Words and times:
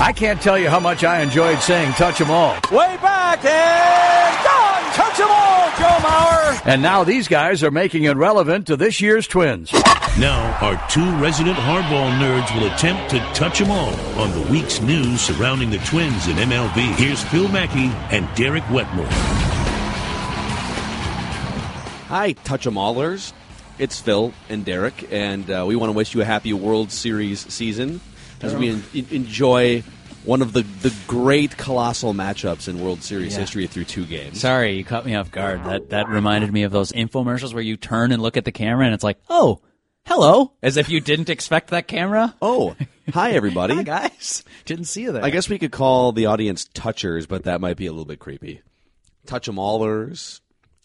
I 0.00 0.12
can't 0.12 0.40
tell 0.40 0.56
you 0.58 0.68
how 0.70 0.78
much 0.80 1.02
I 1.02 1.20
enjoyed 1.22 1.58
saying 1.60 1.92
touch 1.94 2.20
'em 2.20 2.30
all. 2.30 2.54
Way 2.70 2.96
back 3.02 3.44
and 3.44 4.44
gone. 4.44 4.92
Touch 4.94 5.18
'em 5.20 5.28
all, 5.28 5.68
Joe 5.76 5.98
Mauer. 6.06 6.60
And 6.64 6.80
now 6.82 7.02
these 7.02 7.26
guys 7.26 7.64
are 7.64 7.70
making 7.72 8.04
it 8.04 8.16
relevant 8.16 8.66
to 8.68 8.76
this 8.76 9.00
year's 9.00 9.26
Twins. 9.26 9.72
Now, 10.16 10.56
our 10.60 10.80
two 10.88 11.10
resident 11.16 11.56
hardball 11.58 12.16
nerds 12.18 12.54
will 12.54 12.66
attempt 12.72 13.10
to 13.10 13.18
touch 13.34 13.60
'em 13.60 13.70
all 13.72 13.92
on 14.16 14.30
the 14.32 14.40
week's 14.52 14.80
news 14.80 15.20
surrounding 15.20 15.70
the 15.70 15.78
Twins 15.78 16.28
in 16.28 16.38
MLB. 16.38 16.92
Here's 16.96 17.22
Phil 17.24 17.48
Mackey 17.48 17.90
and 18.10 18.28
Derek 18.36 18.64
Wetmore. 18.70 19.08
Hi, 22.08 22.32
Touch 22.44 22.66
'em 22.66 22.76
Allers. 22.76 23.32
It's 23.78 24.00
Phil 24.00 24.32
and 24.48 24.64
Derek, 24.64 25.08
and 25.12 25.48
uh, 25.50 25.64
we 25.66 25.76
want 25.76 25.90
to 25.90 25.96
wish 25.96 26.14
you 26.14 26.20
a 26.20 26.24
happy 26.24 26.52
World 26.52 26.90
Series 26.90 27.46
season 27.48 28.00
as 28.42 28.54
we 28.54 28.70
en- 28.70 28.82
enjoy 29.10 29.82
one 30.24 30.42
of 30.42 30.52
the, 30.52 30.62
the 30.82 30.94
great 31.06 31.56
colossal 31.56 32.12
matchups 32.12 32.68
in 32.68 32.80
World 32.80 33.02
Series 33.02 33.32
Yeah. 33.34 33.40
history 33.40 33.66
through 33.66 33.84
two 33.84 34.04
games. 34.04 34.40
Sorry, 34.40 34.76
you 34.76 34.84
caught 34.84 35.06
me 35.06 35.14
off 35.14 35.30
guard. 35.30 35.64
That 35.64 35.90
that 35.90 36.08
reminded 36.08 36.52
me 36.52 36.64
of 36.64 36.72
those 36.72 36.92
infomercials 36.92 37.54
where 37.54 37.62
you 37.62 37.76
turn 37.76 38.12
and 38.12 38.22
look 38.22 38.36
at 38.36 38.44
the 38.44 38.52
camera 38.52 38.84
and 38.84 38.94
it's 38.94 39.04
like, 39.04 39.18
oh, 39.30 39.60
hello, 40.06 40.52
as 40.62 40.76
if 40.76 40.88
you 40.90 41.00
didn't 41.00 41.30
expect 41.30 41.70
that 41.70 41.86
camera. 41.88 42.34
Oh, 42.42 42.76
hi 43.12 43.32
everybody. 43.32 43.74
Hi 43.76 43.82
guys, 43.82 44.44
didn't 44.66 44.84
see 44.86 45.02
you 45.02 45.12
there. 45.12 45.24
I 45.24 45.30
guess 45.30 45.48
we 45.48 45.58
could 45.58 45.72
call 45.72 46.12
the 46.12 46.26
audience 46.26 46.68
touchers, 46.74 47.26
but 47.26 47.44
that 47.44 47.60
might 47.60 47.76
be 47.76 47.86
a 47.86 47.92
little 47.92 48.04
bit 48.04 48.18
creepy. 48.18 48.60
Touch 49.26 49.48
'em 49.48 49.58
allers. 49.58 50.40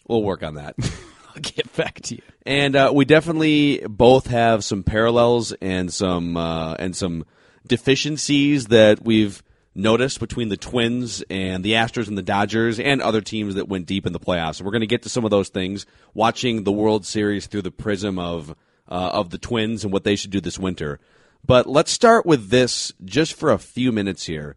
We'll 0.08 0.24
work 0.24 0.44
on 0.44 0.56
that. 0.56 0.76
I'll 1.36 1.42
get 1.42 1.74
back 1.76 2.00
to 2.04 2.16
you. 2.16 2.22
and 2.46 2.76
uh, 2.76 2.92
we 2.94 3.06
definitely 3.06 3.84
both 3.90 4.28
have 4.28 4.64
some 4.64 4.84
parallels 4.84 5.52
and 5.54 5.92
some 5.92 6.38
uh, 6.38 6.76
and 6.76 6.96
some 6.96 7.26
deficiencies 7.68 8.68
that 8.68 9.04
we've 9.04 9.44
noticed 9.76 10.20
between 10.20 10.50
the 10.50 10.58
Twins 10.58 11.24
and 11.30 11.64
the 11.64 11.74
Astros 11.74 12.08
and 12.08 12.18
the 12.18 12.22
Dodgers 12.22 12.80
and 12.80 13.02
other 13.02 13.22
teams 13.22 13.56
that 13.56 13.68
went 13.68 13.86
deep 13.86 14.06
in 14.06 14.14
the 14.14 14.20
playoffs. 14.20 14.62
We're 14.62 14.72
going 14.72 14.82
to 14.82 14.88
get 14.88 15.04
to 15.04 15.10
some 15.10 15.26
of 15.26 15.32
those 15.32 15.50
things 15.50 15.86
watching 16.14 16.64
the 16.64 16.72
World 16.72 17.06
Series 17.06 17.48
through 17.48 17.64
the 17.64 17.72
prism 17.72 18.20
of 18.20 18.56
uh, 18.88 19.12
of 19.14 19.30
the 19.30 19.38
Twins 19.38 19.84
and 19.84 19.94
what 19.94 20.04
they 20.04 20.16
should 20.16 20.32
do 20.32 20.42
this 20.42 20.60
winter. 20.60 21.00
But 21.46 21.68
let's 21.68 21.92
start 21.92 22.26
with 22.26 22.50
this 22.50 22.92
just 23.04 23.34
for 23.34 23.52
a 23.52 23.58
few 23.58 23.92
minutes 23.92 24.26
here. 24.26 24.56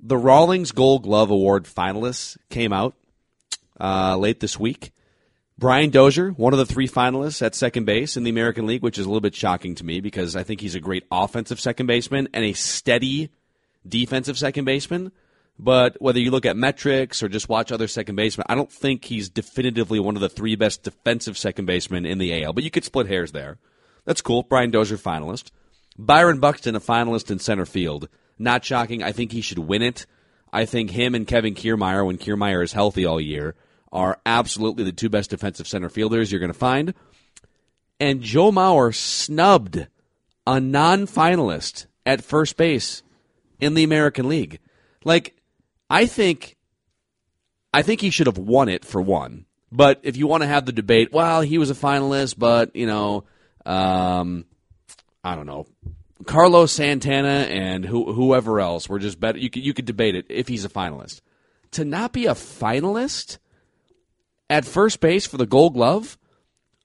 The 0.00 0.18
Rawlings 0.18 0.72
Gold 0.72 1.04
Glove 1.04 1.30
Award 1.30 1.64
finalists 1.64 2.36
came 2.50 2.72
out 2.72 2.94
uh, 3.80 4.16
late 4.16 4.40
this 4.40 4.58
week. 4.58 4.92
Brian 5.58 5.90
Dozier, 5.90 6.30
one 6.30 6.52
of 6.52 6.58
the 6.60 6.66
three 6.66 6.86
finalists 6.86 7.42
at 7.42 7.52
second 7.52 7.84
base 7.84 8.16
in 8.16 8.22
the 8.22 8.30
American 8.30 8.64
League, 8.64 8.82
which 8.82 8.96
is 8.96 9.04
a 9.04 9.08
little 9.08 9.20
bit 9.20 9.34
shocking 9.34 9.74
to 9.74 9.84
me 9.84 10.00
because 10.00 10.36
I 10.36 10.44
think 10.44 10.60
he's 10.60 10.76
a 10.76 10.80
great 10.80 11.04
offensive 11.10 11.58
second 11.58 11.86
baseman 11.86 12.28
and 12.32 12.44
a 12.44 12.52
steady 12.52 13.30
defensive 13.86 14.38
second 14.38 14.66
baseman. 14.66 15.10
But 15.58 16.00
whether 16.00 16.20
you 16.20 16.30
look 16.30 16.46
at 16.46 16.56
metrics 16.56 17.24
or 17.24 17.28
just 17.28 17.48
watch 17.48 17.72
other 17.72 17.88
second 17.88 18.14
basemen, 18.14 18.46
I 18.48 18.54
don't 18.54 18.70
think 18.70 19.04
he's 19.04 19.28
definitively 19.28 19.98
one 19.98 20.14
of 20.14 20.20
the 20.20 20.28
three 20.28 20.54
best 20.54 20.84
defensive 20.84 21.36
second 21.36 21.66
basemen 21.66 22.06
in 22.06 22.18
the 22.18 22.44
AL. 22.44 22.52
But 22.52 22.62
you 22.62 22.70
could 22.70 22.84
split 22.84 23.08
hairs 23.08 23.32
there. 23.32 23.58
That's 24.04 24.22
cool. 24.22 24.44
Brian 24.44 24.70
Dozier, 24.70 24.96
finalist. 24.96 25.50
Byron 25.98 26.38
Buxton, 26.38 26.76
a 26.76 26.80
finalist 26.80 27.32
in 27.32 27.40
center 27.40 27.66
field. 27.66 28.08
Not 28.38 28.64
shocking. 28.64 29.02
I 29.02 29.10
think 29.10 29.32
he 29.32 29.40
should 29.40 29.58
win 29.58 29.82
it. 29.82 30.06
I 30.52 30.66
think 30.66 30.92
him 30.92 31.16
and 31.16 31.26
Kevin 31.26 31.56
Kiermaier, 31.56 32.06
when 32.06 32.16
Kiermaier 32.16 32.62
is 32.62 32.72
healthy 32.72 33.04
all 33.04 33.20
year, 33.20 33.56
are 33.92 34.20
absolutely 34.26 34.84
the 34.84 34.92
two 34.92 35.08
best 35.08 35.30
defensive 35.30 35.66
center 35.66 35.88
fielders 35.88 36.30
you're 36.30 36.40
going 36.40 36.52
to 36.52 36.58
find. 36.58 36.94
And 38.00 38.22
Joe 38.22 38.50
Mauer 38.50 38.94
snubbed 38.94 39.86
a 40.46 40.60
non 40.60 41.06
finalist 41.06 41.86
at 42.06 42.24
first 42.24 42.56
base 42.56 43.02
in 43.60 43.74
the 43.74 43.84
American 43.84 44.28
League. 44.28 44.60
Like, 45.04 45.36
I 45.90 46.06
think 46.06 46.56
I 47.72 47.82
think 47.82 48.00
he 48.00 48.10
should 48.10 48.26
have 48.26 48.38
won 48.38 48.68
it 48.68 48.84
for 48.84 49.00
one. 49.00 49.46
But 49.70 50.00
if 50.02 50.16
you 50.16 50.26
want 50.26 50.42
to 50.42 50.48
have 50.48 50.64
the 50.64 50.72
debate, 50.72 51.12
well, 51.12 51.42
he 51.42 51.58
was 51.58 51.70
a 51.70 51.74
finalist, 51.74 52.38
but 52.38 52.74
you 52.74 52.86
know, 52.86 53.24
um, 53.66 54.46
I 55.22 55.34
don't 55.34 55.46
know, 55.46 55.66
Carlos 56.24 56.72
Santana 56.72 57.46
and 57.50 57.84
who, 57.84 58.12
whoever 58.12 58.60
else 58.60 58.88
were 58.88 58.98
just 58.98 59.20
better. 59.20 59.38
You 59.38 59.50
could 59.50 59.64
you 59.64 59.74
could 59.74 59.84
debate 59.84 60.14
it 60.14 60.26
if 60.28 60.48
he's 60.48 60.64
a 60.64 60.70
finalist. 60.70 61.20
To 61.72 61.84
not 61.84 62.12
be 62.12 62.26
a 62.26 62.32
finalist 62.32 63.38
at 64.50 64.64
first 64.64 65.00
base 65.00 65.26
for 65.26 65.36
the 65.36 65.46
Gold 65.46 65.74
Glove, 65.74 66.18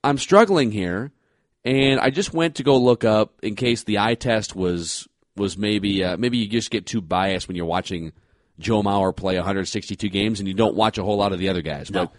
I'm 0.04 0.18
struggling 0.18 0.72
here, 0.72 1.12
and 1.64 2.00
I 2.00 2.10
just 2.10 2.34
went 2.34 2.56
to 2.56 2.64
go 2.64 2.78
look 2.78 3.04
up 3.04 3.34
in 3.42 3.56
case 3.56 3.84
the 3.84 4.00
eye 4.00 4.16
test 4.16 4.56
was 4.56 5.08
was 5.36 5.58
maybe 5.58 6.04
uh, 6.04 6.18
maybe 6.18 6.38
you 6.38 6.48
just 6.48 6.70
get 6.72 6.86
too 6.86 7.02
biased 7.02 7.48
when 7.48 7.56
you're 7.58 7.66
watching 7.66 8.12
Joe 8.60 8.84
Mauer 8.84 9.16
play 9.16 9.36
162 9.36 10.10
games 10.10 10.40
and 10.40 10.48
you 10.48 10.54
don't 10.54 10.76
watch 10.76 10.98
a 10.98 11.04
whole 11.04 11.18
lot 11.18 11.32
of 11.34 11.40
the 11.40 11.50
other 11.50 11.62
guys. 11.64 11.90
But 11.90 12.12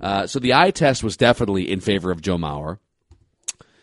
uh, 0.00 0.26
so 0.26 0.38
the 0.38 0.54
eye 0.54 0.70
test 0.70 1.02
was 1.02 1.16
definitely 1.16 1.70
in 1.70 1.80
favor 1.80 2.10
of 2.12 2.20
Joe 2.20 2.36
Mauer. 2.36 2.78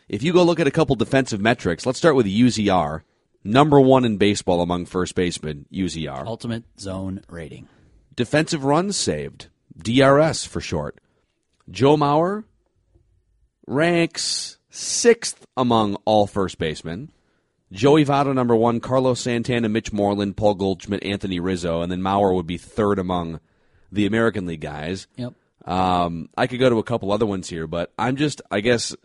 If 0.07 0.23
you 0.23 0.31
go 0.31 0.43
look 0.43 0.61
at 0.61 0.67
a 0.67 0.71
couple 0.71 0.95
defensive 0.95 1.41
metrics, 1.41 1.85
let's 1.85 1.97
start 1.97 2.15
with 2.15 2.25
UZR, 2.27 3.01
number 3.43 3.77
one 3.77 4.05
in 4.05 4.15
baseball 4.17 4.61
among 4.61 4.85
first 4.85 5.15
basemen. 5.15 5.65
UZR, 5.73 6.25
Ultimate 6.25 6.63
zone 6.79 7.21
rating. 7.27 7.67
defensive 8.15 8.63
runs 8.63 8.95
saved, 8.95 9.47
DRS 9.77 10.45
for 10.45 10.61
short. 10.61 10.99
Joe 11.69 11.97
Mauer 11.97 12.43
ranks 13.65 14.57
sixth 14.69 15.45
among 15.55 15.95
all 16.05 16.27
first 16.27 16.57
basemen. 16.57 17.11
Joey 17.71 18.05
Votto, 18.05 18.33
number 18.33 18.55
one, 18.55 18.79
Carlos 18.79 19.19
Santana, 19.19 19.67
Mitch 19.67 19.91
Moreland, 19.91 20.37
Paul 20.37 20.55
Goldschmidt, 20.55 21.03
Anthony 21.03 21.39
Rizzo, 21.39 21.81
and 21.81 21.91
then 21.91 22.01
Mauer 22.01 22.33
would 22.33 22.47
be 22.47 22.57
third 22.57 22.97
among 22.97 23.41
the 23.91 24.05
American 24.05 24.45
League 24.45 24.61
guys. 24.61 25.07
Yep. 25.17 25.33
Um, 25.65 26.29
I 26.37 26.47
could 26.47 26.59
go 26.59 26.69
to 26.69 26.79
a 26.79 26.83
couple 26.83 27.11
other 27.11 27.25
ones 27.25 27.49
here, 27.49 27.67
but 27.67 27.91
I'm 27.99 28.15
just, 28.15 28.41
I 28.49 28.61
guess, 28.61 28.95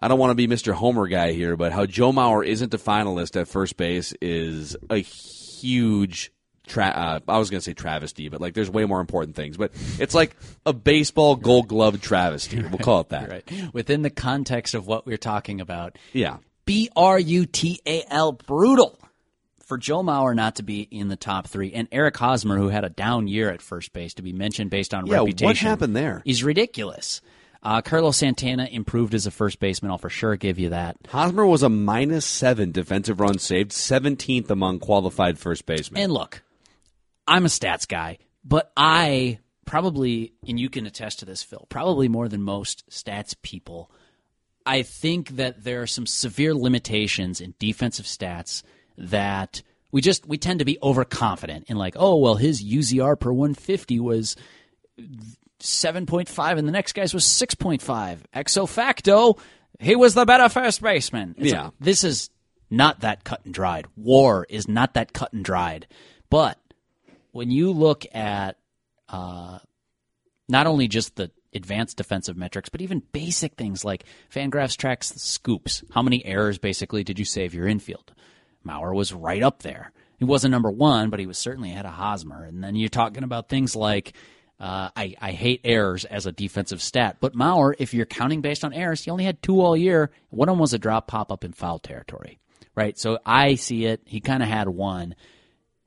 I 0.00 0.08
don't 0.08 0.18
want 0.18 0.32
to 0.32 0.34
be 0.34 0.48
Mr. 0.48 0.72
Homer 0.72 1.06
guy 1.06 1.32
here, 1.32 1.56
but 1.56 1.72
how 1.72 1.86
Joe 1.86 2.10
Mauer 2.10 2.44
isn't 2.44 2.74
a 2.74 2.78
finalist 2.78 3.40
at 3.40 3.46
first 3.46 3.76
base 3.76 4.12
is 4.20 4.76
a 4.88 4.96
huge. 4.98 6.32
Tra- 6.70 6.86
uh, 6.86 7.20
I 7.28 7.38
was 7.38 7.50
going 7.50 7.58
to 7.60 7.64
say 7.64 7.74
travesty, 7.74 8.28
but 8.28 8.40
like 8.40 8.54
there's 8.54 8.70
way 8.70 8.84
more 8.84 9.00
important 9.00 9.36
things. 9.36 9.56
But 9.56 9.72
it's 9.98 10.14
like 10.14 10.36
a 10.64 10.72
baseball 10.72 11.36
Gold 11.36 11.68
Glove 11.68 12.00
travesty. 12.00 12.62
We'll 12.62 12.78
call 12.78 13.00
it 13.00 13.08
that. 13.10 13.28
Right. 13.30 13.74
Within 13.74 14.02
the 14.02 14.10
context 14.10 14.74
of 14.74 14.86
what 14.86 15.04
we're 15.06 15.16
talking 15.16 15.60
about, 15.60 15.98
Yeah. 16.12 16.38
B 16.64 16.88
R 16.96 17.18
U 17.18 17.46
T 17.46 17.80
A 17.86 18.04
L, 18.08 18.32
brutal 18.32 18.98
for 19.64 19.76
Joe 19.78 20.02
Mauer 20.02 20.34
not 20.34 20.56
to 20.56 20.62
be 20.62 20.80
in 20.82 21.08
the 21.08 21.16
top 21.16 21.46
three, 21.46 21.72
and 21.72 21.86
Eric 21.92 22.16
Hosmer, 22.16 22.56
who 22.58 22.68
had 22.68 22.84
a 22.84 22.88
down 22.88 23.28
year 23.28 23.50
at 23.50 23.62
first 23.62 23.92
base, 23.92 24.14
to 24.14 24.22
be 24.22 24.32
mentioned 24.32 24.70
based 24.70 24.92
on 24.94 25.06
Yeah, 25.06 25.18
what 25.20 25.26
reputation. 25.26 25.68
happened 25.68 25.94
there? 25.96 26.22
Is 26.24 26.42
ridiculous. 26.44 27.20
Uh, 27.62 27.82
Carlos 27.82 28.16
Santana 28.16 28.64
improved 28.70 29.14
as 29.14 29.26
a 29.26 29.30
first 29.30 29.60
baseman. 29.60 29.90
I'll 29.90 29.98
for 29.98 30.08
sure 30.08 30.34
give 30.36 30.58
you 30.58 30.70
that. 30.70 30.96
Hosmer 31.08 31.44
was 31.44 31.62
a 31.62 31.68
minus 31.68 32.24
seven 32.24 32.72
defensive 32.72 33.20
runs 33.20 33.42
saved, 33.42 33.72
17th 33.72 34.48
among 34.50 34.78
qualified 34.78 35.38
first 35.38 35.66
basemen. 35.66 36.02
And 36.02 36.12
look, 36.12 36.42
I'm 37.26 37.44
a 37.44 37.48
stats 37.48 37.86
guy, 37.86 38.18
but 38.44 38.72
I 38.76 39.38
probably, 39.66 40.32
and 40.48 40.58
you 40.58 40.68
can 40.68 40.86
attest 40.86 41.20
to 41.20 41.24
this, 41.24 41.42
Phil, 41.42 41.66
probably 41.68 42.08
more 42.08 42.28
than 42.28 42.42
most 42.42 42.88
stats 42.90 43.34
people. 43.42 43.90
I 44.66 44.82
think 44.82 45.30
that 45.36 45.62
there 45.64 45.80
are 45.82 45.86
some 45.86 46.06
severe 46.06 46.54
limitations 46.54 47.40
in 47.40 47.54
defensive 47.58 48.06
stats 48.06 48.62
that 48.98 49.62
we 49.92 50.00
just 50.00 50.26
we 50.26 50.38
tend 50.38 50.58
to 50.58 50.64
be 50.64 50.78
overconfident 50.82 51.66
in 51.68 51.76
like, 51.76 51.94
oh 51.98 52.16
well, 52.16 52.34
his 52.36 52.62
UZR 52.62 53.18
per 53.18 53.32
150 53.32 54.00
was 54.00 54.36
7.5 55.60 56.58
and 56.58 56.66
the 56.68 56.72
next 56.72 56.92
guy's 56.92 57.14
was 57.14 57.24
6.5. 57.24 58.18
Exo 58.34 58.68
facto, 58.68 59.36
he 59.78 59.96
was 59.96 60.14
the 60.14 60.24
better 60.24 60.48
first 60.48 60.82
baseman. 60.82 61.34
It's 61.38 61.52
Yeah. 61.52 61.64
like, 61.66 61.72
this 61.80 62.04
is 62.04 62.30
not 62.70 63.00
that 63.00 63.24
cut 63.24 63.44
and 63.44 63.52
dried. 63.54 63.86
War 63.96 64.46
is 64.48 64.68
not 64.68 64.94
that 64.94 65.12
cut 65.12 65.32
and 65.32 65.44
dried. 65.44 65.86
But 66.28 66.58
when 67.32 67.50
you 67.50 67.72
look 67.72 68.04
at 68.14 68.56
uh, 69.08 69.58
not 70.48 70.66
only 70.66 70.88
just 70.88 71.16
the 71.16 71.30
advanced 71.52 71.96
defensive 71.96 72.36
metrics, 72.36 72.68
but 72.68 72.80
even 72.80 73.02
basic 73.12 73.54
things 73.54 73.84
like 73.84 74.04
Fangraphs 74.32 74.76
tracks 74.76 75.12
scoops. 75.16 75.82
How 75.92 76.02
many 76.02 76.24
errors 76.24 76.58
basically 76.58 77.04
did 77.04 77.18
you 77.18 77.24
save 77.24 77.54
your 77.54 77.66
infield? 77.66 78.12
Mauer 78.66 78.94
was 78.94 79.12
right 79.12 79.42
up 79.42 79.62
there. 79.62 79.92
He 80.18 80.24
wasn't 80.24 80.52
number 80.52 80.70
one, 80.70 81.10
but 81.10 81.18
he 81.18 81.26
was 81.26 81.38
certainly 81.38 81.70
ahead 81.70 81.86
of 81.86 81.92
Hosmer. 81.92 82.44
And 82.44 82.62
then 82.62 82.76
you're 82.76 82.88
talking 82.88 83.24
about 83.24 83.48
things 83.48 83.74
like 83.74 84.12
uh, 84.60 84.90
I, 84.94 85.14
I 85.20 85.32
hate 85.32 85.62
errors 85.64 86.04
as 86.04 86.26
a 86.26 86.32
defensive 86.32 86.82
stat, 86.82 87.16
but 87.20 87.34
Mauer, 87.34 87.74
if 87.78 87.94
you're 87.94 88.04
counting 88.04 88.42
based 88.42 88.62
on 88.62 88.74
errors, 88.74 89.02
he 89.02 89.10
only 89.10 89.24
had 89.24 89.42
two 89.42 89.62
all 89.62 89.74
year. 89.74 90.10
One 90.28 90.50
of 90.50 90.52
them 90.52 90.60
was 90.60 90.74
a 90.74 90.78
drop 90.78 91.06
pop 91.06 91.32
up 91.32 91.44
in 91.44 91.52
foul 91.52 91.78
territory, 91.78 92.38
right? 92.74 92.98
So 92.98 93.18
I 93.24 93.54
see 93.54 93.86
it. 93.86 94.02
He 94.04 94.20
kind 94.20 94.42
of 94.42 94.50
had 94.50 94.68
one. 94.68 95.14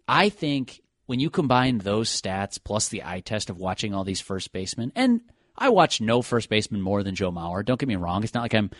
I 0.07 0.29
think 0.29 0.81
when 1.05 1.19
you 1.19 1.29
combine 1.29 1.79
those 1.79 2.09
stats 2.09 2.59
plus 2.63 2.87
the 2.89 3.03
eye 3.03 3.21
test 3.21 3.49
of 3.49 3.57
watching 3.57 3.93
all 3.93 4.03
these 4.03 4.21
first 4.21 4.51
basemen, 4.51 4.91
and 4.95 5.21
I 5.57 5.69
watch 5.69 6.01
no 6.01 6.21
first 6.21 6.49
baseman 6.49 6.81
more 6.81 7.03
than 7.03 7.15
Joe 7.15 7.31
Mauer. 7.31 7.63
Don't 7.65 7.79
get 7.79 7.89
me 7.89 7.95
wrong; 7.95 8.23
it's 8.23 8.33
not 8.33 8.43
like 8.43 8.53
I'm 8.53 8.71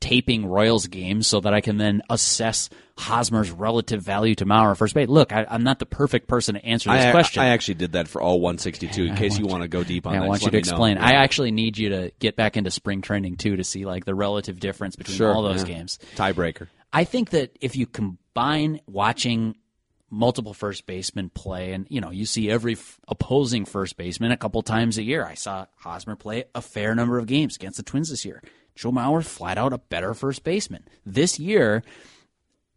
taping 0.00 0.46
Royals 0.46 0.86
games 0.86 1.26
so 1.26 1.40
that 1.40 1.54
I 1.54 1.60
can 1.60 1.78
then 1.78 2.02
assess 2.10 2.68
Hosmer's 2.98 3.50
relative 3.50 4.02
value 4.02 4.34
to 4.36 4.46
Mauer 4.46 4.76
first 4.76 4.94
base. 4.94 5.08
Look, 5.08 5.32
I, 5.32 5.46
am 5.48 5.62
not 5.62 5.78
the 5.78 5.86
perfect 5.86 6.28
person 6.28 6.54
to 6.54 6.64
answer 6.64 6.90
this 6.90 7.04
I, 7.04 7.10
question. 7.10 7.42
I 7.42 7.48
actually 7.48 7.74
did 7.74 7.92
that 7.92 8.08
for 8.08 8.20
all 8.20 8.40
162 8.40 9.04
in 9.04 9.16
case 9.16 9.38
you 9.38 9.46
want 9.46 9.62
to 9.62 9.68
go 9.68 9.84
deep 9.84 10.06
on 10.06 10.14
that. 10.14 10.22
I 10.22 10.28
want 10.28 10.42
you 10.42 10.50
to 10.50 10.58
explain. 10.58 10.96
Yeah. 10.96 11.06
I 11.06 11.12
actually 11.12 11.50
need 11.50 11.78
you 11.78 11.90
to 11.90 12.12
get 12.18 12.36
back 12.36 12.56
into 12.56 12.70
spring 12.70 13.02
training 13.02 13.36
too 13.36 13.56
to 13.56 13.64
see 13.64 13.84
like 13.84 14.04
the 14.04 14.14
relative 14.14 14.60
difference 14.60 14.96
between 14.96 15.16
Sure, 15.16 15.34
all 15.34 15.42
those 15.42 15.62
yeah. 15.62 15.76
games. 15.76 15.98
Tiebreaker. 16.16 16.68
I 16.92 17.04
think 17.04 17.30
that 17.30 17.56
if 17.60 17.76
you 17.76 17.86
combine 17.86 18.80
watching 18.86 19.56
multiple 20.10 20.54
first 20.54 20.86
basemen 20.86 21.30
play, 21.30 21.72
and 21.72 21.86
you 21.90 22.00
know, 22.00 22.10
you 22.10 22.26
see 22.26 22.50
every 22.50 22.74
f- 22.74 23.00
opposing 23.08 23.64
first 23.64 23.96
baseman 23.96 24.32
a 24.32 24.36
couple 24.36 24.62
times 24.62 24.98
a 24.98 25.02
year. 25.02 25.24
I 25.24 25.34
saw 25.34 25.66
Hosmer 25.76 26.16
play 26.16 26.44
a 26.54 26.62
fair 26.62 26.94
number 26.94 27.18
of 27.18 27.26
games 27.26 27.56
against 27.56 27.76
the 27.76 27.82
Twins 27.82 28.10
this 28.10 28.24
year. 28.24 28.42
Joe 28.74 28.92
Mauer 28.92 29.24
flat 29.24 29.58
out 29.58 29.72
a 29.72 29.78
better 29.78 30.14
first 30.14 30.44
baseman 30.44 30.84
this 31.04 31.38
year. 31.38 31.82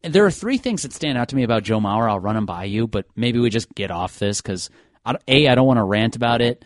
There 0.01 0.25
are 0.25 0.31
three 0.31 0.57
things 0.57 0.83
that 0.83 0.93
stand 0.93 1.17
out 1.17 1.29
to 1.29 1.35
me 1.35 1.43
about 1.43 1.63
Joe 1.63 1.79
Mauer. 1.79 2.09
I'll 2.09 2.19
run 2.19 2.35
them 2.35 2.45
by 2.45 2.63
you, 2.63 2.87
but 2.87 3.05
maybe 3.15 3.39
we 3.39 3.49
just 3.49 3.73
get 3.75 3.91
off 3.91 4.17
this 4.17 4.41
because 4.41 4.69
a 5.05 5.47
I 5.47 5.55
don't 5.55 5.67
want 5.67 5.77
to 5.77 5.83
rant 5.83 6.15
about 6.15 6.41
it. 6.41 6.63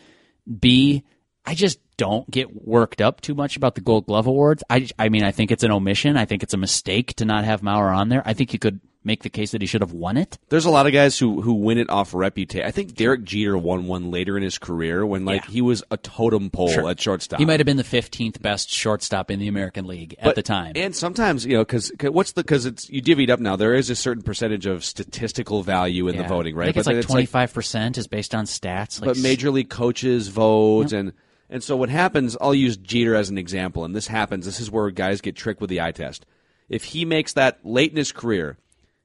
B 0.60 1.04
I 1.46 1.54
just 1.54 1.78
don't 1.96 2.28
get 2.30 2.66
worked 2.66 3.00
up 3.00 3.20
too 3.20 3.34
much 3.34 3.56
about 3.56 3.74
the 3.74 3.80
Gold 3.80 4.06
Glove 4.06 4.26
awards. 4.26 4.62
I 4.70 4.88
I 4.98 5.08
mean 5.08 5.24
I 5.24 5.32
think 5.32 5.50
it's 5.50 5.64
an 5.64 5.72
omission. 5.72 6.16
I 6.16 6.24
think 6.24 6.42
it's 6.42 6.54
a 6.54 6.58
mistake 6.58 7.14
to 7.16 7.24
not 7.24 7.44
have 7.44 7.60
Mauer 7.60 7.94
on 7.94 8.08
there. 8.08 8.22
I 8.24 8.34
think 8.34 8.52
you 8.52 8.58
could 8.58 8.80
make 9.04 9.22
the 9.22 9.30
case 9.30 9.50
that 9.52 9.60
he 9.60 9.66
should 9.66 9.80
have 9.82 9.92
won 9.92 10.16
it. 10.16 10.38
There's 10.48 10.64
a 10.64 10.70
lot 10.70 10.86
of 10.86 10.92
guys 10.92 11.18
who 11.18 11.40
who 11.42 11.54
win 11.54 11.78
it 11.78 11.90
off 11.90 12.14
reputation. 12.14 12.66
I 12.66 12.70
think 12.70 12.94
Derek 12.94 13.22
Jeter 13.24 13.56
won 13.56 13.86
one 13.86 14.10
later 14.10 14.36
in 14.36 14.42
his 14.42 14.58
career 14.58 15.04
when 15.04 15.24
like 15.24 15.44
Yeah. 15.44 15.50
he 15.50 15.60
was 15.60 15.82
a 15.90 15.96
totem 15.96 16.50
pole 16.50 16.68
Sure. 16.68 16.88
at 16.90 17.00
shortstop. 17.00 17.38
He 17.38 17.44
might 17.44 17.60
have 17.60 17.66
been 17.66 17.76
the 17.76 17.82
15th 17.84 18.40
best 18.40 18.70
shortstop 18.70 19.30
in 19.30 19.38
the 19.38 19.48
American 19.48 19.86
League 19.86 20.16
at 20.18 20.34
the 20.34 20.42
time. 20.42 20.72
And 20.76 20.94
sometimes, 20.96 21.44
you 21.44 21.54
know, 21.58 21.64
because 21.64 21.92
what's 22.02 22.32
the 22.32 22.42
because 22.42 22.66
it's 22.66 22.88
you 22.90 23.00
divvy 23.00 23.24
it 23.24 23.30
up 23.30 23.40
now. 23.40 23.56
There 23.56 23.74
is 23.74 23.90
a 23.90 23.96
certain 23.96 24.22
percentage 24.22 24.66
of 24.66 24.84
statistical 24.84 25.62
value 25.62 26.08
in 26.08 26.16
the 26.16 26.24
voting, 26.24 26.54
right? 26.56 26.68
I 26.68 26.72
think 26.72 26.76
it's 26.78 26.86
But 26.86 26.94
like 26.94 27.02
then 27.02 27.08
twenty 27.10 27.26
five 27.26 27.52
percent 27.52 27.98
is 27.98 28.06
based 28.06 28.34
on 28.34 28.46
stats. 28.46 29.00
Like 29.00 29.06
but 29.08 29.18
major 29.18 29.50
league 29.50 29.68
coaches 29.70 30.28
vote 30.28 30.92
and 30.92 31.12
and 31.50 31.62
so 31.62 31.76
what 31.76 31.88
happens 31.90 32.36
i'll 32.40 32.54
use 32.54 32.76
jeter 32.76 33.14
as 33.14 33.28
an 33.30 33.36
example 33.38 33.84
and 33.84 33.94
this 33.94 34.06
happens 34.06 34.46
this 34.46 34.60
is 34.60 34.70
where 34.70 34.90
guys 34.90 35.20
get 35.20 35.36
tricked 35.36 35.60
with 35.60 35.68
the 35.70 35.80
eye 35.80 35.92
test 35.92 36.24
if 36.68 36.84
he 36.84 37.04
makes 37.04 37.34
that 37.34 37.58
late 37.64 37.90
in 37.90 37.96
his 37.96 38.12
career 38.12 38.56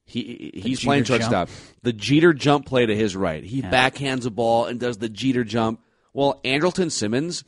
he 0.09 0.51
he's 0.55 0.83
playing 0.83 1.03
shortstop 1.03 1.49
the 1.83 1.93
jeter 1.93 2.33
jump 2.33 2.65
play 2.65 2.85
to 2.85 2.95
his 2.95 3.15
right 3.15 3.43
he 3.43 3.61
backhands 3.61 4.25
a 4.25 4.29
ball 4.29 4.65
and 4.65 4.79
does 4.79 4.97
the 4.97 5.09
jeter 5.09 5.43
jump 5.43 5.79
well 6.13 6.39
andrelton 6.43 6.91
simmons 6.91 7.43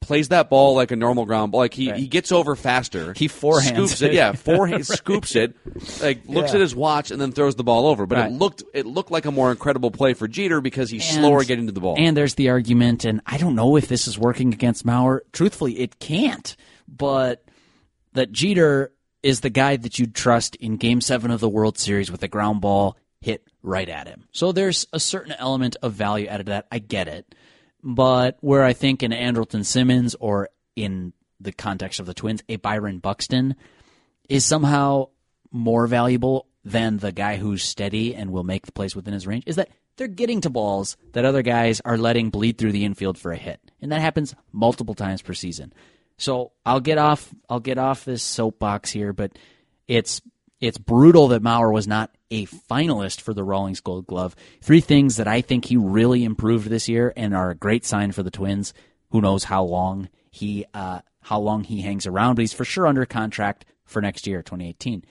plays 0.00 0.28
that 0.28 0.48
ball 0.48 0.74
like 0.74 0.90
a 0.90 0.96
normal 0.96 1.26
ground 1.26 1.52
ball 1.52 1.60
like 1.60 1.74
he, 1.74 1.90
he 1.92 2.06
gets 2.06 2.32
over 2.32 2.56
faster 2.56 3.12
He 3.14 3.28
forehands 3.28 3.88
scoops 3.88 4.02
it. 4.02 4.10
it 4.10 4.14
yeah 4.14 4.32
forehand 4.46 4.86
scoops 4.86 5.36
it 5.36 5.54
like 6.00 6.26
looks 6.26 6.50
Yeah. 6.50 6.54
at 6.56 6.60
his 6.62 6.74
watch 6.74 7.10
and 7.10 7.20
then 7.20 7.32
throws 7.32 7.56
the 7.56 7.64
ball 7.64 7.86
over 7.86 8.06
but 8.06 8.16
Right. 8.16 8.30
it 8.30 8.34
looked 8.34 8.62
it 8.72 8.86
looked 8.86 9.10
like 9.10 9.26
a 9.26 9.32
more 9.32 9.50
incredible 9.50 9.90
play 9.90 10.14
for 10.14 10.26
jeter 10.26 10.60
because 10.62 10.88
he's 10.88 11.06
And- 11.10 11.18
slower 11.20 11.44
getting 11.44 11.66
to 11.66 11.72
the 11.72 11.80
ball 11.80 11.96
And 11.98 12.16
there's 12.16 12.34
the 12.36 12.48
argument, 12.50 13.04
and 13.04 13.20
I 13.26 13.36
don't 13.38 13.54
know 13.54 13.76
if 13.76 13.88
this 13.88 14.06
is 14.08 14.18
working 14.18 14.54
against 14.54 14.86
Mauer. 14.86 15.20
Truthfully, 15.32 15.78
it 15.80 15.98
can't. 15.98 16.56
But 16.86 17.44
that 18.14 18.32
Jeter 18.32 18.92
is 19.22 19.40
the 19.40 19.50
guy 19.50 19.76
that 19.76 19.98
you'd 19.98 20.14
trust 20.14 20.56
in 20.56 20.76
Game 20.76 21.00
Seven 21.00 21.30
of 21.30 21.40
the 21.40 21.48
World 21.48 21.78
Series 21.78 22.10
with 22.10 22.22
a 22.22 22.28
ground 22.28 22.60
ball 22.60 22.96
hit 23.20 23.44
right 23.62 23.88
at 23.88 24.06
him. 24.06 24.28
So 24.32 24.52
there's 24.52 24.86
a 24.92 25.00
certain 25.00 25.32
element 25.38 25.76
of 25.82 25.92
value 25.92 26.26
added 26.26 26.46
to 26.46 26.50
that. 26.50 26.66
I 26.70 26.78
get 26.78 27.08
it, 27.08 27.34
but 27.82 28.38
where 28.40 28.64
I 28.64 28.72
think 28.72 29.02
in 29.02 29.10
Andrelton 29.12 29.64
Simmons 29.64 30.14
or 30.20 30.48
in 30.76 31.12
the 31.40 31.52
context 31.52 32.00
of 32.00 32.06
the 32.06 32.14
Twins, 32.14 32.42
a 32.48 32.56
Byron 32.56 32.98
Buxton 32.98 33.56
is 34.28 34.44
somehow 34.44 35.08
more 35.50 35.86
valuable 35.86 36.46
than 36.64 36.98
the 36.98 37.12
guy 37.12 37.36
who's 37.36 37.62
steady 37.62 38.14
and 38.14 38.30
will 38.30 38.44
make 38.44 38.66
the 38.66 38.72
plays 38.72 38.94
within 38.94 39.14
his 39.14 39.26
range 39.26 39.44
is 39.46 39.56
that 39.56 39.70
they're 39.96 40.06
getting 40.06 40.40
to 40.42 40.50
balls 40.50 40.96
that 41.12 41.24
other 41.24 41.42
guys 41.42 41.80
are 41.84 41.98
letting 41.98 42.30
bleed 42.30 42.58
through 42.58 42.72
the 42.72 42.84
infield 42.84 43.18
for 43.18 43.32
a 43.32 43.36
hit. 43.36 43.60
And 43.80 43.90
that 43.90 44.00
happens 44.00 44.34
multiple 44.52 44.94
times 44.94 45.22
per 45.22 45.34
season. 45.34 45.72
So 46.18 46.52
I'll 46.66 46.80
get 46.80 46.98
off 46.98 47.32
I'll 47.48 47.60
get 47.60 47.78
off 47.78 48.04
this 48.04 48.22
soapbox 48.22 48.90
here, 48.90 49.12
but 49.12 49.38
it's 49.86 50.20
it's 50.60 50.76
brutal 50.76 51.28
that 51.28 51.42
Mauer 51.42 51.72
was 51.72 51.86
not 51.86 52.10
a 52.30 52.46
finalist 52.46 53.20
for 53.20 53.32
the 53.32 53.44
Rawlings 53.44 53.80
Gold 53.80 54.06
Glove. 54.06 54.36
Three 54.60 54.80
things 54.80 55.16
that 55.16 55.28
I 55.28 55.40
think 55.40 55.64
he 55.64 55.76
really 55.76 56.24
improved 56.24 56.68
this 56.68 56.88
year 56.88 57.12
and 57.16 57.34
are 57.34 57.50
a 57.50 57.54
great 57.54 57.86
sign 57.86 58.12
for 58.12 58.22
the 58.22 58.30
Twins. 58.30 58.74
Who 59.10 59.20
knows 59.20 59.44
how 59.44 59.62
long 59.62 60.08
he 60.30 60.66
uh, 60.74 61.00
how 61.20 61.38
long 61.40 61.64
he 61.64 61.80
hangs 61.80 62.06
around, 62.06 62.34
but 62.34 62.42
he's 62.42 62.52
for 62.52 62.64
sure 62.64 62.86
under 62.86 63.06
contract 63.06 63.64
for 63.84 64.02
next 64.02 64.26
year, 64.26 64.42
2018 64.42 65.04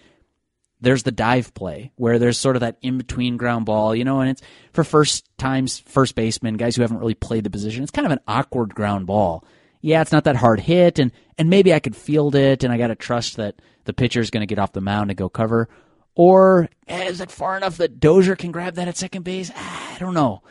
there's 0.82 1.04
the 1.04 1.12
dive 1.12 1.54
play 1.54 1.92
where 1.96 2.20
there's 2.20 2.38
sort 2.38 2.56
of 2.56 2.60
that 2.60 2.78
in 2.82 2.98
between 2.98 3.38
ground 3.38 3.66
ball, 3.66 3.96
you 3.96 4.04
know, 4.04 4.22
and 4.22 4.30
it's 4.30 4.42
for 4.74 4.84
first 4.84 5.28
times 5.38 5.80
first 5.80 6.16
baseman, 6.16 6.56
guys 6.56 6.76
who 6.76 6.82
haven't 6.82 7.00
really 7.00 7.16
played 7.16 7.44
the 7.44 7.50
position. 7.50 7.84
It's 7.84 7.92
kind 7.92 8.06
of 8.06 8.12
an 8.12 8.20
awkward 8.28 8.76
ground 8.76 9.08
ball. 9.08 9.44
Yeah, 9.82 10.02
it's 10.02 10.12
not 10.12 10.24
that 10.26 10.36
hard 10.36 10.60
hit, 10.60 11.00
and 11.00 11.12
and 11.38 11.50
maybe 11.50 11.74
I 11.74 11.80
could 11.80 11.96
field 11.96 12.36
it, 12.36 12.64
and 12.64 12.74
I 12.74 12.78
got 12.78 12.88
to 12.88 12.96
trust 12.96 13.38
that 13.38 13.56
the 13.86 13.94
pitcher 13.94 14.20
is 14.20 14.30
going 14.30 14.42
to 14.42 14.48
get 14.48 14.60
off 14.60 14.74
the 14.74 14.82
mound 14.82 15.12
and 15.12 15.18
go 15.18 15.30
cover. 15.30 15.70
Or 16.16 16.68
eh, 16.88 17.06
is 17.06 17.22
it 17.22 17.32
far 17.32 17.58
enough 17.58 17.78
that 17.78 18.00
Dozier 18.00 18.36
can 18.36 18.52
grab 18.52 18.76
that 18.76 18.88
at 18.88 18.98
second 18.98 19.24
base? 19.24 19.52
Ah, 19.56 19.96
I 19.96 20.00
don't 20.00 20.16
know. 20.16 20.42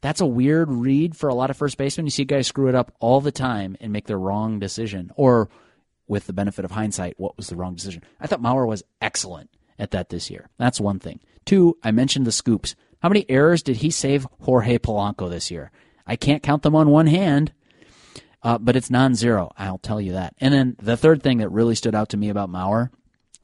That's 0.00 0.20
a 0.20 0.26
weird 0.26 0.68
read 0.68 1.16
for 1.16 1.28
a 1.28 1.34
lot 1.34 1.50
of 1.50 1.56
first 1.56 1.78
basemen. 1.78 2.06
You 2.06 2.10
see 2.10 2.24
guys 2.24 2.48
screw 2.48 2.68
it 2.68 2.74
up 2.74 2.92
all 2.98 3.20
the 3.20 3.30
time 3.30 3.76
and 3.80 3.92
make 3.92 4.06
the 4.06 4.16
wrong 4.16 4.58
decision, 4.58 5.12
or 5.14 5.48
with 6.08 6.26
the 6.26 6.32
benefit 6.32 6.64
of 6.64 6.72
hindsight, 6.72 7.18
what 7.18 7.36
was 7.36 7.46
the 7.46 7.56
wrong 7.56 7.74
decision? 7.74 8.02
I 8.20 8.26
thought 8.26 8.42
Mauer 8.42 8.66
was 8.66 8.82
excellent 9.00 9.48
at 9.78 9.92
that 9.92 10.08
this 10.08 10.28
year. 10.28 10.48
That's 10.58 10.80
one 10.80 10.98
thing. 10.98 11.20
Two, 11.44 11.78
I 11.82 11.92
mentioned 11.92 12.26
the 12.26 12.32
scoops. 12.32 12.74
How 13.00 13.08
many 13.08 13.24
errors 13.28 13.62
did 13.62 13.76
he 13.76 13.90
save 13.90 14.26
Jorge 14.40 14.78
Polanco 14.78 15.30
this 15.30 15.50
year? 15.50 15.70
I 16.06 16.16
can't 16.16 16.42
count 16.42 16.62
them 16.62 16.74
on 16.74 16.90
one 16.90 17.06
hand, 17.06 17.52
uh, 18.42 18.58
but 18.58 18.76
it's 18.76 18.90
non-zero. 18.90 19.50
I'll 19.56 19.78
tell 19.78 20.00
you 20.00 20.12
that. 20.12 20.34
And 20.38 20.52
then 20.52 20.76
the 20.80 20.96
third 20.96 21.22
thing 21.22 21.38
that 21.38 21.48
really 21.50 21.74
stood 21.74 21.94
out 21.94 22.10
to 22.10 22.16
me 22.16 22.28
about 22.28 22.50
Mauer, 22.50 22.90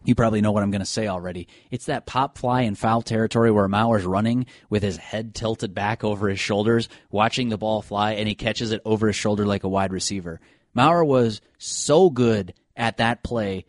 you 0.05 0.15
probably 0.15 0.41
know 0.41 0.53
what 0.53 0.62
I'm 0.62 0.71
going 0.71 0.81
to 0.81 0.87
say 0.87 1.09
already. 1.09 1.49
It's 1.71 1.87
that 1.87 2.06
pop 2.06 2.39
fly 2.39 2.62
in 2.62 2.75
foul 2.75 3.03
territory 3.03 3.50
where 3.50 3.69
Mauer's 3.69 4.05
running 4.05 4.47
with 4.71 4.83
his 4.83 4.97
head 4.97 5.35
tilted 5.35 5.75
back 5.75 6.05
over 6.05 6.29
his 6.29 6.41
shoulders, 6.41 6.89
watching 7.11 7.49
the 7.49 7.59
ball 7.59 7.83
fly, 7.83 8.12
and 8.12 8.29
he 8.29 8.35
catches 8.35 8.73
it 8.73 8.81
over 8.85 9.09
his 9.09 9.17
shoulder 9.17 9.45
like 9.45 9.65
a 9.65 9.69
wide 9.69 9.93
receiver. 9.93 10.41
Mauer 10.77 11.05
was 11.05 11.41
so 11.59 12.11
good 12.11 12.55
at 12.77 12.99
that 12.99 13.23
play, 13.23 13.65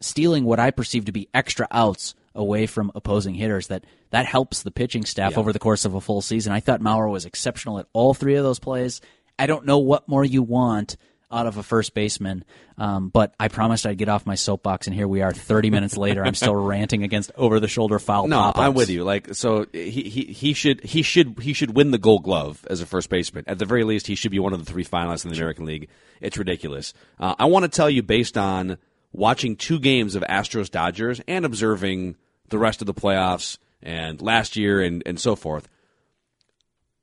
stealing 0.00 0.44
what 0.44 0.60
I 0.60 0.70
perceive 0.70 1.06
to 1.06 1.12
be 1.12 1.28
extra 1.34 1.66
outs 1.70 2.14
away 2.34 2.66
from 2.66 2.92
opposing 2.94 3.34
hitters 3.34 3.66
that 3.66 3.84
that 4.10 4.26
helps 4.26 4.62
the 4.62 4.70
pitching 4.70 5.04
staff 5.04 5.36
over 5.36 5.52
the 5.52 5.58
course 5.58 5.84
of 5.84 5.94
a 5.94 6.00
full 6.00 6.22
season. 6.22 6.52
I 6.52 6.60
thought 6.60 6.80
Mauer 6.80 7.10
was 7.10 7.26
exceptional 7.26 7.78
at 7.78 7.86
all 7.92 8.14
three 8.14 8.36
of 8.36 8.44
those 8.44 8.58
plays. 8.58 9.00
I 9.42 9.46
don't 9.46 9.66
know 9.66 9.78
what 9.78 10.08
more 10.08 10.24
you 10.24 10.40
want 10.40 10.96
out 11.32 11.48
of 11.48 11.56
a 11.56 11.64
first 11.64 11.94
baseman, 11.94 12.44
um, 12.78 13.08
but 13.08 13.34
I 13.40 13.48
promised 13.48 13.86
I'd 13.86 13.98
get 13.98 14.08
off 14.08 14.24
my 14.24 14.36
soapbox, 14.36 14.86
and 14.86 14.94
here 14.94 15.08
we 15.08 15.20
are, 15.20 15.32
30 15.32 15.68
minutes 15.68 15.96
later. 15.96 16.24
I'm 16.24 16.36
still 16.36 16.54
ranting 16.66 17.02
against 17.02 17.32
over 17.36 17.58
the 17.58 17.66
shoulder 17.66 17.98
foul. 17.98 18.28
No, 18.28 18.36
pop-ups. 18.36 18.58
I'm 18.60 18.74
with 18.74 18.88
you. 18.88 19.02
Like, 19.02 19.34
so 19.34 19.66
he, 19.72 19.90
he 19.90 20.24
he 20.26 20.52
should 20.52 20.84
he 20.84 21.02
should 21.02 21.40
he 21.40 21.54
should 21.54 21.74
win 21.74 21.90
the 21.90 21.98
Gold 21.98 22.22
Glove 22.22 22.64
as 22.70 22.80
a 22.82 22.86
first 22.86 23.10
baseman. 23.10 23.42
At 23.48 23.58
the 23.58 23.64
very 23.64 23.82
least, 23.82 24.06
he 24.06 24.14
should 24.14 24.30
be 24.30 24.38
one 24.38 24.52
of 24.52 24.64
the 24.64 24.70
three 24.70 24.84
finalists 24.84 25.24
in 25.24 25.32
the 25.32 25.36
American 25.36 25.64
League. 25.64 25.88
It's 26.20 26.38
ridiculous. 26.38 26.94
Uh, 27.18 27.34
I 27.36 27.46
want 27.46 27.64
to 27.64 27.68
tell 27.68 27.90
you, 27.90 28.04
based 28.04 28.38
on 28.38 28.78
watching 29.10 29.56
two 29.56 29.80
games 29.80 30.14
of 30.14 30.22
Astros 30.22 30.70
Dodgers 30.70 31.20
and 31.26 31.44
observing 31.44 32.14
the 32.50 32.58
rest 32.58 32.80
of 32.80 32.86
the 32.86 32.94
playoffs 32.94 33.58
and 33.82 34.22
last 34.22 34.54
year 34.54 34.80
and 34.80 35.02
and 35.04 35.18
so 35.18 35.34
forth. 35.34 35.68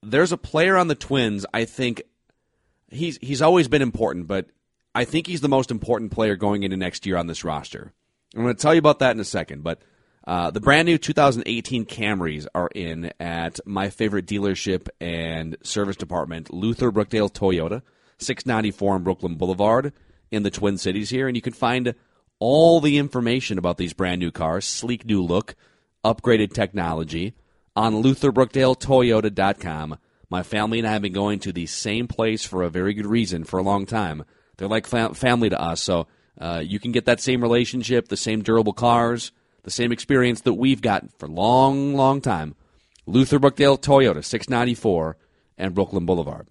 There's 0.02 0.32
a 0.32 0.38
player 0.38 0.78
on 0.78 0.88
the 0.88 0.96
Twins. 0.96 1.46
I 1.54 1.66
think 1.66 2.04
he's 2.92 3.18
he's 3.22 3.42
always 3.42 3.68
been 3.68 3.82
important, 3.82 4.28
but 4.28 4.48
I 4.94 5.06
think 5.06 5.28
he's 5.28 5.42
the 5.42 5.50
most 5.50 5.72
important 5.72 6.12
player 6.12 6.36
going 6.36 6.64
into 6.64 6.78
next 6.78 7.06
year 7.06 7.18
on 7.18 7.28
this 7.28 7.44
roster. 7.44 7.94
I'm 8.36 8.44
going 8.44 8.56
to 8.56 8.62
tell 8.62 8.74
you 8.74 8.80
about 8.80 9.00
that 9.00 9.16
in 9.16 9.20
a 9.20 9.26
second, 9.26 9.64
but 9.64 9.82
uh, 10.28 10.52
the 10.52 10.60
brand 10.60 10.86
new 10.86 10.98
2018 10.98 11.86
Camrys 11.86 12.46
are 12.54 12.70
in 12.76 13.12
at 13.20 13.60
my 13.66 13.90
favorite 13.90 14.28
dealership 14.28 14.88
and 15.02 15.58
service 15.64 15.96
department, 15.96 16.54
Luther 16.54 16.92
Brookdale 16.92 17.34
Toyota, 17.34 17.82
694 18.20 18.96
on 18.96 19.04
Brooklyn 19.04 19.36
Boulevard 19.36 19.94
in 20.30 20.44
the 20.44 20.52
Twin 20.52 20.78
Cities 20.78 21.10
here, 21.10 21.28
and 21.28 21.36
you 21.36 21.42
can 21.42 21.54
find 21.54 21.96
all 22.38 22.80
the 22.80 22.98
information 22.98 23.58
about 23.58 23.78
these 23.78 23.94
brand 23.94 24.20
new 24.20 24.32
cars, 24.32 24.66
sleek 24.66 25.06
new 25.06 25.24
look, 25.24 25.56
upgraded 26.06 26.54
technology 26.54 27.34
on 27.76 28.04
LutherBrookdaleToyota.com. 28.04 29.98
My 30.30 30.44
family 30.44 30.80
and 30.80 30.88
I 30.88 30.92
have 30.92 31.02
been 31.02 31.14
going 31.14 31.40
to 31.40 31.52
the 31.52 31.66
same 31.66 32.08
place 32.08 32.46
for 32.46 32.64
a 32.64 32.70
very 32.70 32.94
good 32.94 33.08
reason 33.08 33.44
for 33.44 33.60
a 33.60 33.64
long 33.64 33.86
time. 33.86 34.24
They're 34.58 34.68
like 34.68 34.86
fam- 34.86 35.16
family 35.16 35.50
to 35.50 35.60
us, 35.60 35.82
so 35.82 36.08
uh, 36.40 36.62
you 36.64 36.80
can 36.80 36.92
get 36.92 37.06
that 37.06 37.20
same 37.20 37.42
relationship, 37.42 38.08
the 38.08 38.18
same 38.18 38.44
durable 38.44 38.74
cars, 38.74 39.32
the 39.64 39.72
same 39.72 39.92
experience 39.92 40.42
that 40.42 40.54
we've 40.54 40.82
gotten 40.82 41.10
for 41.18 41.26
a 41.26 41.32
long, 41.32 41.96
long 41.96 42.22
time. 42.22 42.56
Luther 43.06 43.40
Brookdale 43.40 43.82
Toyota, 43.82 44.24
694 44.24 45.18
and 45.58 45.74
Brooklyn 45.74 46.06
Boulevard. 46.06 46.48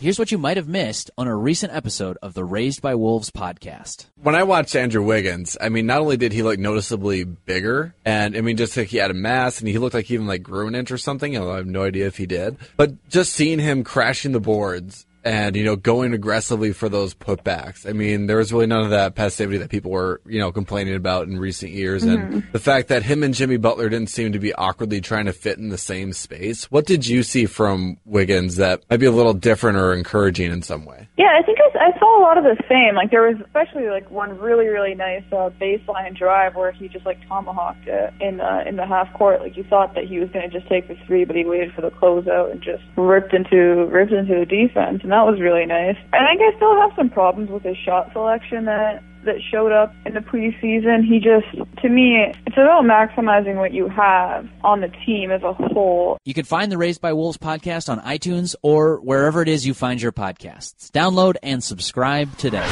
Here's 0.00 0.18
what 0.18 0.32
you 0.32 0.38
might 0.38 0.56
have 0.56 0.66
missed 0.66 1.10
on 1.18 1.26
a 1.26 1.36
recent 1.36 1.74
episode 1.74 2.16
of 2.22 2.32
the 2.32 2.42
Raised 2.42 2.80
by 2.80 2.94
Wolves 2.94 3.30
podcast. 3.30 4.06
When 4.22 4.34
I 4.34 4.44
watched 4.44 4.74
Andrew 4.74 5.02
Wiggins, 5.02 5.58
I 5.60 5.68
mean, 5.68 5.84
not 5.84 6.00
only 6.00 6.16
did 6.16 6.32
he 6.32 6.42
look 6.42 6.58
noticeably 6.58 7.24
bigger, 7.24 7.94
and 8.02 8.34
I 8.34 8.40
mean, 8.40 8.56
just 8.56 8.74
like 8.78 8.86
he 8.86 8.96
had 8.96 9.10
a 9.10 9.14
mass, 9.14 9.60
and 9.60 9.68
he 9.68 9.76
looked 9.76 9.92
like 9.92 10.06
he 10.06 10.14
even 10.14 10.26
like 10.26 10.42
grew 10.42 10.66
an 10.68 10.74
inch 10.74 10.90
or 10.90 10.96
something. 10.96 11.36
I 11.36 11.56
have 11.56 11.66
no 11.66 11.82
idea 11.82 12.06
if 12.06 12.16
he 12.16 12.24
did, 12.24 12.56
but 12.78 13.10
just 13.10 13.34
seeing 13.34 13.58
him 13.58 13.84
crashing 13.84 14.32
the 14.32 14.40
boards 14.40 15.04
and 15.24 15.56
you 15.56 15.64
know 15.64 15.76
going 15.76 16.14
aggressively 16.14 16.72
for 16.72 16.88
those 16.88 17.14
putbacks. 17.14 17.88
I 17.88 17.92
mean, 17.92 18.26
there 18.26 18.36
was 18.38 18.52
really 18.52 18.66
none 18.66 18.82
of 18.84 18.90
that 18.90 19.14
passivity 19.14 19.58
that 19.58 19.70
people 19.70 19.90
were 19.90 20.20
you 20.26 20.38
know 20.38 20.52
complaining 20.52 20.94
about 20.94 21.28
in 21.28 21.38
recent 21.38 21.72
years, 21.72 22.04
Mm-hmm. 22.04 22.32
and 22.34 22.46
the 22.52 22.58
fact 22.58 22.88
that 22.88 23.02
him 23.02 23.22
and 23.22 23.34
Jimmy 23.34 23.56
Butler 23.56 23.88
didn't 23.88 24.08
seem 24.10 24.32
to 24.32 24.38
be 24.38 24.52
awkwardly 24.54 25.00
trying 25.00 25.26
to 25.26 25.32
fit 25.32 25.58
in 25.58 25.68
the 25.68 25.78
same 25.78 26.12
space. 26.12 26.64
What 26.70 26.86
did 26.86 27.06
you 27.06 27.22
see 27.22 27.46
from 27.46 27.98
Wiggins 28.04 28.56
that 28.56 28.82
might 28.90 28.98
be 29.00 29.06
a 29.06 29.10
little 29.12 29.34
different 29.34 29.78
or 29.78 29.92
encouraging 29.94 30.50
in 30.52 30.62
some 30.62 30.84
way? 30.84 31.08
Yeah, 31.18 31.36
I 31.38 31.42
think 31.44 31.58
I, 31.60 31.90
I 31.94 31.98
saw 31.98 32.18
a 32.18 32.22
lot 32.22 32.38
of 32.38 32.44
the 32.44 32.56
same. 32.68 32.94
Like 32.94 33.10
there 33.10 33.22
was 33.22 33.36
especially 33.44 33.88
like 33.88 34.10
one 34.10 34.38
really 34.38 34.66
really 34.68 34.94
nice 34.94 35.22
uh, 35.32 35.50
baseline 35.60 36.16
drive 36.16 36.54
where 36.56 36.72
he 36.72 36.88
just 36.88 37.04
like 37.06 37.18
tomahawked 37.28 37.86
it 37.86 38.12
in 38.20 38.40
uh, 38.40 38.64
in 38.66 38.76
the 38.76 38.86
half 38.86 39.12
court. 39.14 39.40
Like 39.40 39.56
you 39.56 39.64
thought 39.64 39.94
that 39.94 40.04
he 40.04 40.18
was 40.18 40.30
going 40.30 40.48
to 40.48 40.58
just 40.58 40.68
take 40.70 40.88
the 40.88 40.96
three, 41.06 41.24
but 41.24 41.36
he 41.36 41.44
waited 41.44 41.72
for 41.74 41.82
the 41.82 41.90
closeout 41.90 42.52
and 42.52 42.62
just 42.62 42.82
ripped 42.96 43.34
into 43.34 43.86
ripped 43.90 44.12
into 44.12 44.34
the 44.38 44.46
defense, 44.46 45.00
and 45.02 45.09
that 45.10 45.26
was 45.26 45.40
really 45.40 45.66
nice. 45.66 45.96
I 46.12 46.26
think 46.26 46.40
I 46.40 46.56
still 46.56 46.74
have 46.80 46.90
some 46.96 47.10
problems 47.10 47.50
with 47.50 47.62
his 47.62 47.76
shot 47.76 48.12
selection 48.12 48.64
that 48.66 49.02
that 49.24 49.36
showed 49.50 49.72
up 49.72 49.94
in 50.06 50.14
the 50.14 50.20
preseason. 50.20 51.04
He 51.06 51.20
just, 51.20 51.46
to 51.82 51.88
me, 51.88 52.32
it's 52.46 52.56
about 52.56 52.84
maximizing 52.84 53.56
what 53.56 53.72
you 53.72 53.88
have 53.88 54.48
on 54.62 54.80
the 54.80 54.88
team 55.04 55.30
as 55.30 55.42
a 55.42 55.52
whole. 55.52 56.16
You 56.24 56.34
can 56.34 56.44
find 56.44 56.72
the 56.72 56.78
Raised 56.78 57.00
by 57.00 57.12
Wolves 57.12 57.36
podcast 57.36 57.88
on 57.88 58.00
iTunes 58.00 58.54
or 58.62 58.98
wherever 59.00 59.42
it 59.42 59.48
is 59.48 59.66
you 59.66 59.74
find 59.74 60.00
your 60.00 60.12
podcasts. 60.12 60.90
Download 60.90 61.36
and 61.42 61.62
subscribe 61.62 62.36
today. 62.38 62.66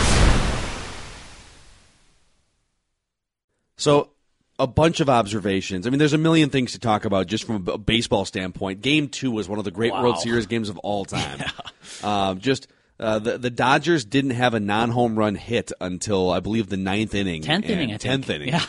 So, 3.76 4.10
a 4.58 4.66
bunch 4.66 5.00
of 5.00 5.08
observations. 5.08 5.86
I 5.86 5.90
mean, 5.90 5.98
there's 5.98 6.12
a 6.12 6.18
million 6.18 6.50
things 6.50 6.72
to 6.72 6.78
talk 6.78 7.04
about 7.04 7.26
just 7.26 7.44
from 7.44 7.66
a 7.68 7.78
baseball 7.78 8.24
standpoint. 8.24 8.82
Game 8.82 9.08
two 9.08 9.30
was 9.30 9.48
one 9.48 9.58
of 9.58 9.64
the 9.64 9.70
great 9.70 9.92
World 9.92 10.18
Series 10.18 10.46
games 10.46 10.68
of 10.68 10.78
all 10.78 11.04
time. 11.04 11.42
Um, 12.02 12.40
just 12.40 12.66
uh, 13.00 13.20
the 13.20 13.38
the 13.38 13.50
Dodgers 13.50 14.04
didn't 14.04 14.32
have 14.32 14.54
a 14.54 14.60
non 14.60 14.90
home 14.90 15.16
run 15.16 15.36
hit 15.36 15.70
until 15.80 16.30
I 16.30 16.40
believe 16.40 16.68
the 16.68 16.76
ninth 16.76 17.14
inning, 17.14 17.42
Tenth 17.42 17.66
inning, 17.66 17.90
I 17.90 17.92
think. 17.92 18.00
tenth 18.00 18.30
inning. 18.30 18.48
Yeah. 18.48 18.64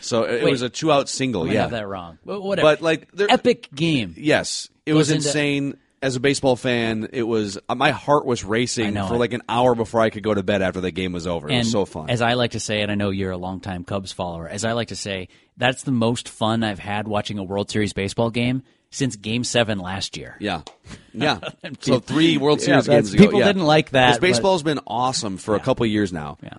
So 0.00 0.22
it, 0.24 0.36
it 0.36 0.44
Wait. 0.44 0.50
was 0.52 0.62
a 0.62 0.70
two 0.70 0.90
out 0.90 1.08
single. 1.10 1.46
Yeah, 1.46 1.62
have 1.62 1.70
that 1.72 1.86
wrong. 1.86 2.18
But 2.24 2.40
whatever. 2.40 2.66
But, 2.76 2.80
like, 2.80 3.08
epic 3.28 3.68
game. 3.74 4.14
Yes, 4.16 4.68
it 4.86 4.94
was 4.94 5.10
into- 5.10 5.28
insane. 5.28 5.76
As 6.04 6.16
a 6.16 6.20
baseball 6.20 6.54
fan, 6.54 7.08
it 7.14 7.22
was 7.22 7.58
uh, 7.66 7.74
my 7.74 7.90
heart 7.90 8.26
was 8.26 8.44
racing 8.44 8.94
for 8.94 9.16
like 9.16 9.32
an 9.32 9.40
hour 9.48 9.74
before 9.74 10.02
I 10.02 10.10
could 10.10 10.22
go 10.22 10.34
to 10.34 10.42
bed 10.42 10.60
after 10.60 10.82
the 10.82 10.90
game 10.90 11.12
was 11.12 11.26
over. 11.26 11.48
It 11.48 11.52
and 11.52 11.58
was 11.60 11.72
so 11.72 11.86
fun. 11.86 12.10
As 12.10 12.20
I 12.20 12.34
like 12.34 12.50
to 12.50 12.60
say, 12.60 12.82
and 12.82 12.92
I 12.92 12.94
know 12.94 13.08
you're 13.08 13.30
a 13.30 13.38
longtime 13.38 13.84
Cubs 13.84 14.12
follower, 14.12 14.46
as 14.46 14.66
I 14.66 14.72
like 14.72 14.88
to 14.88 14.96
say, 14.96 15.28
that's 15.56 15.82
the 15.84 15.92
most 15.92 16.28
fun 16.28 16.62
I've 16.62 16.78
had 16.78 17.08
watching 17.08 17.38
a 17.38 17.42
World 17.42 17.70
Series 17.70 17.94
baseball 17.94 18.30
game 18.30 18.62
since 18.90 19.16
Game 19.16 19.44
Seven 19.44 19.78
last 19.78 20.18
year. 20.18 20.36
Yeah, 20.40 20.60
yeah. 21.14 21.40
so 21.80 22.00
three 22.00 22.36
World 22.36 22.60
Series 22.60 22.84
that's- 22.84 23.04
games 23.10 23.14
ago. 23.14 23.24
people 23.24 23.40
yeah. 23.40 23.46
didn't 23.46 23.64
like 23.64 23.90
that, 23.90 24.06
Because 24.08 24.18
but- 24.18 24.26
baseball's 24.26 24.62
been 24.62 24.80
awesome 24.86 25.38
for 25.38 25.54
a 25.54 25.60
couple 25.60 25.86
years 25.86 26.12
now. 26.12 26.36
Yeah. 26.42 26.54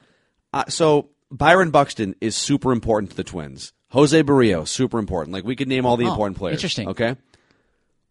Uh, 0.53 0.63
so 0.69 1.09
Byron 1.29 1.69
Buxton 1.69 2.15
is 2.19 2.35
super 2.35 2.71
important 2.71 3.11
to 3.11 3.17
the 3.17 3.23
Twins. 3.23 3.73
Jose 3.89 4.19
Barrio 4.23 4.65
super 4.65 4.97
important. 4.97 5.33
Like 5.33 5.43
we 5.43 5.55
could 5.55 5.67
name 5.67 5.85
all 5.85 5.97
the 5.97 6.05
Oh, 6.05 6.09
important 6.09 6.37
players. 6.37 6.55
interesting. 6.55 6.89
Okay. 6.89 7.15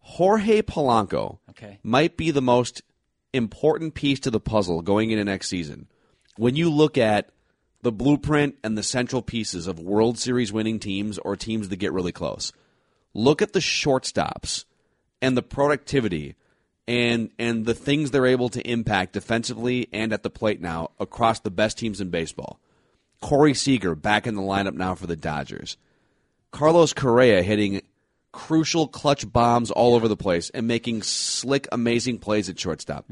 Jorge 0.07 0.61
Polanco 0.61 1.39
Okay. 1.49 1.79
might 1.83 2.15
be 2.15 2.29
the 2.31 2.41
most 2.41 2.83
important 3.33 3.95
piece 3.95 4.19
to 4.21 4.31
the 4.31 4.39
puzzle 4.39 4.81
going 4.81 5.09
into 5.11 5.23
next 5.23 5.47
season. 5.47 5.87
When 6.37 6.55
you 6.55 6.69
look 6.69 6.97
at 6.97 7.29
the 7.81 7.91
blueprint 7.91 8.55
and 8.63 8.77
the 8.77 8.83
central 8.83 9.21
pieces 9.21 9.65
of 9.67 9.79
World 9.79 10.17
Series 10.19 10.53
winning 10.53 10.79
teams 10.79 11.17
or 11.17 11.35
teams 11.35 11.69
that 11.69 11.77
get 11.77 11.91
really 11.91 12.11
close, 12.11 12.53
look 13.13 13.41
at 13.41 13.53
the 13.53 13.59
shortstops 13.59 14.65
and 15.21 15.35
the 15.35 15.41
productivity 15.43 16.35
and 16.87 17.31
and 17.39 17.65
the 17.65 17.73
things 17.73 18.11
they're 18.11 18.27
able 18.27 18.49
to 18.49 18.61
impact 18.61 19.13
defensively 19.13 19.87
and 19.91 20.13
at 20.13 20.21
the 20.21 20.29
plate 20.29 20.61
now 20.61 20.91
across 20.99 21.39
the 21.39 21.49
best 21.51 21.79
teams 21.79 21.99
in 21.99 22.09
baseball. 22.11 22.59
Corey 23.21 23.55
Seager 23.55 23.95
back 23.95 24.27
in 24.27 24.35
the 24.35 24.41
lineup 24.43 24.75
now 24.75 24.93
for 24.93 25.07
the 25.07 25.15
Dodgers. 25.15 25.77
Carlos 26.51 26.93
Correa 26.93 27.41
hitting 27.41 27.81
crucial 28.35 28.87
clutch 28.87 29.31
bombs 29.31 29.71
all 29.71 29.95
over 29.95 30.09
the 30.09 30.17
place 30.17 30.49
and 30.51 30.67
making 30.67 31.01
slick, 31.01 31.67
amazing 31.71 32.19
plays 32.19 32.49
at 32.49 32.59
shortstop. 32.59 33.05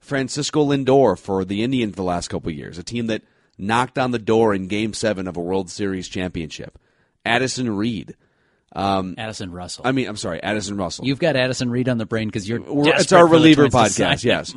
Francisco 0.00 0.64
Lindor 0.64 1.18
for 1.18 1.44
the 1.44 1.62
Indians 1.62 1.94
the 1.94 2.02
last 2.02 2.28
couple 2.28 2.50
years, 2.50 2.78
a 2.78 2.82
team 2.82 3.08
that 3.08 3.22
knocked 3.58 3.98
on 3.98 4.10
the 4.10 4.18
door 4.18 4.54
in 4.54 4.66
Game 4.66 4.94
Seven 4.94 5.28
of 5.28 5.36
a 5.36 5.40
World 5.40 5.68
Series 5.70 6.08
championship. 6.08 6.78
Addison 7.26 7.76
Reed. 7.76 8.16
Addison 9.18 9.52
Russell. 9.52 9.86
I 9.86 9.92
mean, 9.92 10.08
I'm 10.08 10.16
sorry, 10.16 10.42
Addison 10.42 10.78
Russell. 10.78 11.04
You've 11.04 11.18
got 11.18 11.36
Addison 11.36 11.70
Reed 11.70 11.88
on 11.90 11.98
the 11.98 12.06
brain 12.06 12.28
because 12.28 12.48
you're. 12.48 12.62
It's 12.66 13.12
our 13.12 13.26
reliever 13.26 13.68
Twins 13.68 13.96
to 13.96 14.02
sign 14.02 14.16
podcast, 14.16 14.24
yes. 14.24 14.54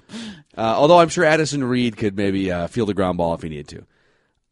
Uh, 0.57 0.62
although 0.62 1.00
I'm 1.00 1.10
sure 1.10 1.25
Addison 1.25 1.63
Reed 1.63 1.98
could 1.98 2.15
maybe 2.15 2.50
uh, 2.51 2.67
field 2.67 2.89
a 2.89 2.93
ground 2.93 3.17
ball 3.17 3.33
if 3.33 3.41
he 3.41 3.50
needed 3.50 3.67
to. 3.69 3.86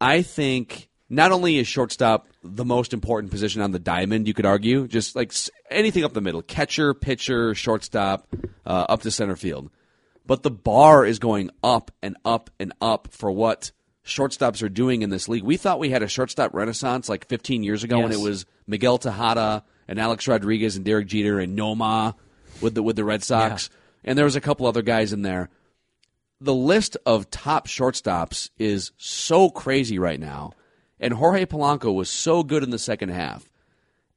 I 0.00 0.20
think 0.22 0.89
not 1.10 1.32
only 1.32 1.58
is 1.58 1.66
shortstop 1.66 2.28
the 2.42 2.64
most 2.64 2.94
important 2.94 3.32
position 3.32 3.60
on 3.60 3.72
the 3.72 3.80
diamond, 3.80 4.28
you 4.28 4.32
could 4.32 4.46
argue, 4.46 4.86
just 4.86 5.16
like 5.16 5.32
anything 5.68 6.04
up 6.04 6.12
the 6.12 6.20
middle, 6.20 6.40
catcher, 6.40 6.94
pitcher, 6.94 7.54
shortstop, 7.54 8.28
uh, 8.64 8.86
up 8.88 9.02
to 9.02 9.10
center 9.10 9.36
field. 9.36 9.70
But 10.24 10.44
the 10.44 10.50
bar 10.50 11.04
is 11.04 11.18
going 11.18 11.50
up 11.64 11.90
and 12.00 12.16
up 12.24 12.50
and 12.60 12.72
up 12.80 13.08
for 13.10 13.32
what 13.32 13.72
shortstops 14.04 14.62
are 14.62 14.68
doing 14.68 15.02
in 15.02 15.10
this 15.10 15.28
league. 15.28 15.42
We 15.42 15.56
thought 15.56 15.80
we 15.80 15.90
had 15.90 16.04
a 16.04 16.08
shortstop 16.08 16.54
renaissance 16.54 17.08
like 17.08 17.26
15 17.26 17.64
years 17.64 17.82
ago 17.82 17.98
when 17.98 18.12
it 18.12 18.20
was 18.20 18.46
Miguel 18.68 18.98
Tejada 18.98 19.64
and 19.88 19.98
Alex 19.98 20.28
Rodriguez 20.28 20.76
and 20.76 20.84
Derek 20.84 21.08
Jeter 21.08 21.40
and 21.40 21.58
Nomar 21.58 22.14
with 22.60 22.74
the 22.74 22.82
with 22.82 22.94
the 22.94 23.04
Red 23.04 23.24
Sox, 23.24 23.68
and 24.04 24.16
there 24.16 24.24
was 24.24 24.36
a 24.36 24.40
couple 24.40 24.66
other 24.66 24.82
guys 24.82 25.12
in 25.12 25.22
there. 25.22 25.50
The 26.40 26.54
list 26.54 26.96
of 27.04 27.30
top 27.30 27.66
shortstops 27.66 28.50
is 28.58 28.92
so 28.96 29.50
crazy 29.50 29.98
right 29.98 30.18
now, 30.20 30.52
and 31.00 31.14
Jorge 31.14 31.46
Polanco 31.46 31.92
was 31.94 32.10
so 32.10 32.42
good 32.42 32.62
in 32.62 32.70
the 32.70 32.78
second 32.78 33.08
half. 33.08 33.48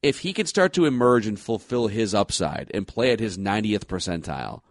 If 0.02 0.20
he 0.20 0.34
can 0.34 0.46
start 0.46 0.74
to 0.74 0.86
emerge 0.86 1.26
and 1.28 1.40
fulfill 1.40 1.88
his 1.88 2.14
upside 2.14 2.70
and 2.74 2.86
play 2.88 3.12
at 3.12 3.20
his 3.22 3.38
90th 3.38 3.86
percentile, 3.86 4.62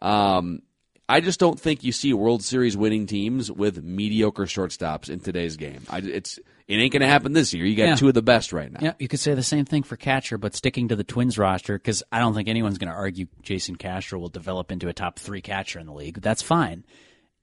um, 0.00 0.62
I 1.08 1.20
just 1.20 1.38
don't 1.38 1.60
think 1.60 1.84
you 1.84 1.92
see 1.92 2.14
World 2.14 2.42
Series 2.42 2.76
winning 2.76 3.06
teams 3.06 3.52
with 3.52 3.82
mediocre 3.84 4.44
shortstops 4.44 5.10
in 5.10 5.20
today's 5.20 5.56
game. 5.58 5.82
I, 5.90 5.98
it's 5.98 6.38
it 6.68 6.76
ain't 6.76 6.92
going 6.92 7.02
to 7.02 7.08
happen 7.08 7.34
this 7.34 7.52
year. 7.52 7.66
You 7.66 7.76
got 7.76 7.84
Yeah. 7.88 7.94
two 7.96 8.08
of 8.08 8.14
the 8.14 8.22
best 8.22 8.52
right 8.52 8.72
now. 8.72 8.78
Yeah, 8.80 8.92
you 8.98 9.08
could 9.08 9.20
say 9.20 9.34
the 9.34 9.42
same 9.42 9.66
thing 9.66 9.82
for 9.82 9.96
catcher, 9.96 10.38
but 10.38 10.54
sticking 10.54 10.88
to 10.88 10.96
the 10.96 11.04
Twins 11.04 11.36
roster 11.36 11.76
because 11.76 12.02
I 12.10 12.18
don't 12.20 12.32
think 12.34 12.48
anyone's 12.48 12.78
going 12.78 12.90
to 12.90 12.96
argue 12.96 13.26
Jason 13.42 13.76
Castro 13.76 14.18
will 14.20 14.30
develop 14.30 14.72
into 14.72 14.88
a 14.88 14.94
top 14.94 15.18
three 15.18 15.42
catcher 15.42 15.78
in 15.80 15.86
the 15.86 15.92
league. 15.92 16.22
That's 16.22 16.40
fine, 16.40 16.84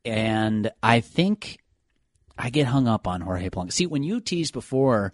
and 0.04 0.72
I 0.82 1.02
think 1.02 1.60
I 2.40 2.50
get 2.50 2.66
hung 2.68 2.88
up 2.88 3.06
on 3.08 3.22
Jorge 3.22 3.50
Polanco. 3.50 3.72
See, 3.74 3.86
when 3.86 4.02
you 4.04 4.22
teased 4.22 4.54
before 4.54 5.14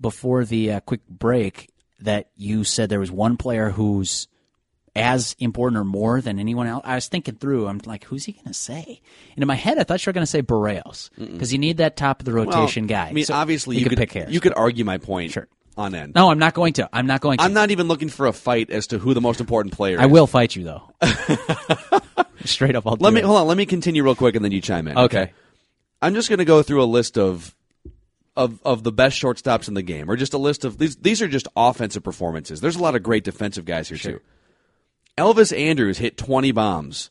before 0.00 0.44
the 0.44 0.72
uh, 0.74 0.80
quick 0.80 1.06
break 1.08 1.68
that 1.98 2.30
you 2.36 2.62
said 2.64 2.88
there 2.88 3.00
was 3.00 3.10
one 3.10 3.36
player 3.36 3.70
who's 3.70 4.28
as 4.96 5.36
important 5.38 5.78
or 5.80 5.84
more 5.84 6.20
than 6.20 6.38
anyone 6.38 6.66
else. 6.66 6.82
I 6.84 6.94
was 6.96 7.06
thinking 7.08 7.36
through. 7.36 7.68
I'm 7.68 7.80
like, 7.86 8.04
who's 8.04 8.24
he 8.24 8.32
going 8.32 8.46
to 8.46 8.54
say? 8.54 9.00
And 9.36 9.42
in 9.42 9.46
my 9.46 9.54
head, 9.54 9.78
I 9.78 9.84
thought 9.84 10.04
you 10.04 10.10
were 10.10 10.14
going 10.14 10.22
to 10.22 10.30
say 10.30 10.42
Berrios 10.42 11.10
because 11.16 11.52
you 11.52 11.58
need 11.58 11.76
that 11.76 11.96
top 11.96 12.20
of 12.20 12.24
the 12.26 12.32
Well, 12.34 12.44
rotation 12.46 12.86
guy. 12.86 13.06
I 13.08 13.12
mean, 13.12 13.24
So 13.24 13.34
obviously, 13.34 13.76
you, 13.76 13.82
you 13.84 13.88
could 13.88 13.98
pick 13.98 14.12
hairs. 14.12 14.32
You 14.32 14.40
could 14.40 14.54
argue 14.56 14.84
my 14.84 14.98
point 14.98 15.30
Sure. 15.32 15.46
on 15.76 15.94
end. 15.94 16.14
No, 16.16 16.30
I'm 16.30 16.38
not 16.40 16.54
going 16.54 16.72
to. 16.74 16.88
I'm 16.92 17.06
not 17.06 17.20
going 17.20 17.38
to. 17.38 17.44
I'm 17.44 17.52
not 17.52 17.70
even 17.70 17.86
looking 17.88 18.08
for 18.08 18.26
a 18.26 18.32
fight 18.32 18.70
as 18.70 18.88
to 18.88 18.98
who 18.98 19.14
the 19.14 19.20
most 19.20 19.38
important 19.40 19.74
player 19.74 19.96
I 19.98 20.02
is. 20.02 20.04
I 20.04 20.06
will 20.06 20.26
fight 20.26 20.56
you 20.56 20.64
though. 20.64 20.82
Straight 22.44 22.74
up, 22.74 22.86
I'll 22.86 22.96
do 22.96 23.04
Let 23.04 23.12
me 23.12 23.20
it. 23.20 23.24
hold 23.26 23.38
on. 23.38 23.46
Let 23.46 23.56
me 23.56 23.66
continue 23.66 24.02
real 24.02 24.14
quick, 24.14 24.34
and 24.34 24.44
then 24.44 24.50
you 24.52 24.60
chime 24.60 24.88
in. 24.88 24.96
Okay. 24.98 25.32
I'm 26.02 26.14
just 26.14 26.28
going 26.28 26.38
to 26.38 26.44
go 26.44 26.62
through 26.62 26.82
a 26.82 26.84
list 26.84 27.18
of 27.18 27.54
of 28.36 28.60
of 28.64 28.82
the 28.82 28.92
best 28.92 29.20
shortstops 29.20 29.68
in 29.68 29.74
the 29.74 29.82
game, 29.82 30.10
or 30.10 30.16
just 30.16 30.34
a 30.34 30.38
list 30.38 30.64
of 30.64 30.78
these. 30.78 30.96
These 30.96 31.20
are 31.22 31.28
just 31.28 31.48
offensive 31.56 32.02
performances. 32.02 32.60
There's 32.60 32.76
a 32.76 32.82
lot 32.82 32.94
of 32.94 33.02
great 33.02 33.24
defensive 33.24 33.64
guys 33.64 33.88
here 33.88 33.98
too. 33.98 34.20
Elvis 35.18 35.56
Andrus 35.56 35.98
hit 35.98 36.16
20 36.16 36.52
bombs 36.52 37.10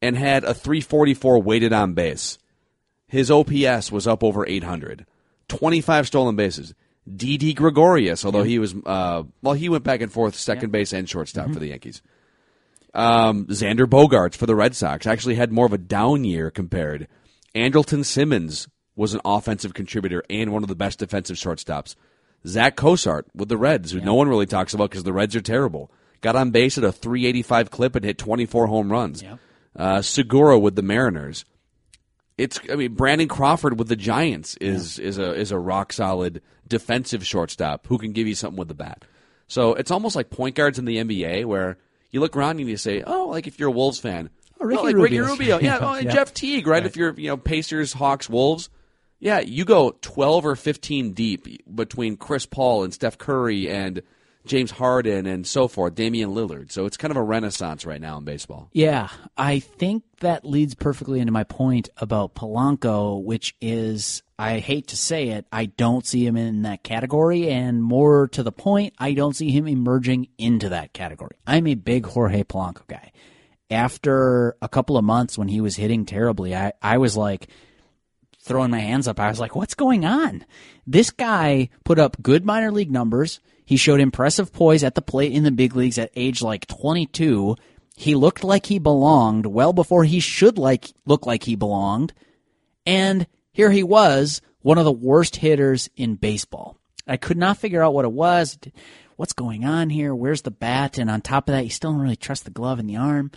and 0.00 0.16
had 0.16 0.44
a 0.44 0.54
344 0.54 1.42
weighted 1.42 1.72
on 1.72 1.94
base. 1.94 2.38
His 3.08 3.30
OPS 3.30 3.90
was 3.90 4.06
up 4.06 4.22
over 4.22 4.46
800. 4.46 5.06
25 5.48 6.06
stolen 6.06 6.36
bases. 6.36 6.74
Didi 7.12 7.52
Gregorius, 7.52 8.24
although 8.24 8.44
he 8.44 8.58
was, 8.58 8.74
uh, 8.86 9.24
well, 9.42 9.54
he 9.54 9.68
went 9.68 9.82
back 9.84 10.00
and 10.00 10.12
forth 10.12 10.34
second 10.36 10.70
base 10.70 10.92
and 10.92 11.08
shortstop 11.08 11.52
for 11.52 11.58
the 11.58 11.68
Yankees. 11.68 12.00
Um, 12.94 13.46
Xander 13.46 13.86
Bogaerts 13.86 14.36
for 14.36 14.46
the 14.46 14.54
Red 14.54 14.76
Sox 14.76 15.06
actually 15.06 15.34
had 15.34 15.50
more 15.50 15.66
of 15.66 15.72
a 15.72 15.78
down 15.78 16.24
year 16.24 16.50
compared. 16.50 17.08
Andrelton 17.54 18.04
Simmons 18.04 18.68
was 18.96 19.14
an 19.14 19.20
offensive 19.24 19.74
contributor 19.74 20.22
and 20.30 20.52
one 20.52 20.62
of 20.62 20.68
the 20.68 20.74
best 20.74 20.98
defensive 20.98 21.36
shortstops. 21.36 21.94
Zack 22.46 22.76
Cozart 22.76 23.26
with 23.34 23.48
the 23.48 23.56
Reds, 23.56 23.92
who 23.92 24.00
no 24.00 24.14
one 24.14 24.28
really 24.28 24.46
talks 24.46 24.74
about 24.74 24.90
because 24.90 25.04
the 25.04 25.12
Reds 25.12 25.36
are 25.36 25.40
terrible, 25.40 25.90
got 26.20 26.34
on 26.36 26.50
base 26.50 26.76
at 26.76 26.84
a 26.84 26.92
385 26.92 27.70
clip 27.70 27.94
and 27.94 28.04
hit 28.04 28.18
24 28.18 28.66
home 28.66 28.90
runs. 28.90 29.22
uh, 29.76 30.02
Segura 30.02 30.58
with 30.58 30.74
the 30.76 30.82
Mariners. 30.82 31.44
It's 32.38 32.58
I 32.70 32.76
mean 32.76 32.94
Brandon 32.94 33.28
Crawford 33.28 33.78
with 33.78 33.88
the 33.88 33.96
Giants 33.96 34.56
is 34.56 34.98
is 34.98 35.18
a 35.18 35.34
is 35.34 35.52
a 35.52 35.58
rock 35.58 35.92
solid 35.92 36.40
defensive 36.66 37.24
shortstop 37.26 37.86
who 37.86 37.98
can 37.98 38.12
give 38.12 38.26
you 38.26 38.34
something 38.34 38.58
with 38.58 38.68
the 38.68 38.74
bat. 38.74 39.04
So 39.46 39.74
it's 39.74 39.90
almost 39.90 40.16
like 40.16 40.30
point 40.30 40.56
guards 40.56 40.78
in 40.78 40.86
the 40.86 40.96
NBA 40.96 41.44
where 41.44 41.76
you 42.10 42.20
look 42.20 42.36
around 42.36 42.58
and 42.58 42.68
you 42.68 42.76
say, 42.78 43.02
oh, 43.06 43.26
like 43.26 43.46
if 43.46 43.58
you're 43.60 43.68
a 43.68 43.72
Wolves 43.72 43.98
fan, 43.98 44.30
Oh, 44.62 44.66
Ricky 44.66 44.76
well, 44.76 44.84
like 44.86 44.96
Ricky 44.96 45.20
Rubio, 45.20 45.58
yeah, 45.62 45.78
oh, 45.80 45.94
and 45.94 46.06
Yeah. 46.06 46.12
Jeff 46.12 46.32
Teague, 46.34 46.66
right? 46.66 46.84
If 46.84 46.96
you're 46.96 47.14
you 47.18 47.28
know 47.28 47.36
Pacers, 47.36 47.92
Hawks, 47.92 48.28
Wolves, 48.28 48.70
yeah, 49.18 49.40
you 49.40 49.64
go 49.64 49.96
12 50.00 50.46
or 50.46 50.56
15 50.56 51.12
deep 51.12 51.46
between 51.74 52.16
Chris 52.16 52.46
Paul 52.46 52.84
and 52.84 52.92
Steph 52.92 53.18
Curry 53.18 53.68
and 53.68 54.02
James 54.44 54.72
Harden 54.72 55.26
and 55.26 55.46
so 55.46 55.68
forth, 55.68 55.94
Damian 55.94 56.30
Lillard. 56.30 56.72
So 56.72 56.86
it's 56.86 56.96
kind 56.96 57.10
of 57.12 57.16
a 57.16 57.22
renaissance 57.22 57.86
right 57.86 58.00
now 58.00 58.18
in 58.18 58.24
baseball. 58.24 58.68
Yeah, 58.72 59.08
I 59.36 59.60
think 59.60 60.02
that 60.20 60.44
leads 60.44 60.74
perfectly 60.74 61.20
into 61.20 61.32
my 61.32 61.44
point 61.44 61.88
about 61.96 62.34
Polanco, 62.34 63.22
which 63.22 63.54
is 63.60 64.22
I 64.38 64.58
hate 64.58 64.88
to 64.88 64.96
say 64.96 65.28
it, 65.28 65.46
I 65.52 65.66
don't 65.66 66.04
see 66.04 66.26
him 66.26 66.36
in 66.36 66.62
that 66.62 66.82
category, 66.82 67.48
and 67.48 67.82
more 67.82 68.26
to 68.28 68.42
the 68.42 68.50
point, 68.50 68.94
I 68.98 69.14
don't 69.14 69.34
see 69.36 69.52
him 69.52 69.68
emerging 69.68 70.28
into 70.38 70.68
that 70.70 70.92
category. 70.92 71.36
I'm 71.46 71.68
a 71.68 71.76
big 71.76 72.06
Jorge 72.06 72.42
Polanco 72.42 72.86
guy. 72.88 73.12
After 73.72 74.56
a 74.62 74.68
couple 74.68 74.96
of 74.96 75.04
months 75.04 75.36
when 75.36 75.48
he 75.48 75.60
was 75.60 75.76
hitting 75.76 76.04
terribly, 76.04 76.54
I, 76.54 76.72
I 76.80 76.98
was 76.98 77.16
like, 77.16 77.48
throwing 78.42 78.70
my 78.70 78.80
hands 78.80 79.08
up. 79.08 79.20
I 79.20 79.28
was 79.28 79.40
like, 79.40 79.54
what's 79.54 79.74
going 79.74 80.04
on? 80.04 80.44
This 80.86 81.10
guy 81.10 81.70
put 81.84 81.98
up 81.98 82.20
good 82.22 82.44
minor 82.44 82.72
league 82.72 82.90
numbers. 82.90 83.40
He 83.64 83.76
showed 83.76 84.00
impressive 84.00 84.52
poise 84.52 84.84
at 84.84 84.94
the 84.94 85.02
plate 85.02 85.32
in 85.32 85.44
the 85.44 85.50
big 85.52 85.76
leagues 85.76 85.98
at 85.98 86.10
age 86.16 86.42
like 86.42 86.66
22. 86.66 87.56
He 87.96 88.14
looked 88.14 88.42
like 88.42 88.66
he 88.66 88.78
belonged 88.78 89.46
well 89.46 89.72
before 89.72 90.04
he 90.04 90.18
should 90.20 90.58
like 90.58 90.92
look 91.06 91.24
like 91.24 91.44
he 91.44 91.54
belonged. 91.54 92.12
And 92.84 93.26
here 93.52 93.70
he 93.70 93.84
was, 93.84 94.42
one 94.60 94.78
of 94.78 94.84
the 94.84 94.92
worst 94.92 95.36
hitters 95.36 95.88
in 95.96 96.16
baseball. 96.16 96.76
I 97.06 97.16
could 97.16 97.36
not 97.36 97.58
figure 97.58 97.82
out 97.82 97.94
what 97.94 98.04
it 98.04 98.12
was. 98.12 98.58
What's 99.16 99.32
going 99.32 99.64
on 99.64 99.90
here? 99.90 100.14
Where's 100.14 100.42
the 100.42 100.50
bat? 100.50 100.98
And 100.98 101.08
on 101.08 101.20
top 101.20 101.48
of 101.48 101.52
that, 101.54 101.64
you 101.64 101.70
still 101.70 101.92
don't 101.92 102.00
really 102.00 102.16
trust 102.16 102.44
the 102.44 102.50
glove 102.50 102.80
in 102.80 102.86
the 102.86 102.96
arm. 102.96 103.30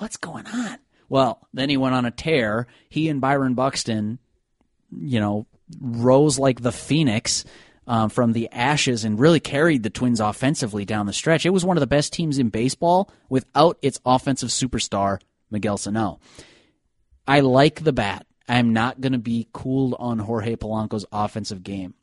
What's 0.00 0.16
going 0.16 0.46
on? 0.46 0.78
Well, 1.08 1.46
then 1.52 1.68
he 1.68 1.76
went 1.76 1.94
on 1.94 2.06
a 2.06 2.10
tear. 2.10 2.66
He 2.88 3.08
and 3.08 3.20
Byron 3.20 3.54
Buxton 3.54 4.18
you 4.96 5.20
know, 5.20 5.46
rose 5.80 6.38
like 6.38 6.60
the 6.60 6.72
phoenix 6.72 7.44
um, 7.86 8.08
from 8.08 8.32
the 8.32 8.48
ashes 8.50 9.04
and 9.04 9.18
really 9.18 9.40
carried 9.40 9.82
the 9.82 9.90
Twins 9.90 10.20
offensively 10.20 10.84
down 10.84 11.06
the 11.06 11.12
stretch. 11.12 11.46
It 11.46 11.50
was 11.50 11.64
one 11.64 11.76
of 11.76 11.80
the 11.80 11.86
best 11.86 12.12
teams 12.12 12.38
in 12.38 12.48
baseball 12.48 13.10
without 13.28 13.78
its 13.82 14.00
offensive 14.04 14.50
superstar, 14.50 15.20
Miguel 15.50 15.78
Sano. 15.78 16.20
I 17.26 17.40
like 17.40 17.82
the 17.82 17.92
bat. 17.92 18.26
I'm 18.48 18.72
not 18.72 19.00
going 19.00 19.12
to 19.12 19.18
be 19.18 19.48
cooled 19.52 19.94
on 19.98 20.18
Jorge 20.18 20.56
Polanco's 20.56 21.06
offensive 21.12 21.62
game, 21.62 21.94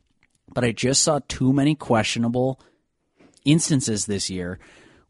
but 0.53 0.63
I 0.63 0.71
just 0.71 1.03
saw 1.03 1.19
too 1.27 1.51
many 1.51 1.75
questionable 1.75 2.61
instances 3.43 4.05
this 4.05 4.29
year 4.29 4.59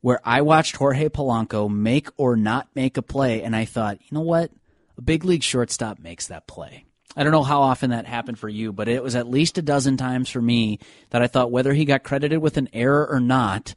where 0.02 0.20
I 0.24 0.42
watched 0.42 0.76
Jorge 0.76 1.10
Polanco 1.10 1.70
make 1.70 2.10
or 2.18 2.36
not 2.36 2.68
make 2.76 2.98
a 2.98 3.02
play, 3.02 3.44
and 3.44 3.56
I 3.56 3.66
thought, 3.66 4.00
you 4.02 4.16
know 4.16 4.22
what? 4.22 4.52
A 4.98 5.02
big 5.02 5.26
league 5.26 5.44
shortstop 5.44 6.00
makes 6.00 6.28
that 6.28 6.48
play. 6.48 6.86
I 7.16 7.24
don't 7.24 7.32
know 7.32 7.44
how 7.44 7.62
often 7.62 7.90
that 7.90 8.06
happened 8.06 8.38
for 8.38 8.50
you, 8.50 8.72
but 8.72 8.88
it 8.88 9.02
was 9.02 9.16
at 9.16 9.28
least 9.28 9.58
a 9.58 9.64
dozen 9.64 9.98
times 9.98 10.30
for 10.30 10.42
me 10.42 10.80
that 11.10 11.24
I 11.24 11.28
thought 11.28 11.52
whether 11.52 11.74
he 11.74 11.86
got 11.86 12.04
credited 12.04 12.40
with 12.40 12.58
an 12.58 12.70
error 12.74 13.08
or 13.10 13.20
not, 13.20 13.74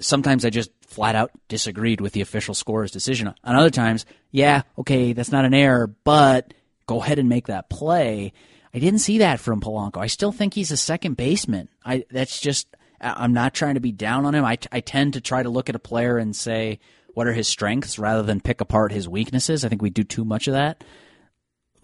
sometimes 0.00 0.44
I 0.44 0.50
just 0.50 0.70
flat 0.86 1.16
out 1.16 1.32
disagreed 1.48 2.00
with 2.00 2.12
the 2.12 2.20
official 2.20 2.54
scorer's 2.54 2.92
decision. 2.92 3.34
On 3.42 3.56
other 3.56 3.70
times, 3.70 4.06
yeah, 4.30 4.62
okay, 4.78 5.12
that's 5.12 5.32
not 5.32 5.44
an 5.44 5.54
error, 5.54 5.88
but 5.88 6.54
go 6.86 7.02
ahead 7.02 7.18
and 7.18 7.28
make 7.28 7.48
that 7.48 7.68
play. 7.68 8.32
I 8.72 8.78
didn't 8.78 9.00
see 9.00 9.18
that 9.18 9.40
from 9.40 9.60
Polanco. 9.60 9.98
I 9.98 10.06
still 10.06 10.32
think 10.32 10.54
he's 10.54 10.70
a 10.70 10.76
second 10.76 11.16
baseman. 11.16 11.68
I 11.84 12.04
that's 12.10 12.40
just 12.40 12.68
I'm 13.00 13.32
not 13.32 13.54
trying 13.54 13.74
to 13.74 13.80
be 13.80 13.92
down 13.92 14.26
on 14.26 14.34
him. 14.34 14.44
I, 14.44 14.58
I 14.70 14.80
tend 14.80 15.14
to 15.14 15.20
try 15.20 15.42
to 15.42 15.48
look 15.48 15.68
at 15.68 15.74
a 15.74 15.80
player 15.80 16.18
and 16.18 16.36
say 16.36 16.80
what 17.14 17.26
are 17.26 17.32
his 17.32 17.48
strengths 17.48 17.98
rather 17.98 18.22
than 18.22 18.40
pick 18.40 18.60
apart 18.60 18.92
his 18.92 19.08
weaknesses. 19.08 19.64
I 19.64 19.68
think 19.68 19.82
we 19.82 19.90
do 19.90 20.04
too 20.04 20.24
much 20.24 20.46
of 20.46 20.54
that. 20.54 20.84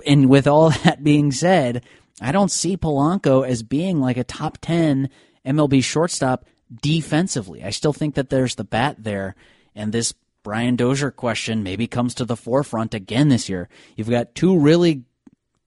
And 0.07 0.29
with 0.29 0.47
all 0.47 0.71
that 0.85 1.03
being 1.03 1.33
said, 1.33 1.85
I 2.21 2.33
don't 2.33 2.51
see 2.51 2.77
Polanco 2.77 3.47
as 3.47 3.63
being 3.63 4.01
like 4.01 4.17
a 4.17 4.25
top 4.25 4.59
10 4.61 5.11
MLB 5.45 5.83
shortstop 5.83 6.47
defensively. 6.83 7.63
I 7.63 7.71
still 7.71 7.93
think 7.93 8.15
that 8.15 8.31
there's 8.31 8.55
the 8.55 8.65
bat 8.65 8.97
there. 8.99 9.37
And 9.75 9.93
this 9.93 10.15
Brian 10.43 10.77
Dozier 10.77 11.11
question 11.11 11.63
maybe 11.63 11.87
comes 11.87 12.15
to 12.15 12.25
the 12.25 12.37
forefront 12.37 12.95
again 12.95 13.29
this 13.29 13.49
year. 13.49 13.69
You've 13.97 14.11
got 14.11 14.35
two 14.35 14.59
really, 14.59 15.03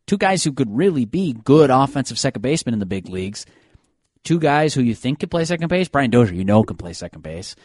two 0.08 0.17
guys 0.17 0.43
who 0.43 0.54
could 0.54 0.76
really 0.76 1.06
be 1.06 1.34
good 1.34 1.69
offensive 1.69 2.17
second 2.17 2.41
basemen 2.41 2.74
in 2.74 2.80
the 2.80 2.86
big 2.86 3.10
leagues. 3.10 3.45
Two 4.23 4.39
guys 4.39 4.73
who 4.73 4.82
you 4.82 4.95
think 4.95 5.19
could 5.19 5.32
play 5.32 5.45
second 5.45 5.69
base. 5.69 5.88
Brian 5.88 6.12
Dozier, 6.12 6.36
you 6.36 6.45
know, 6.45 6.63
can 6.63 6.77
play 6.77 6.93
second 6.93 7.21
base. 7.21 7.55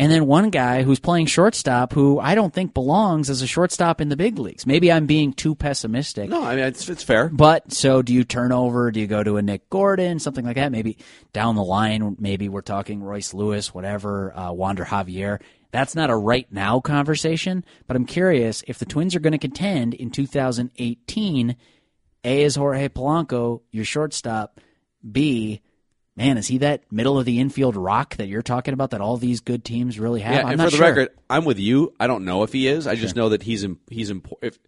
And 0.00 0.12
then 0.12 0.26
one 0.26 0.50
guy 0.50 0.84
who's 0.84 1.00
playing 1.00 1.26
shortstop 1.26 1.92
who 1.92 2.20
I 2.20 2.36
don't 2.36 2.54
think 2.54 2.72
belongs 2.72 3.28
as 3.28 3.42
a 3.42 3.48
shortstop 3.48 4.00
in 4.00 4.08
the 4.08 4.16
big 4.16 4.38
leagues. 4.38 4.64
Maybe 4.64 4.92
I'm 4.92 5.06
being 5.06 5.32
too 5.32 5.56
pessimistic. 5.56 6.30
No, 6.30 6.44
I 6.44 6.54
mean 6.54 6.66
it's 6.66 6.88
it's 6.88 7.02
fair. 7.02 7.28
But 7.28 7.72
so 7.72 8.00
do 8.00 8.14
you 8.14 8.22
turn 8.22 8.52
over? 8.52 8.92
Do 8.92 9.00
you 9.00 9.08
go 9.08 9.24
to 9.24 9.38
a 9.38 9.42
Nick 9.42 9.68
Gordon, 9.68 10.20
something 10.20 10.44
like 10.44 10.54
that? 10.54 10.70
Maybe 10.70 10.98
down 11.32 11.56
the 11.56 11.64
line, 11.64 12.16
maybe 12.20 12.48
we're 12.48 12.60
talking 12.60 13.02
Royce 13.02 13.34
Lewis, 13.34 13.74
whatever, 13.74 14.36
uh, 14.36 14.52
Wander 14.52 14.84
Javier. 14.84 15.40
That's 15.72 15.96
not 15.96 16.10
a 16.10 16.16
right 16.16 16.46
now 16.50 16.78
conversation, 16.78 17.64
but 17.88 17.96
I'm 17.96 18.06
curious 18.06 18.62
if 18.68 18.78
the 18.78 18.86
Twins 18.86 19.16
are 19.16 19.20
going 19.20 19.32
to 19.32 19.38
contend 19.38 19.94
in 19.94 20.10
2018. 20.10 21.56
A 22.24 22.42
is 22.42 22.54
Jorge 22.54 22.88
Polanco, 22.88 23.62
your 23.72 23.84
shortstop. 23.84 24.60
B, 25.10 25.60
man, 26.18 26.36
is 26.36 26.46
he 26.46 26.58
that 26.58 26.82
middle 26.90 27.18
of 27.18 27.24
the 27.24 27.38
infield 27.40 27.76
rock 27.76 28.16
that 28.16 28.28
you're 28.28 28.42
talking 28.42 28.74
about 28.74 28.90
that 28.90 29.00
all 29.00 29.16
these 29.16 29.40
good 29.40 29.64
teams 29.64 29.98
really 29.98 30.20
have? 30.20 30.34
Yeah, 30.34 30.40
I'm 30.42 30.52
and 30.52 30.60
for 30.60 30.70
the 30.70 30.76
sure. 30.76 30.86
record, 30.86 31.08
I'm 31.30 31.44
with 31.44 31.58
you. 31.58 31.94
I 31.98 32.06
don't 32.06 32.24
know 32.24 32.42
if 32.42 32.52
he 32.52 32.68
is. 32.68 32.86
I 32.86 32.96
just 32.96 33.16
know 33.16 33.30
that 33.30 33.42
he's 33.42 33.66
he's 33.88 34.10
impo- 34.10 34.38
if 34.42 34.58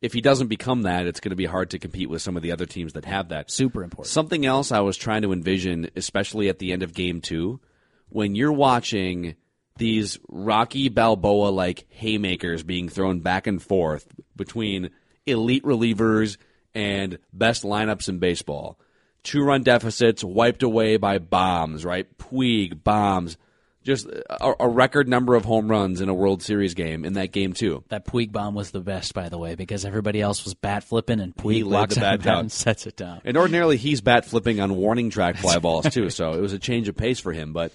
if 0.00 0.12
he 0.12 0.20
doesn't 0.20 0.46
become 0.46 0.82
that, 0.82 1.06
it's 1.06 1.20
going 1.20 1.30
to 1.30 1.36
be 1.36 1.46
hard 1.46 1.70
to 1.70 1.78
compete 1.78 2.08
with 2.08 2.22
some 2.22 2.36
of 2.36 2.42
the 2.42 2.52
other 2.52 2.64
teams 2.64 2.94
that 2.94 3.04
have 3.04 3.28
that. 3.28 3.50
super 3.50 3.82
important. 3.82 4.06
Something 4.06 4.46
else 4.46 4.72
I 4.72 4.80
was 4.80 4.96
trying 4.96 5.22
to 5.22 5.32
envision, 5.32 5.90
especially 5.94 6.48
at 6.48 6.58
the 6.58 6.72
end 6.72 6.82
of 6.82 6.94
game 6.94 7.20
two, 7.20 7.60
when 8.08 8.34
you're 8.34 8.52
watching 8.52 9.34
these 9.76 10.18
Rocky 10.28 10.88
Balboa 10.88 11.48
like 11.48 11.86
haymakers 11.88 12.62
being 12.62 12.88
thrown 12.88 13.20
back 13.20 13.46
and 13.46 13.62
forth 13.62 14.06
between 14.36 14.90
elite 15.26 15.64
relievers 15.64 16.36
and 16.74 17.18
best 17.32 17.62
lineups 17.62 18.08
in 18.08 18.18
baseball. 18.18 18.78
Two 19.22 19.42
run 19.44 19.62
deficits 19.62 20.24
wiped 20.24 20.62
away 20.62 20.96
by 20.96 21.18
bombs, 21.18 21.84
right? 21.84 22.06
Puig, 22.18 22.82
bombs. 22.82 23.36
Just 23.82 24.06
a, 24.06 24.54
a 24.60 24.68
record 24.68 25.08
number 25.08 25.34
of 25.34 25.44
home 25.46 25.70
runs 25.70 26.02
in 26.02 26.08
a 26.10 26.14
World 26.14 26.42
Series 26.42 26.74
game 26.74 27.04
in 27.04 27.14
that 27.14 27.32
game, 27.32 27.54
too. 27.54 27.82
That 27.88 28.06
Puig 28.06 28.30
bomb 28.30 28.54
was 28.54 28.70
the 28.72 28.80
best, 28.80 29.14
by 29.14 29.30
the 29.30 29.38
way, 29.38 29.54
because 29.54 29.86
everybody 29.86 30.20
else 30.20 30.44
was 30.44 30.52
bat 30.52 30.84
flipping 30.84 31.18
and 31.18 31.34
Puig 31.34 31.54
He 31.54 31.64
locks 31.64 31.94
the 31.94 32.00
bat 32.02 32.22
down. 32.22 32.40
and 32.40 32.52
sets 32.52 32.86
it 32.86 32.96
down. 32.96 33.22
And 33.24 33.38
ordinarily 33.38 33.78
he's 33.78 34.02
bat 34.02 34.26
flipping 34.26 34.60
on 34.60 34.76
warning 34.76 35.08
track 35.08 35.36
fly 35.36 35.58
balls 35.58 35.88
too, 35.88 36.10
so 36.10 36.32
it 36.32 36.40
was 36.40 36.52
a 36.52 36.58
change 36.58 36.88
of 36.88 36.96
pace 36.96 37.20
for 37.20 37.32
him. 37.32 37.54
But 37.54 37.72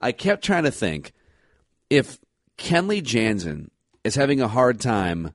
I 0.00 0.12
kept 0.12 0.42
trying 0.42 0.64
to 0.64 0.70
think 0.70 1.12
if 1.90 2.18
Kenley 2.56 3.02
Jansen 3.02 3.70
is 4.04 4.14
having 4.14 4.40
a 4.40 4.48
hard 4.48 4.80
time, 4.80 5.32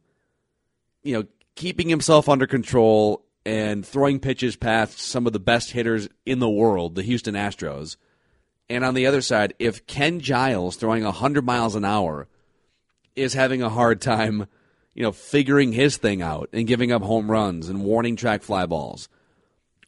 you 1.04 1.14
know, 1.14 1.24
keeping 1.56 1.90
himself 1.90 2.28
under 2.28 2.48
control 2.48 3.24
and 3.48 3.86
throwing 3.86 4.20
pitches 4.20 4.58
past 4.58 5.00
some 5.00 5.26
of 5.26 5.32
the 5.32 5.40
best 5.40 5.72
hitters 5.72 6.10
in 6.26 6.40
the 6.40 6.50
world, 6.50 6.96
the 6.96 7.02
Houston 7.02 7.34
Astros. 7.34 7.96
And 8.70 8.84
on 8.84 8.94
the 8.94 9.06
other 9.06 9.22
side, 9.22 9.54
if 9.58 9.88
Ken 9.88 10.20
Giles 10.20 10.76
throwing 10.76 11.06
100 11.06 11.46
miles 11.46 11.74
an 11.74 11.86
hour 11.86 12.28
is 13.16 13.34
having 13.34 13.62
a 13.62 13.70
hard 13.70 14.02
time, 14.02 14.48
you 14.94 15.02
know, 15.02 15.14
figuring 15.14 15.72
his 15.72 15.96
thing 15.96 16.22
out 16.22 16.50
and 16.52 16.68
giving 16.68 16.92
up 16.92 17.02
home 17.02 17.32
runs 17.32 17.70
and 17.70 17.86
warning 17.86 18.18
track 18.18 18.44
fly 18.44 18.66
balls. 18.66 19.08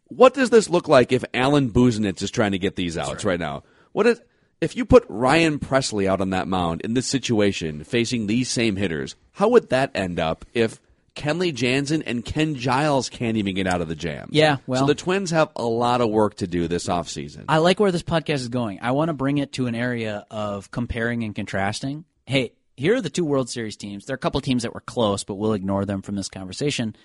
What 0.06 0.34
does 0.34 0.52
this 0.52 0.70
look 0.70 0.88
like 0.88 1.12
if 1.12 1.26
Alan 1.34 1.70
Busenitz 1.70 2.22
is 2.22 2.32
trying 2.32 2.54
to 2.54 2.60
get 2.60 2.78
these 2.78 2.98
outs 2.98 3.26
right 3.26 3.40
now? 3.40 3.64
What 3.92 4.08
is 4.08 4.22
if 4.62 4.78
you 4.78 4.86
put 4.86 5.06
Ryan 5.10 5.60
Pressly 5.60 6.08
out 6.08 6.22
on 6.22 6.30
that 6.30 6.48
mound 6.48 6.80
in 6.80 6.94
this 6.94 7.08
situation 7.08 7.84
facing 7.84 8.28
these 8.28 8.50
same 8.50 8.78
hitters? 8.78 9.18
How 9.34 9.50
would 9.50 9.68
that 9.70 9.92
end 9.94 10.18
up 10.18 10.46
if 10.54 10.80
Kenley 11.20 11.54
Jansen 11.54 12.02
and 12.04 12.24
Ken 12.24 12.56
Giles 12.56 13.10
can't 13.10 13.36
even 13.38 13.54
get 13.54 13.68
out 13.68 13.82
of 13.82 13.88
the 13.90 13.96
jam? 13.96 14.30
Yeah, 14.32 14.58
well- 14.66 14.82
so 14.82 14.86
the 14.88 14.96
Twins 14.96 15.32
have 15.32 15.50
a 15.56 15.66
lot 15.66 16.00
of 16.02 16.10
work 16.10 16.36
to 16.36 16.48
do 16.48 16.68
this 16.68 16.88
offseason. 16.88 17.46
I 17.50 17.58
like 17.58 17.80
where 17.80 17.92
this 17.92 18.04
podcast 18.04 18.36
is 18.36 18.48
going. 18.48 18.80
I 18.82 18.92
want 18.92 19.10
to 19.10 19.14
bring 19.14 19.38
it 19.38 19.52
to 19.54 19.68
an 19.68 19.76
area 19.76 20.26
of 20.32 20.72
comparing 20.72 21.24
and 21.24 21.36
contrasting. 21.36 22.06
Hey, 22.26 22.54
here 22.78 22.96
are 22.96 23.02
the 23.02 23.10
two 23.10 23.26
World 23.26 23.50
Series 23.50 23.76
teams. 23.76 24.06
There 24.06 24.14
are 24.14 24.16
a 24.16 24.20
couple 24.20 24.40
teams 24.40 24.64
that 24.64 24.74
were 24.74 24.80
close, 24.80 25.24
but 25.26 25.36
we'll 25.36 25.54
ignore 25.54 25.84
them 25.86 26.02
from 26.02 26.16
this 26.16 26.30
conversation. 26.30 26.96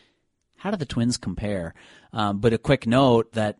How 0.57 0.71
do 0.71 0.77
the 0.77 0.87
Twins 0.87 1.17
compare? 1.17 1.75
Um, 2.13 2.39
but 2.39 2.53
a 2.53 2.59
quick 2.59 2.87
note 2.87 3.33
that 3.33 3.59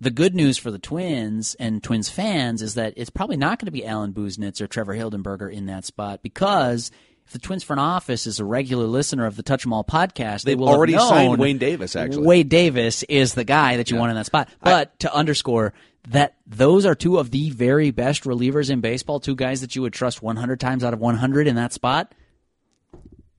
the 0.00 0.10
good 0.10 0.34
news 0.34 0.56
for 0.58 0.70
the 0.70 0.78
Twins 0.78 1.56
and 1.58 1.82
Twins 1.82 2.08
fans 2.08 2.62
is 2.62 2.74
that 2.74 2.94
it's 2.96 3.10
probably 3.10 3.36
not 3.36 3.58
going 3.58 3.66
to 3.66 3.72
be 3.72 3.84
Alan 3.84 4.12
Busenitz 4.12 4.60
or 4.60 4.66
Trevor 4.66 4.94
Hildenberger 4.94 5.52
in 5.52 5.66
that 5.66 5.84
spot 5.84 6.22
because 6.22 6.90
if 7.26 7.32
the 7.32 7.38
Twins 7.38 7.64
front 7.64 7.80
office 7.80 8.26
is 8.26 8.38
a 8.40 8.44
regular 8.44 8.86
listener 8.86 9.26
of 9.26 9.36
the 9.36 9.42
Touch 9.42 9.66
'Em 9.66 9.72
All 9.72 9.82
podcast, 9.84 10.42
they 10.42 10.52
They've 10.52 10.58
will 10.58 10.68
have 10.68 10.76
already 10.76 10.92
known 10.94 11.08
signed 11.08 11.38
Wayne 11.38 11.58
Davis, 11.58 11.96
actually. 11.96 12.24
Wade 12.26 12.48
Davis 12.48 13.02
is 13.04 13.34
the 13.34 13.44
guy 13.44 13.76
that 13.76 13.90
you 13.90 13.96
want 13.96 14.10
in 14.10 14.16
that 14.16 14.26
spot. 14.26 14.48
But 14.62 14.98
to 15.00 15.12
underscore 15.14 15.72
that 16.08 16.34
those 16.46 16.86
are 16.86 16.94
two 16.94 17.18
of 17.18 17.32
the 17.32 17.50
very 17.50 17.90
best 17.90 18.22
relievers 18.24 18.70
in 18.70 18.80
baseball, 18.80 19.18
two 19.18 19.34
guys 19.34 19.60
that 19.60 19.74
you 19.74 19.82
would 19.82 19.92
trust 19.92 20.22
100 20.22 20.60
times 20.60 20.84
out 20.84 20.92
of 20.94 21.00
100 21.00 21.48
in 21.48 21.56
that 21.56 21.72
spot. 21.72 22.12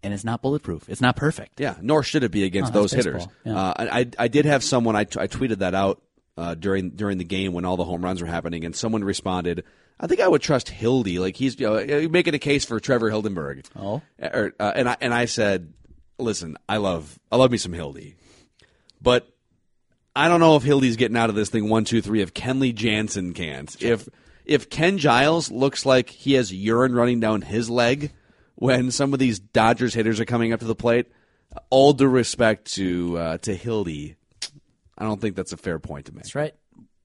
And 0.03 0.13
it's 0.13 0.23
not 0.23 0.41
bulletproof. 0.41 0.87
It's 0.89 1.01
not 1.01 1.15
perfect. 1.15 1.59
Yeah, 1.59 1.75
nor 1.81 2.03
should 2.03 2.23
it 2.23 2.31
be 2.31 2.43
against 2.43 2.73
No, 2.73 2.81
that's 2.81 2.93
those 2.93 3.05
hitters. 3.05 3.25
baseball. 3.25 3.33
Yeah. 3.45 3.57
Uh, 3.57 3.73
I 3.91 4.07
I 4.19 4.27
did 4.27 4.45
have 4.45 4.63
someone 4.63 4.95
I, 4.95 5.05
t- 5.05 5.19
I 5.19 5.27
tweeted 5.27 5.57
that 5.59 5.73
out 5.73 6.01
uh, 6.37 6.55
during 6.55 6.91
during 6.91 7.17
the 7.17 7.23
game 7.23 7.53
when 7.53 7.65
all 7.65 7.77
the 7.77 7.83
home 7.83 8.03
runs 8.03 8.21
were 8.21 8.27
happening, 8.27 8.63
and 8.63 8.75
someone 8.75 9.03
responded, 9.03 9.63
"I 9.99 10.07
think 10.07 10.21
I 10.21 10.27
would 10.27 10.41
trust 10.41 10.69
Hildy. 10.69 11.19
Like 11.19 11.35
he's 11.35 11.59
you 11.59 11.67
know, 11.67 12.09
making 12.09 12.35
a 12.35 12.39
case 12.39 12.65
for 12.65 12.79
Trevor 12.79 13.09
Hildenberg." 13.09 13.65
Oh. 13.75 14.01
Or, 14.19 14.53
uh, 14.59 14.71
and 14.75 14.89
I 14.89 14.97
and 15.01 15.13
I 15.13 15.25
said, 15.25 15.73
"Listen, 16.19 16.57
I 16.69 16.77
love 16.77 17.19
I 17.31 17.37
love 17.37 17.51
me 17.51 17.57
some 17.57 17.73
Hildy, 17.73 18.15
but 19.01 19.27
I 20.15 20.27
don't 20.27 20.39
know 20.39 20.55
if 20.55 20.63
Hildy's 20.63 20.95
getting 20.95 21.17
out 21.17 21.29
of 21.29 21.35
this 21.35 21.49
thing 21.49 21.69
one 21.69 21.85
two 21.85 22.01
three 22.01 22.21
if 22.21 22.33
Kenley 22.33 22.73
Jansen 22.73 23.33
can't. 23.33 23.75
If 23.81 24.07
if 24.45 24.69
Ken 24.69 24.97
Giles 24.97 25.51
looks 25.51 25.85
like 25.85 26.09
he 26.09 26.33
has 26.33 26.53
urine 26.53 26.95
running 26.95 27.19
down 27.19 27.41
his 27.41 27.69
leg 27.69 28.11
when 28.55 28.91
some 28.91 29.13
of 29.13 29.19
these 29.19 29.39
Dodgers 29.39 29.93
hitters 29.93 30.19
are 30.19 30.25
coming 30.25 30.53
up 30.53 30.61
to 30.61 30.65
the 30.65 30.75
plate, 30.75 31.11
all 31.69 31.93
due 31.93 32.07
respect 32.07 32.73
to 32.75 33.17
uh, 33.17 33.37
to 33.39 33.53
Hildy, 33.53 34.15
I 34.97 35.05
don't 35.05 35.21
think 35.21 35.35
that's 35.35 35.53
a 35.53 35.57
fair 35.57 35.79
point 35.79 36.07
to 36.07 36.11
make. 36.11 36.23
That's 36.23 36.35
right. 36.35 36.53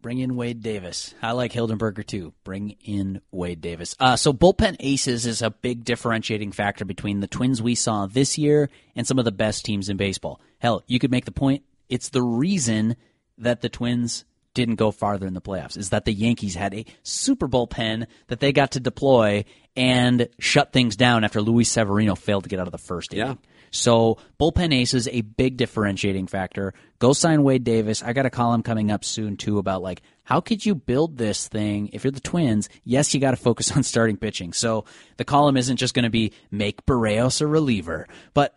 Bring 0.01 0.19
in 0.19 0.35
Wade 0.35 0.63
Davis. 0.63 1.15
I 1.23 1.31
like 1.31 1.53
Hildenberger 1.53 2.05
too. 2.05 2.33
Bring 2.43 2.77
in 2.85 3.21
Wade 3.31 3.61
Davis. 3.61 3.95
Uh, 4.01 4.17
so 4.17 4.33
bullpen 4.33 4.77
aces 4.81 5.27
is 5.27 5.43
a 5.43 5.51
big 5.51 5.85
differentiating 5.85 6.51
factor 6.51 6.85
between 6.85 7.21
the 7.21 7.29
Twins 7.29 7.63
we 7.63 7.77
saw 7.77 8.07
this 8.07 8.37
year 8.37 8.69
and 8.97 9.07
some 9.07 9.21
of 9.21 9.25
the 9.25 9.31
best 9.31 9.65
teams 9.65 9.89
in 9.89 9.97
baseball. 9.97 10.41
Hell, 10.59 10.83
you 10.89 10.99
could 10.99 11.13
make 11.13 11.25
the 11.25 11.31
point. 11.31 11.63
It's 11.89 12.09
the 12.09 12.23
reason 12.23 12.97
that 13.39 13.61
the 13.61 13.69
Twins 13.69 14.25
didn't 14.55 14.75
go 14.75 14.91
farther 14.91 15.27
in 15.27 15.35
the 15.35 15.41
playoffs. 15.41 15.77
Is 15.77 15.91
that 15.91 16.05
the 16.05 16.13
Yankees 16.13 16.57
had 16.57 16.75
a 16.75 16.85
super 17.05 17.47
bullpen 17.49 18.07
that 18.27 18.41
they 18.41 18.53
got 18.53 18.73
to 18.73 18.81
deploy 18.81 19.45
and 19.77 20.29
shut 20.39 20.73
things 20.73 20.97
down 20.97 21.25
after 21.25 21.41
Luis 21.41 21.71
Severino 21.71 22.15
failed 22.15 22.45
to 22.45 22.51
get 22.51 22.59
out 22.59 22.67
of 22.67 22.73
the 22.73 22.79
first 22.79 23.15
inning. 23.15 23.27
Yeah. 23.27 23.35
So 23.73 24.19
bullpen 24.39 24.73
ace 24.73 24.95
is 24.95 25.09
a 25.09 25.23
big 25.23 25.57
differentiating 25.57 26.29
factor. 26.29 26.75
Go 26.99 27.13
sign 27.15 27.43
Wade 27.43 27.65
Davis. 27.65 28.03
I 28.03 28.13
got 28.13 28.27
a 28.27 28.31
column 28.31 28.63
coming 28.63 28.91
up 28.91 29.05
soon 29.05 29.37
too 29.37 29.59
about 29.59 29.83
like 29.83 30.03
how 30.25 30.41
could 30.41 30.65
you 30.65 30.75
build 30.75 31.17
this 31.17 31.49
thing 31.49 31.91
if 31.93 32.05
you're 32.05 32.13
the 32.13 32.21
Twins? 32.21 32.69
Yes, 32.85 33.13
you 33.13 33.21
got 33.21 33.33
to 33.33 33.37
focus 33.37 33.73
on 33.77 33.83
starting 33.83 34.19
pitching. 34.19 34.53
So 34.53 34.85
the 35.17 35.25
column 35.25 35.57
isn't 35.57 35.79
just 35.79 35.95
going 35.95 36.05
to 36.05 36.11
be 36.11 36.33
make 36.51 36.87
Berrios 36.87 37.41
a 37.41 37.47
reliever, 37.47 38.07
but 38.35 38.57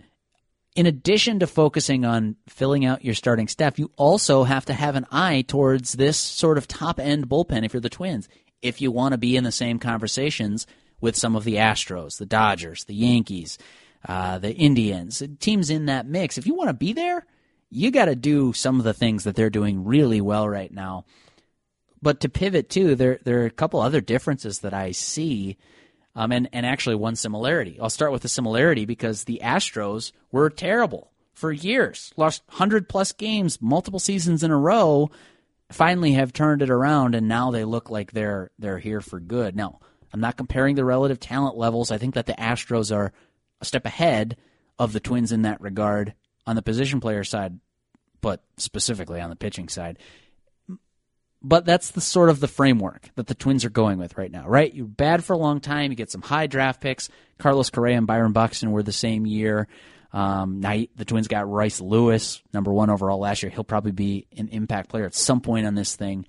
in 0.76 0.86
addition 0.86 1.40
to 1.40 1.48
focusing 1.48 2.04
on 2.04 2.36
filling 2.50 2.84
out 2.84 3.06
your 3.06 3.16
starting 3.16 3.48
staff, 3.48 3.80
you 3.80 3.92
also 3.96 4.44
have 4.44 4.66
to 4.66 4.74
have 4.74 4.98
an 4.98 5.06
eye 5.10 5.46
towards 5.48 5.94
this 5.94 6.18
sort 6.18 6.58
of 6.58 6.68
top 6.68 7.00
end 7.00 7.30
bullpen 7.30 7.66
if 7.66 7.74
you're 7.74 7.80
the 7.80 7.90
Twins. 7.90 8.28
If 8.62 8.82
you 8.82 8.92
want 8.92 9.14
to 9.14 9.18
be 9.18 9.38
in 9.38 9.46
the 9.46 9.52
same 9.54 9.80
conversations 9.80 10.68
with 11.00 11.16
some 11.16 11.36
of 11.36 11.46
the 11.46 11.56
Astros, 11.56 12.18
the 12.18 12.26
Dodgers, 12.26 12.84
the 12.84 12.96
Yankees, 12.96 13.58
uh, 14.08 14.38
the 14.38 14.54
Indians, 14.54 15.22
teams 15.40 15.70
in 15.70 15.88
that 15.88 16.08
mix, 16.08 16.38
if 16.38 16.46
you 16.46 16.56
want 16.56 16.70
to 16.70 16.74
be 16.74 16.94
there, 16.94 17.26
you 17.70 17.92
got 17.92 18.06
to 18.06 18.16
do 18.16 18.54
some 18.54 18.80
of 18.80 18.86
the 18.86 18.94
things 18.94 19.24
that 19.24 19.36
they're 19.36 19.50
doing 19.50 19.84
really 19.84 20.22
well 20.22 20.48
right 20.48 20.72
now. 20.72 21.06
But 22.02 22.20
to 22.22 22.30
pivot 22.30 22.70
too, 22.70 22.96
there 22.96 23.20
there 23.24 23.42
are 23.42 23.46
a 23.46 23.52
couple 23.52 23.82
other 23.82 24.02
differences 24.02 24.60
that 24.60 24.74
I 24.74 24.92
see 24.92 25.58
um, 26.16 26.32
and, 26.32 26.50
and 26.54 26.66
actually 26.66 26.96
one 26.96 27.16
similarity. 27.16 27.78
I'll 27.82 27.90
start 27.90 28.12
with 28.12 28.22
the 28.22 28.30
similarity 28.30 28.86
because 28.86 29.24
the 29.24 29.42
Astros 29.44 30.12
were 30.32 30.50
terrible 30.50 31.12
for 31.34 31.52
years, 31.52 32.14
lost 32.16 32.44
100 32.48 32.88
plus 32.88 33.12
games, 33.12 33.62
multiple 33.62 34.00
seasons 34.00 34.42
in 34.42 34.52
a 34.52 34.58
row, 34.58 35.12
finally 35.70 36.14
have 36.14 36.32
turned 36.32 36.62
it 36.62 36.70
around, 36.70 37.14
and 37.14 37.28
now 37.28 37.52
they 37.52 37.66
look 37.66 37.90
like 37.90 38.12
they're, 38.12 38.52
they're 38.58 38.80
here 38.80 39.02
for 39.02 39.20
good. 39.20 39.56
Now, 39.56 39.80
I'm 40.14 40.22
not 40.22 40.38
comparing 40.38 40.76
the 40.76 40.86
relative 40.86 41.20
talent 41.20 41.58
levels. 41.58 41.92
I 41.92 41.98
think 41.98 42.14
that 42.14 42.26
the 42.26 42.34
Astros 42.34 42.96
are 42.96 43.12
step 43.66 43.86
ahead 43.86 44.38
of 44.80 44.94
the 44.94 45.00
Twins 45.00 45.32
in 45.32 45.44
that 45.44 45.62
regard 45.62 46.14
on 46.46 46.56
the 46.56 46.62
position 46.62 47.00
player 47.00 47.24
side, 47.24 47.60
but 48.22 48.44
specifically 48.58 49.20
on 49.20 49.30
the 49.30 49.36
pitching 49.36 49.70
side 49.70 50.00
but 51.46 51.64
that's 51.64 51.92
the 51.92 52.02
sort 52.02 52.30
of 52.30 52.40
the 52.40 52.48
framework 52.48 53.10
that 53.16 53.28
the 53.28 53.36
Twins 53.36 53.66
are 53.66 53.70
going 53.70 54.00
with 54.00 54.18
right 54.18 54.32
now, 54.32 54.48
right? 54.48 54.74
You're 54.74 54.88
bad 54.88 55.24
for 55.24 55.34
a 55.34 55.38
long 55.38 55.60
time. 55.60 55.92
You 55.92 55.96
get 55.96 56.10
some 56.10 56.24
high 56.24 56.48
draft 56.48 56.82
picks. 56.82 57.08
Carlos 57.38 57.70
Correa 57.70 57.98
and 57.98 58.08
Byron 58.08 58.32
Buxton 58.32 58.72
were 58.72 58.82
the 58.82 58.92
same 58.92 59.28
year. 59.28 59.68
Um, 60.12 60.60
now 60.60 60.76
the 60.96 61.06
Twins 61.06 61.28
got 61.28 61.48
Royce 61.48 61.80
Lewis, 61.80 62.42
number 62.52 62.74
one 62.74 62.90
overall 62.90 63.20
last 63.20 63.44
year. 63.44 63.52
He'll 63.52 63.64
probably 63.64 63.92
be 63.92 64.26
an 64.36 64.48
impact 64.48 64.90
player 64.90 65.06
at 65.06 65.14
some 65.14 65.40
point 65.40 65.68
on 65.68 65.76
this 65.76 65.96
thing. 65.96 66.26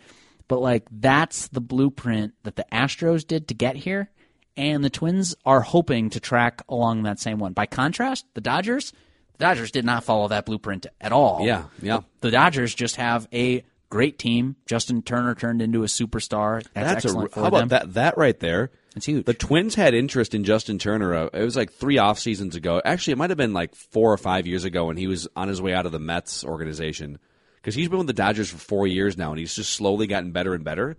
But 0.48 0.60
like 0.60 0.86
that's 0.90 1.48
the 1.48 1.62
blueprint 1.62 2.34
that 2.42 2.56
the 2.56 2.66
Astros 2.70 3.26
did 3.26 3.48
to 3.48 3.54
get 3.54 3.74
here, 3.74 4.10
and 4.56 4.82
the 4.82 4.90
Twins 4.90 5.34
are 5.44 5.60
hoping 5.60 6.10
to 6.10 6.20
track 6.20 6.62
along 6.68 7.02
that 7.02 7.18
same 7.20 7.38
one. 7.38 7.52
By 7.52 7.66
contrast, 7.66 8.26
the 8.34 8.40
Dodgers, 8.40 8.92
the 9.38 9.44
Dodgers 9.44 9.70
did 9.70 9.84
not 9.84 10.04
follow 10.04 10.28
that 10.28 10.46
blueprint 10.46 10.86
at 11.00 11.12
all. 11.12 11.44
Yeah, 11.44 11.64
yeah. 11.82 12.00
The 12.20 12.30
Dodgers 12.30 12.74
just 12.74 12.96
have 12.96 13.28
a 13.32 13.64
great 13.90 14.18
team. 14.18 14.56
Justin 14.66 15.02
Turner 15.02 15.34
turned 15.34 15.62
into 15.62 15.82
a 15.82 15.86
superstar. 15.86 16.66
That's, 16.74 17.04
a, 17.04 17.08
excellent 17.08 17.32
for 17.32 17.40
how 17.40 17.46
about 17.46 17.58
them. 17.58 17.68
that? 17.68 17.94
That 17.94 18.18
right 18.18 18.38
there. 18.38 18.70
It's 18.96 19.06
huge. 19.06 19.26
The 19.26 19.34
Twins 19.34 19.74
had 19.74 19.92
interest 19.92 20.34
in 20.34 20.44
Justin 20.44 20.78
Turner. 20.78 21.14
Uh, 21.14 21.28
it 21.32 21.44
was 21.44 21.56
like 21.56 21.72
three 21.72 21.98
off 21.98 22.18
seasons 22.18 22.56
ago. 22.56 22.80
Actually, 22.84 23.12
it 23.12 23.18
might 23.18 23.30
have 23.30 23.36
been 23.36 23.52
like 23.52 23.74
four 23.74 24.12
or 24.12 24.16
five 24.16 24.46
years 24.46 24.64
ago 24.64 24.86
when 24.86 24.96
he 24.96 25.06
was 25.06 25.28
on 25.36 25.48
his 25.48 25.60
way 25.60 25.74
out 25.74 25.84
of 25.86 25.92
the 25.92 25.98
Mets 25.98 26.44
organization 26.44 27.18
because 27.56 27.74
he's 27.74 27.88
been 27.88 27.98
with 27.98 28.06
the 28.06 28.12
Dodgers 28.14 28.48
for 28.48 28.58
four 28.58 28.86
years 28.86 29.18
now, 29.18 29.30
and 29.30 29.38
he's 29.38 29.54
just 29.54 29.72
slowly 29.72 30.06
gotten 30.06 30.30
better 30.32 30.54
and 30.54 30.64
better. 30.64 30.96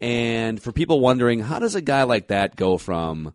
And 0.00 0.62
for 0.62 0.72
people 0.72 1.00
wondering, 1.00 1.40
how 1.40 1.58
does 1.58 1.74
a 1.74 1.80
guy 1.80 2.04
like 2.04 2.28
that 2.28 2.56
go 2.56 2.78
from, 2.78 3.34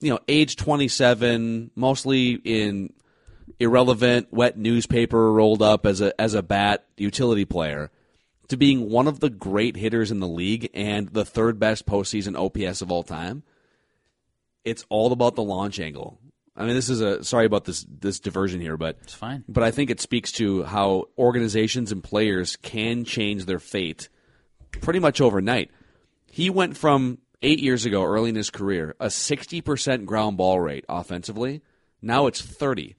you 0.00 0.10
know, 0.10 0.18
age 0.26 0.56
27, 0.56 1.70
mostly 1.76 2.32
in 2.32 2.92
irrelevant 3.60 4.32
wet 4.32 4.56
newspaper 4.56 5.32
rolled 5.32 5.62
up 5.62 5.86
as 5.86 6.00
a 6.00 6.18
as 6.20 6.34
a 6.34 6.42
bat 6.42 6.86
utility 6.96 7.44
player 7.44 7.90
to 8.48 8.56
being 8.56 8.90
one 8.90 9.06
of 9.06 9.20
the 9.20 9.30
great 9.30 9.76
hitters 9.76 10.10
in 10.10 10.20
the 10.20 10.28
league 10.28 10.70
and 10.74 11.08
the 11.08 11.24
third 11.24 11.58
best 11.58 11.86
postseason 11.86 12.36
OPS 12.36 12.82
of 12.82 12.90
all 12.90 13.02
time. 13.02 13.42
It's 14.64 14.84
all 14.88 15.12
about 15.12 15.34
the 15.34 15.42
launch 15.42 15.80
angle. 15.80 16.18
I 16.56 16.64
mean, 16.64 16.74
this 16.74 16.88
is 16.88 17.00
a 17.00 17.22
sorry 17.22 17.46
about 17.46 17.64
this 17.64 17.86
this 17.88 18.18
diversion 18.18 18.60
here, 18.60 18.76
but 18.76 18.98
It's 19.02 19.14
fine. 19.14 19.44
But 19.48 19.62
I 19.62 19.70
think 19.70 19.90
it 19.90 20.00
speaks 20.00 20.32
to 20.32 20.64
how 20.64 21.06
organizations 21.16 21.92
and 21.92 22.02
players 22.02 22.56
can 22.56 23.04
change 23.04 23.44
their 23.44 23.60
fate 23.60 24.08
pretty 24.70 24.98
much 25.00 25.20
overnight. 25.20 25.70
He 26.30 26.50
went 26.50 26.76
from 26.76 27.18
eight 27.42 27.60
years 27.60 27.84
ago, 27.84 28.04
early 28.04 28.30
in 28.30 28.36
his 28.36 28.50
career, 28.50 28.94
a 29.00 29.10
sixty 29.10 29.60
percent 29.60 30.06
ground 30.06 30.36
ball 30.36 30.60
rate 30.60 30.84
offensively. 30.88 31.62
Now 32.00 32.26
it's 32.28 32.40
30 32.40 32.94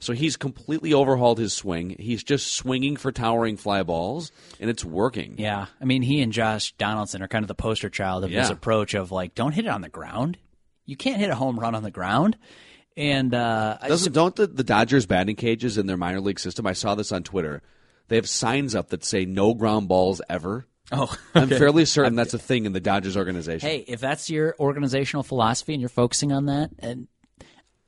So 0.00 0.12
he's 0.12 0.36
completely 0.36 0.92
overhauled 0.92 1.38
his 1.38 1.54
swing. 1.54 1.96
He's 1.98 2.22
just 2.22 2.52
swinging 2.52 2.96
for 2.96 3.10
towering 3.10 3.56
fly 3.56 3.82
balls, 3.82 4.30
and 4.60 4.68
it's 4.68 4.84
working. 4.84 5.36
Yeah, 5.38 5.66
I 5.80 5.86
mean, 5.86 6.02
he 6.02 6.20
and 6.20 6.30
Josh 6.34 6.72
Donaldson 6.72 7.22
are 7.22 7.28
kind 7.28 7.42
of 7.44 7.48
the 7.48 7.54
poster 7.54 7.88
child 7.88 8.24
of 8.24 8.30
this 8.30 8.48
Yeah. 8.48 8.52
approach 8.52 8.92
of 8.92 9.10
like, 9.10 9.34
don't 9.34 9.52
hit 9.52 9.64
it 9.64 9.68
on 9.70 9.80
the 9.80 9.88
ground. 9.88 10.36
You 10.84 10.96
can't 10.96 11.18
hit 11.18 11.30
a 11.30 11.34
home 11.34 11.58
run 11.58 11.74
on 11.74 11.82
the 11.82 11.90
ground. 11.90 12.36
And 12.94 13.32
uh, 13.34 13.78
Doesn't 13.88 14.12
don't 14.12 14.36
the, 14.36 14.46
the 14.46 14.64
Dodgers 14.64 15.06
batting 15.06 15.36
cages 15.36 15.78
in 15.78 15.86
their 15.86 15.96
minor 15.96 16.20
league 16.20 16.38
system? 16.40 16.66
I 16.66 16.74
saw 16.74 16.94
this 16.94 17.10
on 17.10 17.22
Twitter. 17.22 17.62
They 18.08 18.16
have 18.16 18.28
signs 18.28 18.74
up 18.74 18.90
that 18.90 19.02
say 19.02 19.24
"No 19.24 19.54
ground 19.54 19.88
balls 19.88 20.20
ever." 20.28 20.66
Oh, 20.90 21.14
I'm 21.34 21.48
fairly 21.48 21.84
certain 21.84 22.16
that's 22.16 22.34
a 22.34 22.38
thing 22.38 22.66
in 22.66 22.72
the 22.72 22.80
Dodgers 22.80 23.16
organization. 23.16 23.68
hey, 23.68 23.84
if 23.86 24.00
that's 24.00 24.28
your 24.28 24.54
organizational 24.58 25.22
philosophy 25.22 25.74
and 25.74 25.80
you're 25.80 25.88
focusing 25.88 26.32
on 26.32 26.46
that, 26.46 26.70
and 26.78 27.08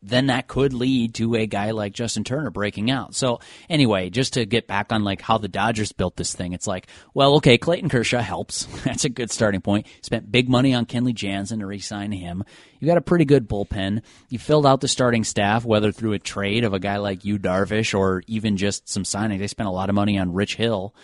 then 0.05 0.27
that 0.27 0.47
could 0.47 0.75
lead 0.75 1.15
to 1.15 1.35
a 1.35 1.47
guy 1.47 1.71
like 1.71 1.95
Justin 1.95 2.25
Turner 2.25 2.51
breaking 2.51 2.91
out. 2.91 3.15
So 3.15 3.41
anyway, 3.71 4.11
just 4.11 4.35
to 4.35 4.45
get 4.45 4.67
back 4.67 4.93
on 4.93 5.03
like 5.03 5.23
how 5.23 5.39
the 5.39 5.49
Dodgers 5.49 5.93
built 5.93 6.17
this 6.17 6.35
thing, 6.35 6.53
it's 6.53 6.67
like, 6.67 6.87
well, 7.15 7.37
okay, 7.37 7.57
Clayton 7.57 7.89
Kershaw 7.89 8.21
helps. 8.21 8.65
That's 8.85 9.07
a 9.07 9.09
good 9.09 9.31
starting 9.31 9.63
point. 9.63 9.87
Spent 10.03 10.31
big 10.31 10.49
money 10.49 10.75
on 10.75 10.85
Kenley 10.85 11.15
Jansen 11.15 11.61
to 11.61 11.67
re-sign 11.67 12.13
him. 12.13 12.45
You 12.81 12.87
got 12.87 12.99
a 12.99 13.03
pretty 13.03 13.25
good 13.25 13.49
bullpen. 13.49 14.03
You 14.29 14.39
filled 14.39 14.67
out 14.67 14.83
the 14.83 14.89
starting 14.89 15.25
staff, 15.25 15.65
whether 15.65 15.91
through 15.91 16.13
a 16.13 16.19
trade 16.19 16.65
of 16.65 16.75
a 16.75 16.79
guy 16.79 16.99
like 16.99 17.25
Yu 17.25 17.39
Darvish, 17.39 17.99
or 17.99 18.23
even 18.27 18.59
just 18.59 18.89
some 18.89 19.07
signing. 19.07 19.39
They 19.39 19.47
spent 19.47 19.69
a 19.69 19.73
lot 19.73 19.89
of 19.89 19.95
money 19.95 20.19
on 20.19 20.35
Rich 20.35 20.57
Hill 20.57 20.95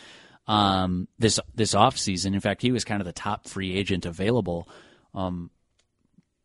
um, 0.51 1.07
this 1.17 1.39
this 1.55 1.77
off 1.77 1.97
season. 1.97 2.35
In 2.35 2.41
fact, 2.41 2.61
he 2.61 2.73
was 2.73 2.85
kind 2.85 3.01
of 3.01 3.07
the 3.07 3.13
top 3.13 3.47
free 3.47 3.73
agent 3.73 4.05
available. 4.05 4.69
Um, 5.15 5.51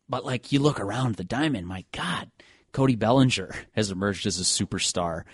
but 0.08 0.24
like 0.24 0.52
you 0.52 0.60
look 0.60 0.78
around 0.78 1.16
the 1.16 1.24
diamond, 1.24 1.66
my 1.66 1.84
God, 1.90 2.30
Cody 2.70 2.94
Bellinger 2.94 3.52
has 3.74 3.90
emerged 3.90 4.24
as 4.24 4.38
a 4.38 4.44
superstar. 4.44 5.24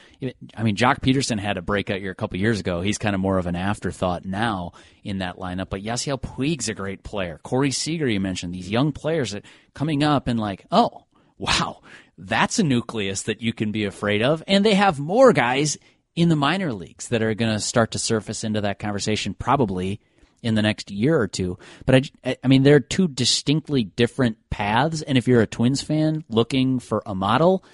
I 0.56 0.62
mean, 0.62 0.74
Joc 0.74 1.00
Pederson 1.00 1.38
had 1.38 1.58
a 1.58 1.62
breakout 1.62 2.00
year 2.00 2.12
a 2.12 2.14
couple 2.14 2.38
years 2.38 2.61
ago. 2.61 2.80
He's 2.80 2.96
kind 2.96 3.14
of 3.14 3.20
more 3.20 3.37
of 3.37 3.46
an 3.46 3.56
afterthought 3.56 4.24
now 4.24 4.72
in 5.04 5.18
that 5.18 5.37
lineup. 5.37 5.68
But 5.68 5.82
Yasiel 5.82 6.22
Puig's 6.22 6.70
a 6.70 6.74
great 6.74 7.02
player. 7.02 7.38
Corey 7.42 7.72
Seager, 7.72 8.08
you 8.08 8.20
mentioned 8.20 8.54
these 8.54 8.70
young 8.70 8.92
players 8.92 9.32
that 9.32 9.44
coming 9.74 10.02
up 10.02 10.28
and 10.28 10.40
like, 10.40 10.64
oh, 10.72 11.04
wow, 11.37 11.82
that's 12.16 12.58
a 12.58 12.62
nucleus 12.62 13.22
that 13.22 13.42
you 13.42 13.52
can 13.52 13.70
be 13.70 13.85
afraid 13.85 14.22
of. 14.22 14.42
And 14.46 14.64
they 14.64 14.74
have 14.74 14.98
more 14.98 15.35
guys 15.35 15.76
in 16.14 16.29
the 16.29 16.37
minor 16.37 16.72
leagues 16.72 17.09
that 17.09 17.22
are 17.22 17.35
going 17.35 17.53
to 17.53 17.61
start 17.61 17.92
to 17.92 17.98
surface 17.98 18.44
into 18.44 18.61
that 18.61 18.79
conversation 18.79 19.35
probably 19.35 20.01
in 20.42 20.55
the 20.55 20.62
next 20.62 20.90
year 20.90 21.18
or 21.18 21.29
two. 21.29 21.59
But 21.87 22.11
I, 22.25 22.37
I 22.42 22.48
mean, 22.48 22.62
they're 22.62 22.81
two 22.81 23.09
distinctly 23.09 23.85
different 23.85 24.38
paths. 24.51 25.03
And 25.03 25.16
if 25.16 25.29
you're 25.29 25.40
a 25.40 25.46
Twins 25.46 25.83
fan 25.83 26.25
looking 26.29 26.81
for 26.81 27.03
a 27.07 27.14
model, 27.14 27.64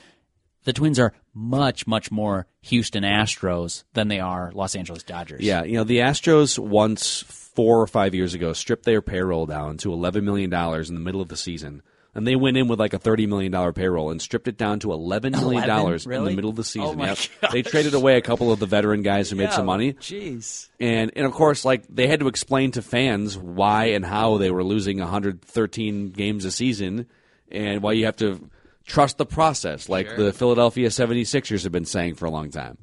the 0.64 0.72
Twins 0.72 0.98
are 0.98 1.14
much, 1.34 1.86
much 1.86 2.10
more 2.10 2.46
Houston 2.62 3.02
Astros 3.02 3.84
than 3.94 4.08
they 4.08 4.20
are 4.20 4.52
Los 4.52 4.76
Angeles 4.76 5.02
Dodgers. 5.02 5.40
Yeah, 5.40 5.64
you 5.64 5.74
know, 5.74 5.84
the 5.84 5.98
Astros 5.98 6.58
once 6.58 7.22
four 7.22 7.80
or 7.80 7.86
five 7.86 8.14
years 8.14 8.34
ago 8.34 8.52
stripped 8.52 8.84
their 8.84 9.00
payroll 9.00 9.46
down 9.46 9.78
to 9.78 9.88
$11 9.88 10.22
million 10.22 10.52
in 10.52 10.94
the 10.94 11.00
middle 11.00 11.20
of 11.20 11.28
the 11.28 11.36
season. 11.36 11.82
And 12.18 12.26
they 12.26 12.34
went 12.34 12.56
in 12.56 12.66
with 12.66 12.80
like 12.80 12.94
a 12.94 12.98
$30 12.98 13.28
million 13.28 13.72
payroll 13.72 14.10
and 14.10 14.20
stripped 14.20 14.48
it 14.48 14.58
down 14.58 14.80
to 14.80 14.88
$11 14.88 15.40
million 15.40 15.70
11? 15.70 16.12
in 16.12 16.24
the 16.24 16.30
middle 16.32 16.50
of 16.50 16.56
the 16.56 16.62
Oh 16.62 16.64
season. 16.64 16.98
Yep. 16.98 17.18
They 17.52 17.62
traded 17.62 17.94
away 17.94 18.16
a 18.16 18.20
couple 18.20 18.50
of 18.50 18.58
the 18.58 18.66
veteran 18.66 19.02
guys 19.02 19.30
who 19.30 19.36
made 19.36 19.52
some 19.52 19.66
money. 19.66 19.92
Jeez. 19.92 20.68
And 20.80 21.12
and 21.14 21.26
of 21.26 21.32
course, 21.32 21.64
like 21.64 21.84
they 21.88 22.08
had 22.08 22.18
to 22.18 22.26
explain 22.26 22.72
to 22.72 22.82
fans 22.82 23.38
why 23.38 23.90
and 23.90 24.04
how 24.04 24.38
they 24.38 24.50
were 24.50 24.64
losing 24.64 24.98
113 24.98 26.10
games 26.10 26.44
a 26.44 26.50
season, 26.50 27.06
and 27.52 27.82
why 27.84 27.92
you 27.92 28.06
have 28.06 28.16
to 28.16 28.50
trust 28.84 29.16
the 29.16 29.26
process, 29.26 29.88
like 29.88 30.16
the 30.16 30.32
Philadelphia 30.32 30.88
76ers 30.88 31.62
have 31.62 31.72
been 31.72 31.84
saying 31.84 32.16
for 32.16 32.26
a 32.26 32.32
long 32.32 32.50
time. 32.50 32.78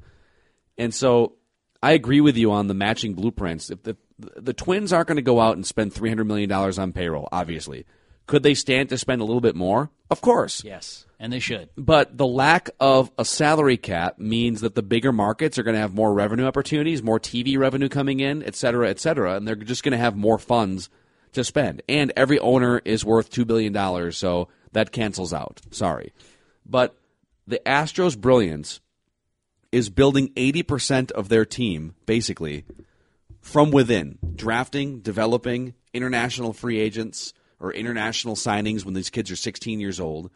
And 0.78 0.94
so, 0.94 1.34
I 1.82 1.92
agree 1.92 2.22
with 2.22 2.38
you 2.38 2.52
on 2.52 2.68
the 2.68 2.74
matching 2.74 3.12
blueprints. 3.12 3.68
If 3.70 3.82
the 3.82 3.98
the 4.18 4.54
Twins 4.54 4.94
aren't 4.94 5.08
going 5.08 5.16
to 5.16 5.22
go 5.22 5.42
out 5.42 5.56
and 5.56 5.66
spend 5.66 5.92
300 5.92 6.24
million 6.24 6.48
dollars 6.48 6.78
on 6.78 6.92
payroll, 6.94 7.28
obviously, 7.30 7.84
could 8.26 8.42
they 8.42 8.54
stand 8.54 8.88
to 8.88 8.98
spend 8.98 9.20
a 9.20 9.24
little 9.24 9.40
bit 9.40 9.54
more? 9.54 9.90
Of 10.10 10.20
course. 10.20 10.64
Yes. 10.64 11.06
And 11.18 11.32
they 11.32 11.38
should. 11.38 11.70
But 11.76 12.16
the 12.16 12.26
lack 12.26 12.70
of 12.78 13.10
a 13.18 13.24
salary 13.24 13.76
cap 13.76 14.18
means 14.18 14.60
that 14.60 14.74
the 14.74 14.82
bigger 14.82 15.12
markets 15.12 15.58
are 15.58 15.62
going 15.62 15.74
to 15.74 15.80
have 15.80 15.94
more 15.94 16.12
revenue 16.12 16.44
opportunities, 16.44 17.02
more 17.02 17.18
TV 17.18 17.58
revenue 17.58 17.88
coming 17.88 18.20
in, 18.20 18.42
et 18.42 18.54
cetera, 18.54 18.90
et 18.90 19.00
cetera, 19.00 19.34
and 19.36 19.48
they're 19.48 19.54
just 19.54 19.82
going 19.82 19.92
to 19.92 19.98
have 19.98 20.16
more 20.16 20.38
funds 20.38 20.90
to 21.32 21.42
spend. 21.42 21.82
And 21.88 22.12
every 22.16 22.38
owner 22.38 22.82
is 22.84 23.04
worth 23.04 23.30
$2 23.30 23.46
billion, 23.46 24.12
so 24.12 24.48
that 24.72 24.92
cancels 24.92 25.32
out. 25.32 25.62
Sorry. 25.70 26.12
But 26.66 26.98
the 27.46 27.60
Astros' 27.64 28.18
brilliance 28.18 28.80
is 29.72 29.88
building 29.88 30.28
80% 30.34 31.12
of 31.12 31.28
their 31.28 31.44
team, 31.44 31.94
basically, 32.04 32.64
from 33.40 33.70
within 33.70 34.18
drafting, 34.34 35.00
developing, 35.00 35.74
international 35.94 36.52
free 36.52 36.78
agents 36.78 37.32
or 37.60 37.72
international 37.72 38.36
signings 38.36 38.84
when 38.84 38.94
these 38.94 39.10
kids 39.10 39.30
are 39.30 39.36
16 39.36 39.80
years 39.80 40.00
old 40.00 40.30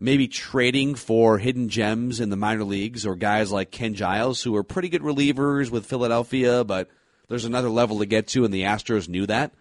maybe 0.00 0.26
trading 0.26 0.94
for 0.94 1.38
hidden 1.38 1.68
gems 1.68 2.18
in 2.18 2.30
the 2.30 2.36
minor 2.36 2.64
leagues 2.64 3.04
or 3.04 3.14
guys 3.14 3.52
like 3.52 3.70
Ken 3.70 3.94
Giles, 3.94 4.42
who 4.42 4.56
are 4.56 4.64
pretty 4.64 4.88
good 4.88 5.02
relievers 5.02 5.70
with 5.70 5.86
Philadelphia, 5.86 6.64
but 6.64 6.88
there's 7.28 7.44
another 7.44 7.68
level 7.68 7.98
to 7.98 8.06
get 8.06 8.26
to, 8.28 8.44
and 8.44 8.52
the 8.52 8.62
Astros 8.62 9.08
knew 9.08 9.26
that. 9.26 9.52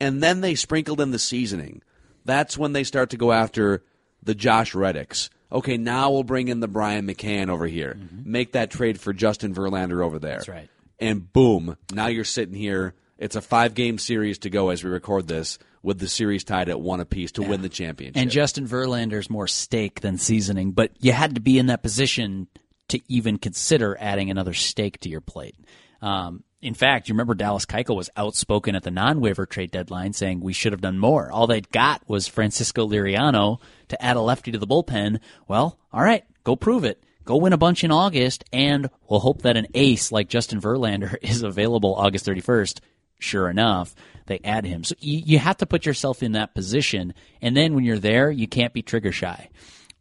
And 0.00 0.22
then 0.22 0.40
they 0.40 0.54
sprinkled 0.54 1.00
in 1.00 1.10
the 1.10 1.18
seasoning. 1.18 1.82
That's 2.24 2.56
when 2.56 2.72
they 2.72 2.84
start 2.84 3.10
to 3.10 3.16
go 3.16 3.30
after 3.30 3.84
the 4.22 4.34
Josh 4.34 4.72
Reddicks. 4.72 5.28
Okay, 5.52 5.76
now 5.76 6.10
we'll 6.10 6.24
bring 6.24 6.48
in 6.48 6.60
the 6.60 6.68
Brian 6.68 7.06
McCann 7.06 7.48
over 7.48 7.66
here. 7.66 7.96
Mm-hmm. 7.98 8.30
Make 8.30 8.52
that 8.52 8.70
trade 8.70 9.00
for 9.00 9.12
Justin 9.12 9.54
Verlander 9.54 10.04
over 10.04 10.18
there. 10.18 10.36
That's 10.36 10.48
right. 10.48 10.68
And 10.98 11.32
boom, 11.32 11.76
now 11.92 12.08
you're 12.08 12.24
sitting 12.24 12.54
here. 12.54 12.94
It's 13.18 13.36
a 13.36 13.40
five 13.40 13.74
game 13.74 13.98
series 13.98 14.38
to 14.40 14.50
go 14.50 14.70
as 14.70 14.84
we 14.84 14.90
record 14.90 15.26
this, 15.26 15.58
with 15.82 15.98
the 15.98 16.08
series 16.08 16.44
tied 16.44 16.68
at 16.68 16.80
one 16.80 17.00
apiece 17.00 17.32
to 17.32 17.42
win 17.42 17.62
the 17.62 17.68
championship. 17.68 18.20
And 18.20 18.30
Justin 18.30 18.66
Verlander's 18.66 19.30
more 19.30 19.46
steak 19.46 20.00
than 20.00 20.18
seasoning, 20.18 20.72
but 20.72 20.92
you 20.98 21.12
had 21.12 21.34
to 21.34 21.40
be 21.40 21.58
in 21.58 21.66
that 21.66 21.82
position 21.82 22.48
to 22.88 23.00
even 23.08 23.38
consider 23.38 23.96
adding 24.00 24.30
another 24.30 24.54
steak 24.54 25.00
to 25.00 25.08
your 25.08 25.20
plate. 25.20 25.56
Um, 26.00 26.44
in 26.60 26.74
fact, 26.74 27.08
you 27.08 27.14
remember 27.14 27.34
Dallas 27.34 27.66
Keuchel 27.66 27.96
was 27.96 28.10
outspoken 28.16 28.74
at 28.74 28.82
the 28.82 28.90
non-waiver 28.90 29.46
trade 29.46 29.70
deadline, 29.70 30.12
saying 30.12 30.40
we 30.40 30.52
should 30.52 30.72
have 30.72 30.80
done 30.80 30.98
more. 30.98 31.30
All 31.30 31.46
they'd 31.46 31.70
got 31.70 32.08
was 32.08 32.26
Francisco 32.26 32.86
Liriano 32.86 33.60
to 33.88 34.02
add 34.02 34.16
a 34.16 34.20
lefty 34.20 34.50
to 34.52 34.58
the 34.58 34.66
bullpen. 34.66 35.20
Well, 35.46 35.78
all 35.92 36.02
right, 36.02 36.24
go 36.44 36.56
prove 36.56 36.84
it. 36.84 37.02
Go 37.24 37.36
win 37.36 37.52
a 37.52 37.58
bunch 37.58 37.84
in 37.84 37.92
August, 37.92 38.44
and 38.52 38.90
we'll 39.08 39.20
hope 39.20 39.42
that 39.42 39.56
an 39.56 39.66
ace 39.74 40.10
like 40.10 40.28
Justin 40.28 40.60
Verlander 40.60 41.14
is 41.22 41.42
available 41.42 41.94
August 41.94 42.26
31st. 42.26 42.80
Sure 43.18 43.48
enough, 43.50 43.94
they 44.26 44.40
add 44.44 44.64
him. 44.64 44.84
So 44.84 44.94
you, 45.00 45.22
you 45.24 45.38
have 45.38 45.56
to 45.58 45.66
put 45.66 45.86
yourself 45.86 46.22
in 46.22 46.32
that 46.32 46.54
position, 46.54 47.14
and 47.42 47.56
then 47.56 47.74
when 47.74 47.84
you're 47.84 47.98
there, 47.98 48.30
you 48.30 48.46
can't 48.46 48.72
be 48.72 48.82
trigger 48.82 49.12
shy. 49.12 49.48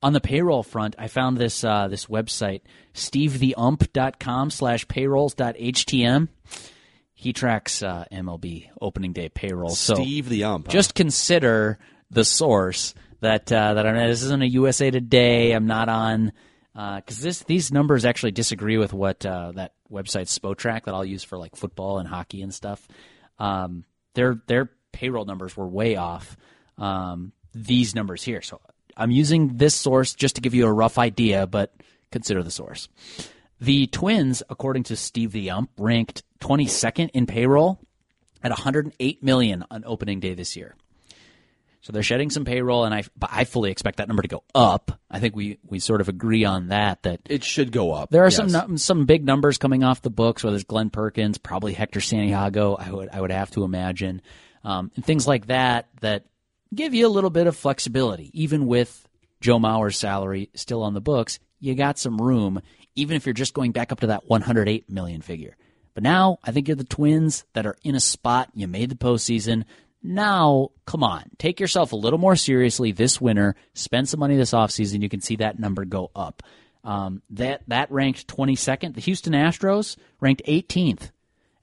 On 0.04 0.14
the 0.14 0.22
payroll 0.22 0.62
front, 0.62 0.96
I 1.00 1.08
found 1.08 1.38
this 1.38 1.64
uh, 1.64 1.88
this 1.88 2.06
website, 2.06 2.62
stevetheump.com 2.94 4.52
slash 4.52 4.88
payrolls.htm. 4.88 6.28
He 7.16 7.34
tracks 7.34 7.82
uh, 7.82 8.06
MLB 8.12 8.70
opening 8.80 9.14
day 9.14 9.30
payroll. 9.30 9.72
So 9.72 9.96
Steve 9.96 10.30
the 10.30 10.44
ump. 10.44 10.68
huh? 10.68 10.72
just 10.72 10.94
consider 10.94 11.80
the 12.12 12.24
source 12.24 12.94
that 13.22 13.52
uh, 13.52 13.74
that 13.74 13.88
I'm. 13.88 13.96
This 13.96 14.22
isn't 14.24 14.44
a 14.44 14.48
USA 14.48 14.92
Today. 14.92 15.54
I'm 15.54 15.66
not 15.66 15.90
on 15.90 16.32
because 16.78 17.20
this 17.22 17.40
these 17.44 17.72
numbers 17.72 18.06
actually 18.06 18.32
disagree 18.32 18.78
with 18.78 18.94
what 18.94 19.26
uh, 19.26 19.52
that 19.54 19.74
website 19.92 20.28
Spotrac 20.28 20.84
that 20.84 20.94
I'll 20.94 21.04
use 21.04 21.24
for 21.24 21.38
like 21.38 21.56
football 21.56 21.98
and 21.98 22.08
hockey 22.08 22.44
and 22.44 22.54
stuff. 22.54 22.88
Um, 23.40 23.84
their 24.14 24.40
their 24.46 24.70
payroll 24.92 25.26
numbers 25.26 25.58
were 25.58 25.68
way 25.68 25.96
off. 25.96 26.38
Um, 26.78 27.32
these 27.56 27.96
numbers 27.96 28.22
here, 28.22 28.44
so 28.44 28.62
I'm 28.96 29.10
using 29.10 29.58
this 29.58 29.74
source 29.74 30.14
just 30.14 30.36
to 30.36 30.42
give 30.42 30.54
you 30.54 30.68
a 30.68 30.72
rough 30.72 31.00
idea, 31.00 31.48
but 31.48 31.74
consider 32.12 32.44
the 32.44 32.52
source. 32.52 32.88
The 33.60 33.88
Twins, 33.88 34.44
according 34.48 34.84
to 34.84 34.96
Steve 34.96 35.32
the 35.32 35.50
Ump, 35.50 35.72
ranked 35.80 36.22
22nd 36.42 37.10
in 37.16 37.26
payroll 37.26 37.80
at 38.44 38.52
108 38.52 39.24
million 39.24 39.66
on 39.72 39.84
opening 39.88 40.20
day 40.20 40.36
this 40.36 40.56
year. 40.56 40.76
So 41.88 41.94
they're 41.94 42.04
shedding 42.04 42.30
some 42.30 42.44
payroll, 42.44 42.84
and 42.84 42.94
I 42.94 43.04
but 43.16 43.30
I 43.32 43.46
fully 43.46 43.72
expect 43.72 44.00
that 44.00 44.10
number 44.10 44.22
to 44.22 44.28
go 44.28 44.44
up. 44.54 45.00
I 45.10 45.22
think 45.22 45.38
we 45.38 45.58
we 45.64 45.80
sort 45.80 46.02
of 46.02 46.10
agree 46.10 46.44
on 46.44 46.68
that. 46.68 47.04
That 47.04 47.22
it 47.30 47.46
should 47.46 47.72
go 47.72 47.94
up. 47.94 48.10
there 48.10 48.26
are 48.26 48.30
yes. 48.30 48.52
some 48.52 48.78
some 48.78 49.06
big 49.06 49.24
numbers 49.24 49.58
coming 49.58 49.86
off 49.86 50.02
the 50.02 50.10
books. 50.10 50.44
Whether 50.44 50.58
it's 50.58 50.66
Glen 50.66 50.90
Perkins, 50.90 51.38
probably 51.38 51.72
Hector 51.72 52.02
Santiago, 52.02 52.76
I 52.76 52.92
would 52.92 53.08
I 53.14 53.22
would 53.22 53.32
have 53.32 53.52
to 53.52 53.64
imagine, 53.64 54.22
um, 54.66 54.92
and 54.98 55.06
things 55.06 55.26
like 55.26 55.48
that 55.48 55.88
that 56.02 56.26
give 56.76 56.94
you 56.94 57.08
a 57.08 57.10
little 57.10 57.30
bit 57.30 57.48
of 57.48 57.56
flexibility. 57.56 58.32
Even 58.34 58.68
with 58.68 59.08
Joe 59.40 59.58
Mauer's 59.58 59.98
salary 59.98 60.50
still 60.56 60.84
on 60.84 60.94
the 60.94 61.00
books, 61.00 61.40
you 61.62 61.74
got 61.74 61.98
some 61.98 62.18
room. 62.18 62.62
Even 62.96 63.16
if 63.16 63.26
you're 63.26 63.32
just 63.32 63.54
going 63.54 63.72
back 63.72 63.94
up 63.94 64.02
to 64.02 64.08
that 64.08 64.28
108 64.28 64.90
million 64.90 65.22
figure. 65.22 65.56
But 65.94 66.04
now 66.04 66.40
I 66.44 66.52
think 66.52 66.68
you're 66.68 66.76
the 66.76 66.84
Twins 66.84 67.46
that 67.54 67.66
are 67.66 67.78
in 67.82 67.96
a 67.96 68.02
spot. 68.02 68.50
You 68.54 68.68
made 68.68 68.90
the 68.90 68.96
postseason. 68.96 69.64
Now, 70.08 70.70
come 70.86 71.04
on, 71.04 71.26
take 71.38 71.60
yourself 71.60 71.92
a 71.92 71.98
little 71.98 72.18
more 72.18 72.38
seriously 72.38 72.94
this 72.94 73.20
winter. 73.20 73.56
Spend 73.74 74.08
some 74.08 74.22
money 74.22 74.38
this 74.38 74.52
offseason. 74.52 75.02
You 75.02 75.10
can 75.10 75.20
see 75.20 75.36
that 75.36 75.60
number 75.60 75.84
go 75.84 76.12
up. 76.16 76.44
Um, 76.86 77.22
that 77.32 77.64
that 77.68 77.92
ranked 77.92 78.26
22nd. 78.28 78.96
The 78.96 79.02
Houston 79.02 79.34
Astros 79.34 79.98
ranked 80.22 80.44
18th 80.48 81.12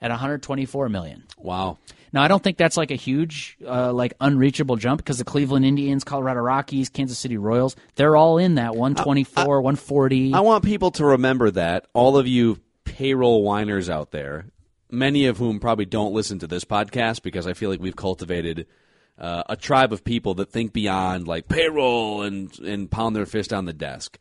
at 0.02 0.10
124 0.10 0.90
million. 0.90 1.24
Wow. 1.38 1.78
Now, 2.12 2.22
I 2.22 2.28
don't 2.28 2.42
think 2.42 2.58
that's 2.58 2.76
like 2.76 2.90
a 2.90 2.96
huge, 2.96 3.56
uh, 3.66 3.92
like 3.94 4.12
unreachable 4.20 4.76
jump 4.76 4.98
because 4.98 5.16
the 5.16 5.24
Cleveland 5.24 5.64
Indians, 5.64 6.04
Colorado 6.04 6.40
Rockies, 6.40 6.90
Kansas 6.90 7.18
City 7.18 7.38
Royals, 7.38 7.76
they're 7.94 8.14
all 8.14 8.36
in 8.36 8.56
that 8.56 8.76
124, 8.76 9.62
140. 9.62 10.34
I 10.34 10.40
want 10.40 10.62
people 10.62 10.90
to 10.92 11.06
remember 11.06 11.50
that 11.52 11.86
all 11.94 12.18
of 12.18 12.28
you 12.28 12.58
payroll 12.84 13.42
whiners 13.42 13.88
out 13.88 14.10
there, 14.10 14.46
many 14.94 15.26
of 15.26 15.38
whom 15.38 15.60
probably 15.60 15.84
don't 15.84 16.14
listen 16.14 16.38
to 16.40 16.46
this 16.46 16.64
podcast 16.64 17.22
because 17.22 17.46
I 17.46 17.52
feel 17.52 17.70
like 17.70 17.80
we've 17.80 17.96
cultivated 17.96 18.66
uh, 19.18 19.42
a 19.48 19.56
tribe 19.56 19.92
of 19.92 20.04
people 20.04 20.34
that 20.34 20.50
think 20.50 20.72
beyond 20.72 21.28
like 21.28 21.48
payroll 21.48 22.22
and 22.22 22.56
and 22.60 22.90
pound 22.90 23.14
their 23.14 23.26
fist 23.26 23.52
on 23.52 23.64
the 23.64 23.72
desk. 23.72 24.18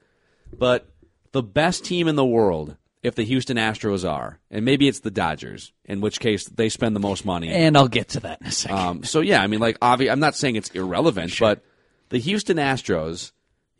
But 0.58 0.90
the 1.32 1.44
best 1.44 1.84
team 1.84 2.08
in 2.08 2.16
the 2.16 2.26
world, 2.26 2.78
if 3.02 3.16
the 3.16 3.24
Houston 3.24 3.58
Astros 3.58 4.08
are, 4.08 4.40
and 4.52 4.64
maybe 4.64 4.88
it's 4.88 5.00
the 5.00 5.10
Dodgers, 5.12 5.74
in 5.86 6.00
which 6.00 6.20
case 6.20 6.46
they 6.46 6.70
spend 6.70 6.96
the 6.96 7.00
most 7.00 7.26
money. 7.26 7.50
and 7.50 7.76
I'll 7.76 7.88
get 7.88 8.10
to 8.10 8.20
that 8.22 8.42
in 8.42 8.48
a 8.48 8.52
second. 8.52 8.78
Um, 8.78 9.04
so 9.04 9.22
yeah, 9.22 9.42
I 9.42 9.48
mean, 9.48 9.60
like, 9.60 9.80
obvi- 9.80 10.12
I'm 10.12 10.20
not 10.20 10.36
saying 10.36 10.56
it's 10.56 10.70
irrelevant, 10.72 11.38
but 11.40 11.64
the 12.10 12.20
Houston 12.20 12.58
Astros, 12.58 13.32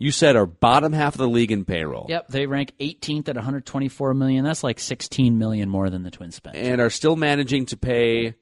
you 0.04 0.12
said, 0.12 0.36
are 0.36 0.46
bottom 0.46 0.92
half 0.92 1.14
of 1.16 1.20
the 1.20 1.28
league 1.30 1.52
in 1.52 1.64
payroll. 1.66 2.08
Yep, 2.10 2.28
they 2.28 2.46
rank 2.46 2.74
18th 2.80 3.30
at 3.30 3.36
124 3.36 4.14
million. 4.14 4.44
That's 4.44 4.64
like 4.64 4.80
16 4.80 5.38
million 5.38 5.70
more 5.70 5.90
than 5.90 6.04
the 6.04 6.12
Twins 6.12 6.36
spent. 6.36 6.56
and 6.58 6.82
are 6.82 6.90
still 6.90 7.16
managing 7.16 7.66
to 7.68 7.78
pay. 7.78 8.36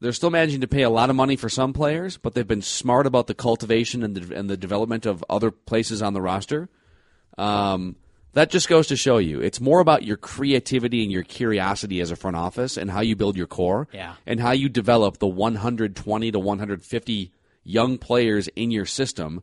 They're 0.00 0.12
still 0.12 0.30
managing 0.30 0.60
to 0.60 0.68
pay 0.68 0.82
a 0.82 0.90
lot 0.90 1.10
of 1.10 1.16
money 1.16 1.34
for 1.36 1.48
some 1.48 1.72
players, 1.72 2.18
but 2.18 2.34
they've 2.34 2.46
been 2.46 2.62
smart 2.62 3.06
about 3.06 3.26
the 3.26 3.34
cultivation 3.34 4.02
and 4.04 4.14
the, 4.14 4.36
and 4.36 4.48
the 4.50 4.56
development 4.56 5.06
of 5.06 5.24
other 5.30 5.50
places 5.50 6.02
on 6.02 6.12
the 6.12 6.20
roster. 6.20 6.68
Um, 7.36 7.96
that 8.34 8.50
just 8.50 8.68
goes 8.68 8.86
to 8.88 8.96
show 8.96 9.18
you 9.18 9.40
it's 9.40 9.60
more 9.60 9.80
about 9.80 10.02
your 10.04 10.16
creativity 10.16 11.02
and 11.02 11.10
your 11.10 11.22
curiosity 11.22 12.00
as 12.00 12.10
a 12.10 12.16
front 12.16 12.36
office 12.36 12.76
and 12.76 12.90
how 12.90 13.00
you 13.00 13.16
build 13.16 13.36
your 13.36 13.46
core 13.46 13.88
Yeah. 13.92 14.14
and 14.26 14.38
how 14.40 14.52
you 14.52 14.68
develop 14.68 15.18
the 15.18 15.26
120 15.26 16.30
to 16.32 16.38
150 16.38 17.32
young 17.64 17.98
players 17.98 18.48
in 18.48 18.70
your 18.70 18.86
system 18.86 19.42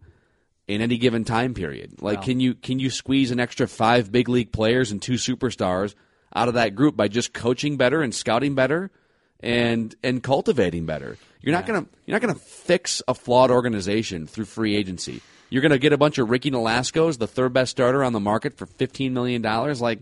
in 0.67 0.82
any 0.82 0.97
given 0.97 1.23
time 1.23 1.54
period. 1.54 2.01
Like, 2.01 2.23
can 2.23 2.39
you 2.39 2.54
can 2.56 2.80
you 2.80 2.89
squeeze 2.89 3.32
an 3.32 3.39
extra 3.39 3.67
five 3.67 4.12
big 4.12 4.30
league 4.30 4.51
players 4.51 4.91
and 4.91 5.01
two 5.01 5.13
superstars 5.13 5.93
out 6.36 6.47
of 6.47 6.56
that 6.56 6.75
group 6.75 6.95
by 6.97 7.08
just 7.08 7.34
coaching 7.34 7.78
better 7.78 8.01
and 8.01 8.13
scouting 8.13 8.56
better 8.56 8.89
and 9.39 9.95
and 10.04 10.23
cultivating 10.23 10.86
better? 10.86 11.17
You're 11.41 11.54
not 11.54 11.65
gonna 11.67 11.86
you're 12.06 12.15
not 12.15 12.21
gonna 12.21 12.36
fix 12.39 13.01
a 13.08 13.13
flawed 13.13 13.51
organization 13.51 14.25
through 14.28 14.45
free 14.45 14.75
agency. 14.75 15.21
You're 15.49 15.62
gonna 15.62 15.78
get 15.78 15.93
a 15.93 15.97
bunch 15.97 16.17
of 16.17 16.30
Ricky 16.30 16.49
Nolasco's, 16.49 17.17
the 17.19 17.28
third 17.28 17.54
best 17.54 17.71
starter 17.71 18.04
on 18.04 18.13
the 18.13 18.19
market, 18.19 18.58
for 18.58 18.65
fifteen 18.65 19.13
million 19.13 19.43
dollars. 19.43 19.80
Like, 19.80 19.99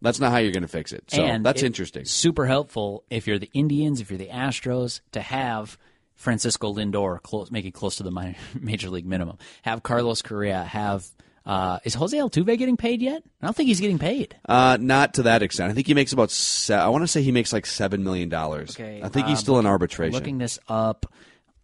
that's 0.00 0.20
not 0.20 0.30
how 0.30 0.38
you're 0.38 0.52
gonna 0.52 0.68
fix 0.68 0.92
it. 0.92 1.04
So 1.10 1.22
and 1.24 1.44
that's 1.44 1.62
it- 1.62 1.66
interesting. 1.66 2.04
Super 2.04 2.46
helpful 2.46 3.02
if 3.10 3.26
you're 3.26 3.40
the 3.40 3.50
Indians, 3.52 4.00
if 4.00 4.10
you're 4.10 4.18
the 4.18 4.28
Astros, 4.28 5.00
to 5.12 5.20
have 5.20 5.76
Francisco 6.18 6.74
Lindor 6.74 7.22
close, 7.22 7.50
making 7.50 7.72
close 7.72 7.96
to 7.96 8.02
the 8.02 8.10
minor, 8.10 8.34
major 8.60 8.90
league 8.90 9.06
minimum. 9.06 9.38
Have 9.62 9.82
Carlos 9.82 10.20
Correa. 10.20 10.62
Have 10.64 11.06
uh, 11.46 11.78
is 11.84 11.94
Jose 11.94 12.14
Altuve 12.18 12.58
getting 12.58 12.76
paid 12.76 13.00
yet? 13.00 13.22
I 13.40 13.46
don't 13.46 13.56
think 13.56 13.68
he's 13.68 13.80
getting 13.80 13.98
paid. 13.98 14.36
Uh, 14.46 14.76
not 14.78 15.14
to 15.14 15.22
that 15.22 15.42
extent. 15.42 15.70
I 15.70 15.74
think 15.74 15.86
he 15.86 15.94
makes 15.94 16.12
about. 16.12 16.30
Se- 16.30 16.74
I 16.74 16.88
want 16.88 17.04
to 17.04 17.08
say 17.08 17.22
he 17.22 17.32
makes 17.32 17.52
like 17.54 17.64
seven 17.64 18.04
million 18.04 18.28
dollars. 18.28 18.72
Okay, 18.78 19.00
I 19.02 19.08
think 19.08 19.28
he's 19.28 19.38
uh, 19.38 19.40
still 19.42 19.58
in 19.58 19.64
arbitration. 19.64 20.12
Looking 20.12 20.36
this 20.38 20.58
up, 20.68 21.06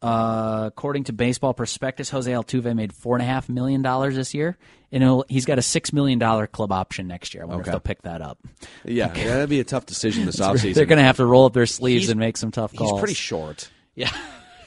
uh, 0.00 0.64
according 0.68 1.04
to 1.04 1.12
Baseball 1.12 1.52
Prospectus, 1.52 2.08
Jose 2.10 2.30
Altuve 2.30 2.74
made 2.76 2.92
four 2.94 3.16
and 3.16 3.22
a 3.22 3.26
half 3.26 3.48
million 3.48 3.82
dollars 3.82 4.14
this 4.14 4.32
year, 4.34 4.56
and 4.92 5.22
he's 5.28 5.44
got 5.44 5.58
a 5.58 5.62
six 5.62 5.92
million 5.92 6.18
dollar 6.18 6.46
club 6.46 6.70
option 6.72 7.06
next 7.08 7.34
year. 7.34 7.42
I 7.42 7.46
wonder 7.46 7.62
Okay. 7.62 7.70
if 7.70 7.72
they'll 7.72 7.80
pick 7.80 8.02
that 8.02 8.22
up. 8.22 8.38
yeah, 8.84 9.12
yeah, 9.16 9.24
that'd 9.34 9.50
be 9.50 9.60
a 9.60 9.64
tough 9.64 9.84
decision 9.84 10.24
this 10.26 10.36
offseason. 10.40 10.74
They're 10.74 10.86
going 10.86 10.98
to 10.98 11.04
have 11.04 11.16
to 11.16 11.26
roll 11.26 11.44
up 11.46 11.52
their 11.52 11.66
sleeves 11.66 12.04
He's- 12.04 12.10
and 12.10 12.20
make 12.20 12.36
some 12.36 12.52
tough 12.52 12.72
calls. 12.74 12.92
He's 12.92 12.98
pretty 13.00 13.14
short. 13.14 13.68
Yeah. 13.96 14.10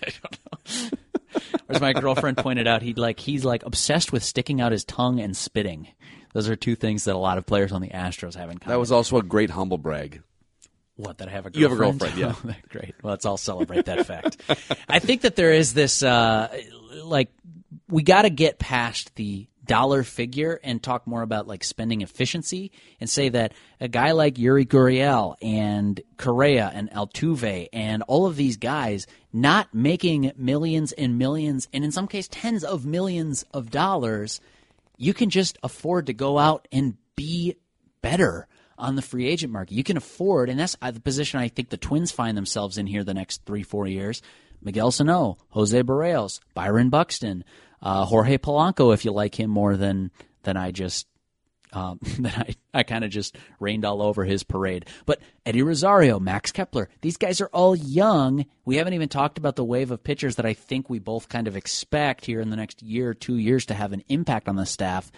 I 0.08 0.12
don't 0.24 0.92
know. 0.92 1.42
As 1.70 1.82
my 1.82 1.94
girlfriend 1.94 2.38
pointed 2.38 2.68
out, 2.68 2.82
he 2.82 2.94
like 2.94 3.20
he's 3.20 3.44
like 3.46 3.64
obsessed 3.66 4.12
with 4.12 4.24
sticking 4.24 4.62
out 4.62 4.72
his 4.72 4.84
tongue 4.84 5.20
and 5.20 5.36
spitting. 5.36 5.88
Those 6.34 6.50
are 6.50 6.56
two 6.56 6.76
things 6.76 7.04
that 7.06 7.16
a 7.16 7.18
lot 7.20 7.38
of 7.38 7.46
players 7.46 7.72
on 7.72 7.82
the 7.82 7.90
Astros 7.90 8.36
have 8.36 8.50
in 8.50 8.58
common. 8.58 8.74
That 8.74 8.80
was 8.80 8.92
also 8.92 9.18
a 9.18 9.24
great 9.24 9.50
humble 9.50 9.78
brag. 9.78 10.22
what 10.96 11.18
that 11.20 11.28
I 11.28 11.32
have 11.32 11.46
a 11.46 11.50
girlfriend. 11.50 11.58
You 11.60 11.64
have 11.70 11.72
a 11.74 11.76
girlfriend, 11.76 12.18
yeah. 12.18 12.34
Oh, 12.46 12.70
great. 12.70 12.96
Well, 13.04 13.12
let's 13.12 13.26
all 13.26 13.38
celebrate 13.38 13.86
that 13.86 14.06
fact. 14.06 14.38
I 14.88 15.00
think 15.00 15.22
that 15.22 15.36
there 15.36 15.52
is 15.54 15.74
this 15.74 16.02
uh, 16.04 16.50
like 17.04 17.30
we 17.90 18.04
got 18.04 18.24
to 18.24 18.30
get 18.30 18.60
past 18.60 19.14
the 19.16 19.48
dollar 19.68 20.04
figure 20.04 20.60
and 20.64 20.82
talk 20.82 21.06
more 21.06 21.22
about 21.22 21.48
like 21.48 21.64
spending 21.64 22.02
efficiency 22.02 22.72
and 23.00 23.10
say 23.10 23.30
that 23.30 23.54
a 23.80 23.88
guy 23.88 24.12
like 24.12 24.36
Yuli 24.36 24.66
Gurriel 24.66 25.36
and 25.42 26.02
Correa 26.18 26.72
and 26.74 26.90
Altuve 26.92 27.68
and 27.72 28.04
all 28.04 28.26
of 28.26 28.36
these 28.36 28.58
guys 28.58 29.08
not 29.32 29.74
making 29.74 30.32
millions 30.38 30.92
and 30.94 31.18
millions 31.18 31.68
and 31.74 31.84
in 31.84 31.92
some 31.92 32.08
case 32.08 32.28
tens 32.30 32.64
of 32.64 32.86
millions 32.86 33.46
of 33.54 33.70
dollars 33.70 34.42
you 34.98 35.14
can 35.14 35.30
just 35.30 35.58
afford 35.62 36.08
to 36.08 36.14
go 36.14 36.38
out 36.38 36.68
and 36.72 36.98
be 37.16 37.56
better 38.02 38.48
on 38.78 38.96
the 38.96 39.02
free 39.02 39.28
agent 39.28 39.52
market. 39.52 39.74
You 39.74 39.84
can 39.84 39.98
afford, 39.98 40.50
and 40.50 40.60
that's 40.60 40.76
uh, 40.82 40.92
the 40.92 41.00
position 41.00 41.40
I 41.40 41.48
think 41.48 41.70
the 41.70 41.78
Twins 41.78 42.12
find 42.12 42.38
themselves 42.38 42.78
in 42.78 42.88
here 42.88 43.04
the 43.04 43.14
next 43.14 43.44
three, 43.46 43.64
four 43.64 43.88
years. 43.88 44.22
Miguel 44.62 44.92
Sano, 44.92 45.38
Jose 45.50 45.82
Barrios, 45.82 46.40
Byron 46.54 46.90
Buxton, 46.90 47.44
uh, 47.82 48.06
Jorge 48.06 48.38
Polanco, 48.38 48.94
if 48.94 49.06
you 49.06 49.12
like 49.12 49.40
him 49.40 49.50
more 49.50 49.78
than 49.78 50.12
than 50.44 50.58
I 50.58 50.72
just 50.72 51.08
um, 51.74 52.00
that 52.20 52.38
I, 52.38 52.80
I 52.80 52.84
kind 52.84 53.04
of 53.04 53.12
just 53.12 53.36
rained 53.60 53.86
all 53.86 54.02
over 54.02 54.26
his 54.26 54.44
parade. 54.44 54.86
But 55.06 55.20
Eddie 55.46 55.64
Rosario, 55.64 56.20
Max 56.20 56.52
Kepler, 56.52 56.90
these 57.02 57.18
guys 57.18 57.42
are 57.42 57.50
all 57.54 57.76
young. 57.76 58.46
We 58.66 58.78
haven't 58.78 58.94
even 58.94 59.10
talked 59.10 59.38
about 59.38 59.56
the 59.56 59.66
wave 59.66 59.92
of 59.92 60.04
pitchers 60.04 60.36
that 60.36 60.46
I 60.46 60.54
think 60.54 60.90
we 60.90 61.00
both 61.00 61.30
kind 61.30 61.48
of 61.48 61.56
expect 61.56 62.26
here 62.26 62.42
in 62.42 62.50
the 62.50 62.56
next 62.56 62.82
year 62.82 63.14
two 63.14 63.38
years 63.38 63.66
to 63.68 63.74
have 63.74 63.94
an 63.94 64.04
impact 64.08 64.48
on 64.48 64.56
the 64.56 64.66
staff. 64.66 65.12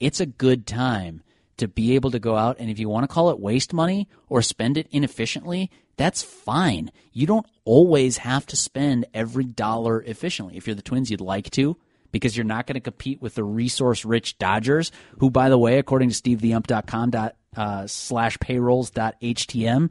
It's 0.00 0.20
a 0.20 0.26
good 0.26 0.66
time 0.66 1.22
to 1.56 1.66
be 1.66 1.96
able 1.96 2.12
to 2.12 2.20
go 2.20 2.36
out 2.36 2.56
and 2.60 2.70
if 2.70 2.78
you 2.78 2.88
want 2.88 3.02
to 3.02 3.12
call 3.12 3.30
it 3.30 3.40
waste 3.40 3.72
money 3.72 4.08
or 4.28 4.42
spend 4.42 4.76
it 4.76 4.86
inefficiently, 4.92 5.70
that's 5.96 6.22
fine. 6.22 6.92
You 7.12 7.26
don't 7.26 7.46
always 7.64 8.18
have 8.18 8.46
to 8.46 8.56
spend 8.56 9.06
every 9.12 9.44
dollar 9.44 10.00
efficiently. 10.02 10.56
If 10.56 10.68
you're 10.68 10.76
the 10.76 10.82
Twins, 10.82 11.10
you'd 11.10 11.20
like 11.20 11.50
to 11.52 11.76
because 12.12 12.36
you're 12.36 12.44
not 12.44 12.66
going 12.66 12.74
to 12.74 12.80
compete 12.80 13.20
with 13.20 13.34
the 13.34 13.44
resource 13.44 14.04
rich 14.04 14.38
Dodgers, 14.38 14.92
who, 15.18 15.30
by 15.30 15.48
the 15.48 15.58
way, 15.58 15.78
according 15.78 16.10
to 16.10 16.14
SteveTheUmp.com 16.14 17.10
dot, 17.10 17.36
uh, 17.56 17.86
slash 17.86 18.38
payrolls 18.38 18.90
dot 18.90 19.16
htm, 19.20 19.90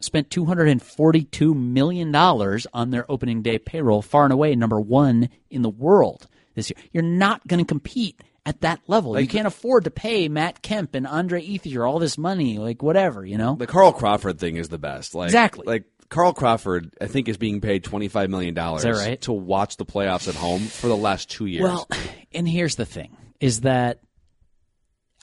spent 0.00 0.30
$242 0.30 1.54
million 1.54 2.14
on 2.14 2.90
their 2.90 3.10
opening 3.10 3.42
day 3.42 3.58
payroll, 3.58 4.02
far 4.02 4.24
and 4.24 4.32
away 4.32 4.54
number 4.54 4.80
one 4.80 5.28
in 5.50 5.62
the 5.62 5.68
world 5.68 6.26
this 6.54 6.70
year. 6.70 6.82
You're 6.92 7.02
not 7.02 7.46
going 7.46 7.62
to 7.64 7.68
compete 7.68 8.20
at 8.46 8.62
that 8.62 8.80
level. 8.86 9.20
you 9.20 9.28
can't 9.28 9.46
afford 9.46 9.84
to 9.84 9.90
pay 9.90 10.28
Matt 10.28 10.62
Kemp 10.62 10.94
and 10.94 11.06
Andre 11.06 11.42
Ethier 11.42 11.88
all 11.88 11.98
this 11.98 12.16
money, 12.16 12.58
like 12.58 12.82
whatever, 12.82 13.24
you 13.24 13.36
know? 13.36 13.54
The 13.56 13.66
Carl 13.66 13.92
Crawford 13.92 14.38
thing 14.38 14.56
is 14.56 14.70
the 14.70 14.78
best. 14.78 15.14
Like, 15.14 15.26
Exactly. 15.26 15.66
Like 15.66 15.84
Carl 16.10 16.34
Crawford, 16.34 16.92
I 17.00 17.06
think 17.06 17.28
is 17.28 17.38
being 17.38 17.60
paid 17.60 17.84
twenty 17.84 18.08
five 18.08 18.28
million 18.28 18.52
dollars 18.52 18.84
right? 18.84 19.20
to 19.22 19.32
watch 19.32 19.76
the 19.76 19.86
playoffs 19.86 20.28
at 20.28 20.34
home 20.34 20.60
for 20.60 20.88
the 20.88 20.96
last 20.96 21.30
two 21.30 21.46
years. 21.46 21.62
Well, 21.62 21.88
and 22.32 22.46
here's 22.48 22.74
the 22.74 22.84
thing 22.84 23.16
is 23.40 23.62
that 23.62 24.00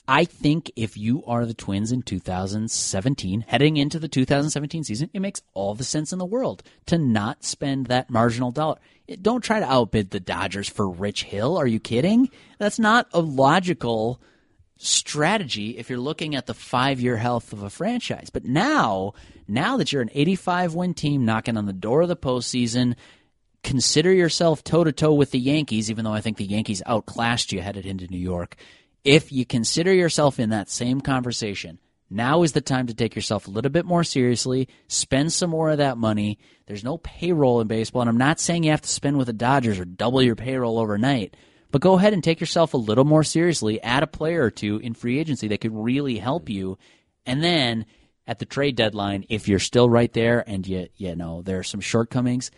I 0.08 0.24
think 0.24 0.72
if 0.74 0.96
you 0.96 1.22
are 1.26 1.44
the 1.44 1.52
Twins 1.52 1.92
in 1.92 2.00
2017, 2.00 3.44
heading 3.46 3.76
into 3.76 3.98
the 3.98 4.08
2017 4.08 4.82
season, 4.82 5.10
it 5.12 5.20
makes 5.20 5.42
all 5.52 5.74
the 5.74 5.84
sense 5.84 6.14
in 6.14 6.18
the 6.18 6.24
world 6.24 6.62
to 6.86 6.96
not 6.96 7.44
spend 7.44 7.86
that 7.86 8.08
marginal 8.08 8.50
dollar. 8.50 8.78
Don't 9.20 9.44
try 9.44 9.60
to 9.60 9.70
outbid 9.70 10.10
the 10.10 10.20
Dodgers 10.20 10.68
for 10.68 10.88
Rich 10.88 11.24
Hill. 11.24 11.58
Are 11.58 11.66
you 11.66 11.78
kidding? 11.78 12.30
That's 12.58 12.78
not 12.78 13.06
a 13.12 13.20
logical 13.20 14.22
strategy 14.78 15.76
if 15.76 15.90
you're 15.90 15.98
looking 15.98 16.34
at 16.34 16.46
the 16.46 16.54
five 16.54 17.00
year 17.00 17.18
health 17.18 17.52
of 17.52 17.62
a 17.62 17.68
franchise. 17.68 18.30
But 18.30 18.46
now, 18.46 19.12
now 19.48 19.78
that 19.78 19.92
you're 19.92 20.02
an 20.02 20.10
85 20.12 20.74
win 20.74 20.94
team 20.94 21.24
knocking 21.24 21.56
on 21.56 21.66
the 21.66 21.72
door 21.72 22.02
of 22.02 22.08
the 22.08 22.16
postseason, 22.16 22.94
consider 23.62 24.12
yourself 24.12 24.62
toe 24.62 24.84
to 24.84 24.92
toe 24.92 25.14
with 25.14 25.30
the 25.30 25.38
Yankees, 25.38 25.90
even 25.90 26.04
though 26.04 26.12
I 26.12 26.20
think 26.20 26.36
the 26.36 26.44
Yankees 26.44 26.82
outclassed 26.86 27.52
you 27.52 27.60
headed 27.60 27.86
into 27.86 28.06
New 28.06 28.18
York. 28.18 28.56
If 29.04 29.32
you 29.32 29.46
consider 29.46 29.92
yourself 29.92 30.38
in 30.38 30.50
that 30.50 30.68
same 30.68 31.00
conversation, 31.00 31.78
now 32.10 32.42
is 32.42 32.52
the 32.52 32.60
time 32.60 32.86
to 32.86 32.94
take 32.94 33.14
yourself 33.14 33.46
a 33.46 33.50
little 33.50 33.70
bit 33.70 33.84
more 33.84 34.04
seriously, 34.04 34.68
spend 34.86 35.32
some 35.32 35.50
more 35.50 35.70
of 35.70 35.78
that 35.78 35.98
money. 35.98 36.38
There's 36.66 36.84
no 36.84 36.98
payroll 36.98 37.60
in 37.60 37.68
baseball, 37.68 38.02
and 38.02 38.08
I'm 38.08 38.16
not 38.18 38.40
saying 38.40 38.64
you 38.64 38.70
have 38.70 38.80
to 38.82 38.88
spend 38.88 39.18
with 39.18 39.26
the 39.26 39.32
Dodgers 39.32 39.78
or 39.78 39.84
double 39.84 40.22
your 40.22 40.36
payroll 40.36 40.78
overnight, 40.78 41.36
but 41.70 41.82
go 41.82 41.94
ahead 41.94 42.14
and 42.14 42.24
take 42.24 42.40
yourself 42.40 42.72
a 42.72 42.78
little 42.78 43.04
more 43.04 43.24
seriously, 43.24 43.80
add 43.82 44.02
a 44.02 44.06
player 44.06 44.42
or 44.42 44.50
two 44.50 44.78
in 44.78 44.94
free 44.94 45.18
agency 45.18 45.48
that 45.48 45.60
could 45.60 45.74
really 45.74 46.18
help 46.18 46.48
you, 46.48 46.78
and 47.26 47.44
then 47.44 47.84
at 48.28 48.38
the 48.38 48.44
trade 48.44 48.76
deadline, 48.76 49.24
if 49.30 49.48
you're 49.48 49.58
still 49.58 49.88
right 49.90 50.12
there 50.12 50.44
and 50.46 50.64
you 50.68 50.88
you 50.96 51.16
know 51.16 51.42
there 51.42 51.58
are 51.58 51.64
some 51.64 51.80
shortcomings, 51.80 52.52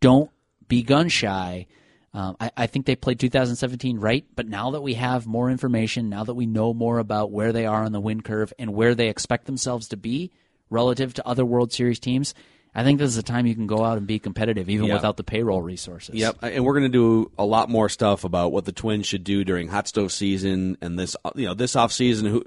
don't 0.00 0.30
be 0.68 0.82
gun 0.82 1.08
shy. 1.10 1.66
Um, 2.14 2.36
I, 2.40 2.50
I 2.56 2.66
think 2.66 2.86
they 2.86 2.96
played 2.96 3.20
2017 3.20 3.98
right, 3.98 4.24
but 4.34 4.48
now 4.48 4.70
that 4.70 4.80
we 4.80 4.94
have 4.94 5.26
more 5.26 5.50
information, 5.50 6.08
now 6.08 6.24
that 6.24 6.32
we 6.32 6.46
know 6.46 6.72
more 6.72 6.98
about 6.98 7.30
where 7.30 7.52
they 7.52 7.66
are 7.66 7.82
on 7.82 7.92
the 7.92 8.00
win 8.00 8.22
curve 8.22 8.54
and 8.58 8.72
where 8.72 8.94
they 8.94 9.08
expect 9.10 9.44
themselves 9.44 9.88
to 9.88 9.98
be 9.98 10.30
relative 10.70 11.12
to 11.14 11.26
other 11.26 11.44
World 11.44 11.74
Series 11.74 12.00
teams, 12.00 12.32
I 12.74 12.84
think 12.84 12.98
this 12.98 13.10
is 13.10 13.18
a 13.18 13.22
time 13.22 13.44
you 13.44 13.54
can 13.54 13.66
go 13.66 13.84
out 13.84 13.98
and 13.98 14.06
be 14.06 14.18
competitive, 14.18 14.70
even 14.70 14.86
Yeah. 14.86 14.94
without 14.94 15.18
the 15.18 15.24
payroll 15.24 15.60
resources. 15.60 16.14
Yep, 16.14 16.38
and 16.42 16.64
we're 16.64 16.72
going 16.78 16.90
to 16.90 16.98
do 16.98 17.30
a 17.36 17.44
lot 17.44 17.68
more 17.68 17.90
stuff 17.90 18.24
about 18.24 18.50
what 18.50 18.64
the 18.64 18.72
Twins 18.72 19.06
should 19.06 19.24
do 19.24 19.44
during 19.44 19.68
hot 19.68 19.86
stove 19.88 20.10
season 20.12 20.78
and 20.80 20.98
this, 20.98 21.16
you 21.34 21.46
know, 21.46 21.54
this 21.54 21.76
off 21.76 21.92
season. 21.92 22.28
Who, 22.28 22.44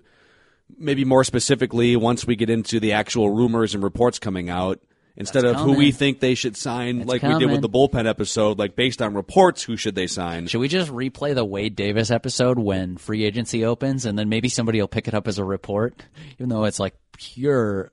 maybe 0.78 1.06
more 1.06 1.24
specifically, 1.24 1.96
once 1.96 2.26
we 2.26 2.36
get 2.36 2.50
into 2.50 2.80
the 2.80 2.94
actual 2.94 3.30
rumors 3.30 3.74
and 3.74 3.84
reports 3.84 4.20
coming 4.20 4.50
out, 4.50 4.80
instead 5.16 5.44
That's 5.44 5.60
of 5.60 5.66
who 5.66 5.74
we 5.74 5.92
think 5.92 6.20
they 6.20 6.36
should 6.36 6.56
sign, 6.56 7.06
like 7.06 7.22
we 7.22 7.38
did 7.38 7.52
with 7.52 7.62
the 7.62 7.70
bullpen 7.70 8.08
episode, 8.08 8.58
like 8.58 8.76
based 8.76 9.02
on 9.02 9.14
reports, 9.14 9.64
who 9.64 9.76
should 9.76 9.96
they 9.96 10.08
sign? 10.08 10.48
Should 10.48 10.60
we 10.60 10.68
just 10.68 10.92
replay 10.92 11.36
the 11.36 11.46
Wade 11.46 11.76
Davis 11.76 12.12
episode 12.12 12.58
when 12.58 12.98
free 12.98 13.26
agency 13.26 13.66
opens, 13.66 14.06
and 14.06 14.18
then 14.18 14.30
maybe 14.30 14.50
somebody 14.50 14.80
will 14.80 14.88
pick 14.88 15.08
it 15.08 15.14
up 15.14 15.28
as 15.28 15.38
a 15.38 15.44
report, 15.44 16.02
even 16.38 16.50
though 16.50 16.64
it's 16.66 16.80
like 16.80 16.96
pure 17.18 17.92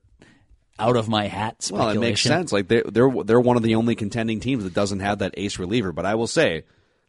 out 0.78 0.96
of 0.96 1.08
my 1.08 1.26
hat 1.26 1.68
Well, 1.72 1.88
it 1.88 1.98
makes 1.98 2.20
sense. 2.20 2.52
Like 2.52 2.68
they're 2.68 2.84
they're 2.84 3.10
they're 3.24 3.40
one 3.40 3.56
of 3.56 3.62
the 3.62 3.76
only 3.76 3.94
contending 3.94 4.40
teams 4.40 4.64
that 4.64 4.74
doesn't 4.74 5.00
have 5.00 5.18
that 5.20 5.34
ace 5.36 5.58
reliever. 5.58 5.92
But 5.92 6.06
I 6.06 6.14
will 6.14 6.26
say, 6.26 6.64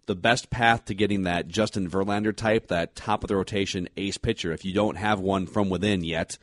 the 0.08 0.16
best 0.16 0.50
path 0.50 0.86
to 0.86 0.96
getting 0.96 1.24
that 1.24 1.48
Justin 1.48 1.90
Verlander 1.90 2.36
type, 2.36 2.68
that 2.68 2.96
top 2.96 3.24
of 3.24 3.28
the 3.28 3.36
rotation 3.36 3.88
ace 3.96 4.18
pitcher, 4.18 4.52
if 4.52 4.66
you 4.66 4.74
don't 4.74 4.96
have 4.96 5.20
one 5.20 5.46
from 5.46 5.70
within 5.70 6.04
yet, 6.04 6.38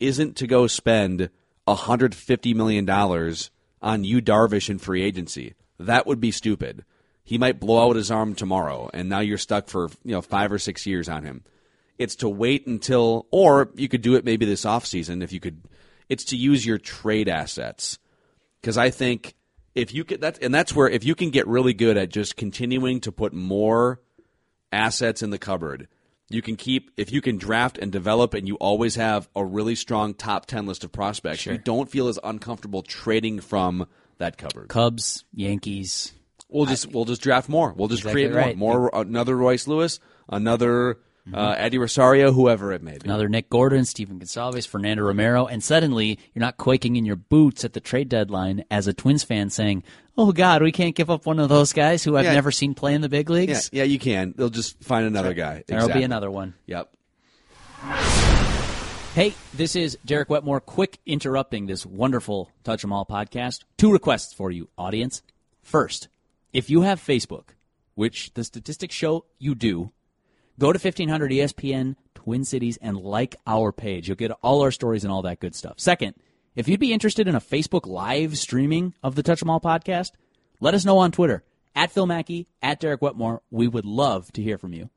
isn't 0.00 0.36
to 0.36 0.46
go 0.46 0.66
spend 0.66 1.28
hundred 1.68 2.14
fifty 2.14 2.54
million 2.54 2.84
dollars 2.84 3.50
on 3.82 4.04
Yu 4.04 4.22
Darvish 4.22 4.70
in 4.70 4.78
free 4.78 5.02
agency. 5.02 5.54
That 5.78 6.06
would 6.06 6.20
be 6.20 6.30
stupid. 6.30 6.84
He 7.24 7.38
might 7.38 7.58
blow 7.58 7.88
out 7.88 7.96
his 7.96 8.10
arm 8.10 8.36
tomorrow, 8.36 8.88
and 8.94 9.08
now 9.08 9.18
you're 9.18 9.36
stuck 9.36 9.68
for 9.68 9.90
you 10.04 10.12
know 10.12 10.22
five 10.22 10.52
or 10.52 10.58
six 10.58 10.86
years 10.86 11.08
on 11.08 11.24
him. 11.24 11.42
It's 11.98 12.16
to 12.16 12.28
wait 12.28 12.66
until, 12.66 13.26
or 13.30 13.70
you 13.74 13.88
could 13.88 14.02
do 14.02 14.14
it 14.14 14.24
maybe 14.24 14.46
this 14.46 14.64
offseason 14.64 15.22
if 15.24 15.32
you 15.32 15.40
could. 15.40 15.60
It's 16.08 16.26
to 16.26 16.36
use 16.36 16.64
your 16.64 16.78
trade 16.78 17.28
assets 17.28 17.98
because 18.60 18.78
I 18.78 18.90
think 18.90 19.34
if 19.76 19.94
you 19.94 20.02
can 20.02 20.18
that's 20.18 20.38
and 20.40 20.52
that's 20.52 20.74
where 20.74 20.88
if 20.88 21.04
you 21.04 21.14
can 21.14 21.30
get 21.30 21.46
really 21.46 21.74
good 21.74 21.96
at 21.96 22.08
just 22.08 22.36
continuing 22.36 22.98
to 23.00 23.12
put 23.12 23.32
more 23.32 24.00
assets 24.72 25.22
in 25.22 25.30
the 25.30 25.38
cupboard 25.38 25.86
you 26.28 26.42
can 26.42 26.56
keep 26.56 26.90
if 26.96 27.12
you 27.12 27.20
can 27.20 27.36
draft 27.36 27.78
and 27.78 27.92
develop 27.92 28.34
and 28.34 28.48
you 28.48 28.56
always 28.56 28.96
have 28.96 29.28
a 29.36 29.44
really 29.44 29.76
strong 29.76 30.14
top 30.14 30.46
10 30.46 30.66
list 30.66 30.82
of 30.82 30.90
prospects 30.90 31.46
you 31.46 31.58
don't 31.58 31.90
feel 31.90 32.08
as 32.08 32.18
uncomfortable 32.24 32.82
trading 32.82 33.38
from 33.38 33.86
that 34.18 34.38
cupboard 34.38 34.68
Cubs, 34.68 35.24
Yankees. 35.32 36.12
we'll 36.48 36.66
just 36.66 36.90
we'll 36.92 37.04
just 37.04 37.22
draft 37.22 37.48
more 37.48 37.72
we'll 37.74 37.88
just 37.88 38.00
Exactly 38.00 38.26
create 38.28 38.34
right. 38.34 38.56
more 38.56 38.90
more 38.90 38.90
another 38.94 39.36
Royce 39.36 39.68
Lewis 39.68 40.00
another 40.28 40.98
uh, 41.34 41.54
Eddie 41.58 41.78
Rosario 41.78 42.32
whoever 42.32 42.72
it 42.72 42.82
may 42.82 42.92
be 42.98 43.04
Another 43.04 43.28
Nick 43.28 43.50
Gordon, 43.50 43.84
Stephen 43.84 44.18
Gonsalves, 44.20 44.66
Fernando 44.66 45.02
Romero, 45.02 45.46
and 45.46 45.62
suddenly 45.62 46.18
you're 46.34 46.40
not 46.40 46.56
quaking 46.56 46.96
in 46.96 47.04
your 47.04 47.16
boots 47.16 47.64
at 47.64 47.72
the 47.72 47.80
trade 47.80 48.08
deadline 48.08 48.64
as 48.70 48.86
a 48.86 48.92
Twins 48.92 49.24
fan 49.24 49.50
saying, 49.50 49.82
"Oh 50.16 50.32
God, 50.32 50.62
we 50.62 50.70
can't 50.72 50.94
give 50.94 51.10
up 51.10 51.26
one 51.26 51.38
of 51.40 51.48
those 51.48 51.72
guys 51.72 52.04
who 52.04 52.16
I've 52.16 52.24
Yeah. 52.26 52.34
never 52.34 52.50
seen 52.52 52.74
play 52.74 52.94
in 52.94 53.00
the 53.00 53.08
big 53.08 53.28
yeah, 53.28 53.34
leagues." 53.34 53.70
yeah 53.72 53.84
you 53.84 53.98
can 53.98 54.34
they'll 54.36 54.50
just 54.50 54.82
find 54.84 55.06
another 55.06 55.34
guy 55.34 55.64
There'll 55.66 55.84
Exactly. 55.86 56.00
be 56.00 56.04
another 56.04 56.30
one. 56.30 56.54
yep 56.66 56.90
Hey, 59.14 59.32
this 59.54 59.74
is 59.76 59.96
Derek 60.04 60.28
Wetmore. 60.28 60.60
Quick 60.60 60.98
interrupting 61.06 61.64
this 61.66 61.86
wonderful 61.86 62.50
Touch 62.64 62.84
'em 62.84 62.92
All 62.92 63.06
podcast. 63.06 63.64
Two 63.78 63.90
requests 63.90 64.34
for 64.34 64.50
you, 64.50 64.68
audience. 64.76 65.22
First, 65.62 66.08
if 66.52 66.68
you 66.68 66.82
have 66.82 67.00
Facebook, 67.00 67.54
which 67.94 68.34
the 68.34 68.44
statistics 68.44 68.94
show 68.94 69.24
you 69.38 69.54
do, 69.54 69.90
go 70.58 70.72
to 70.72 70.78
1500 70.78 71.30
ESPN 71.30 71.96
Twin 72.14 72.44
Cities 72.44 72.78
and 72.80 72.96
like 72.96 73.36
our 73.46 73.72
page. 73.72 74.08
You'll 74.08 74.16
get 74.16 74.32
all 74.42 74.62
our 74.62 74.70
stories 74.70 75.04
and 75.04 75.12
all 75.12 75.22
that 75.22 75.40
good 75.40 75.54
stuff. 75.54 75.78
Second, 75.78 76.14
if 76.54 76.68
you'd 76.68 76.80
be 76.80 76.92
interested 76.92 77.28
in 77.28 77.34
a 77.34 77.40
Facebook 77.40 77.86
live 77.86 78.38
streaming 78.38 78.94
of 79.02 79.14
the 79.14 79.22
Touch 79.22 79.42
'em 79.42 79.50
All 79.50 79.60
podcast, 79.60 80.10
let 80.60 80.74
us 80.74 80.84
know 80.84 80.98
on 80.98 81.12
Twitter 81.12 81.44
at 81.74 81.92
Phil 81.92 82.06
Mackey, 82.06 82.48
at 82.62 82.80
Derek 82.80 83.02
Wetmore. 83.02 83.42
We 83.50 83.68
would 83.68 83.84
love 83.84 84.32
to 84.32 84.42
hear 84.42 84.58
from 84.58 84.72
you. 84.72 84.90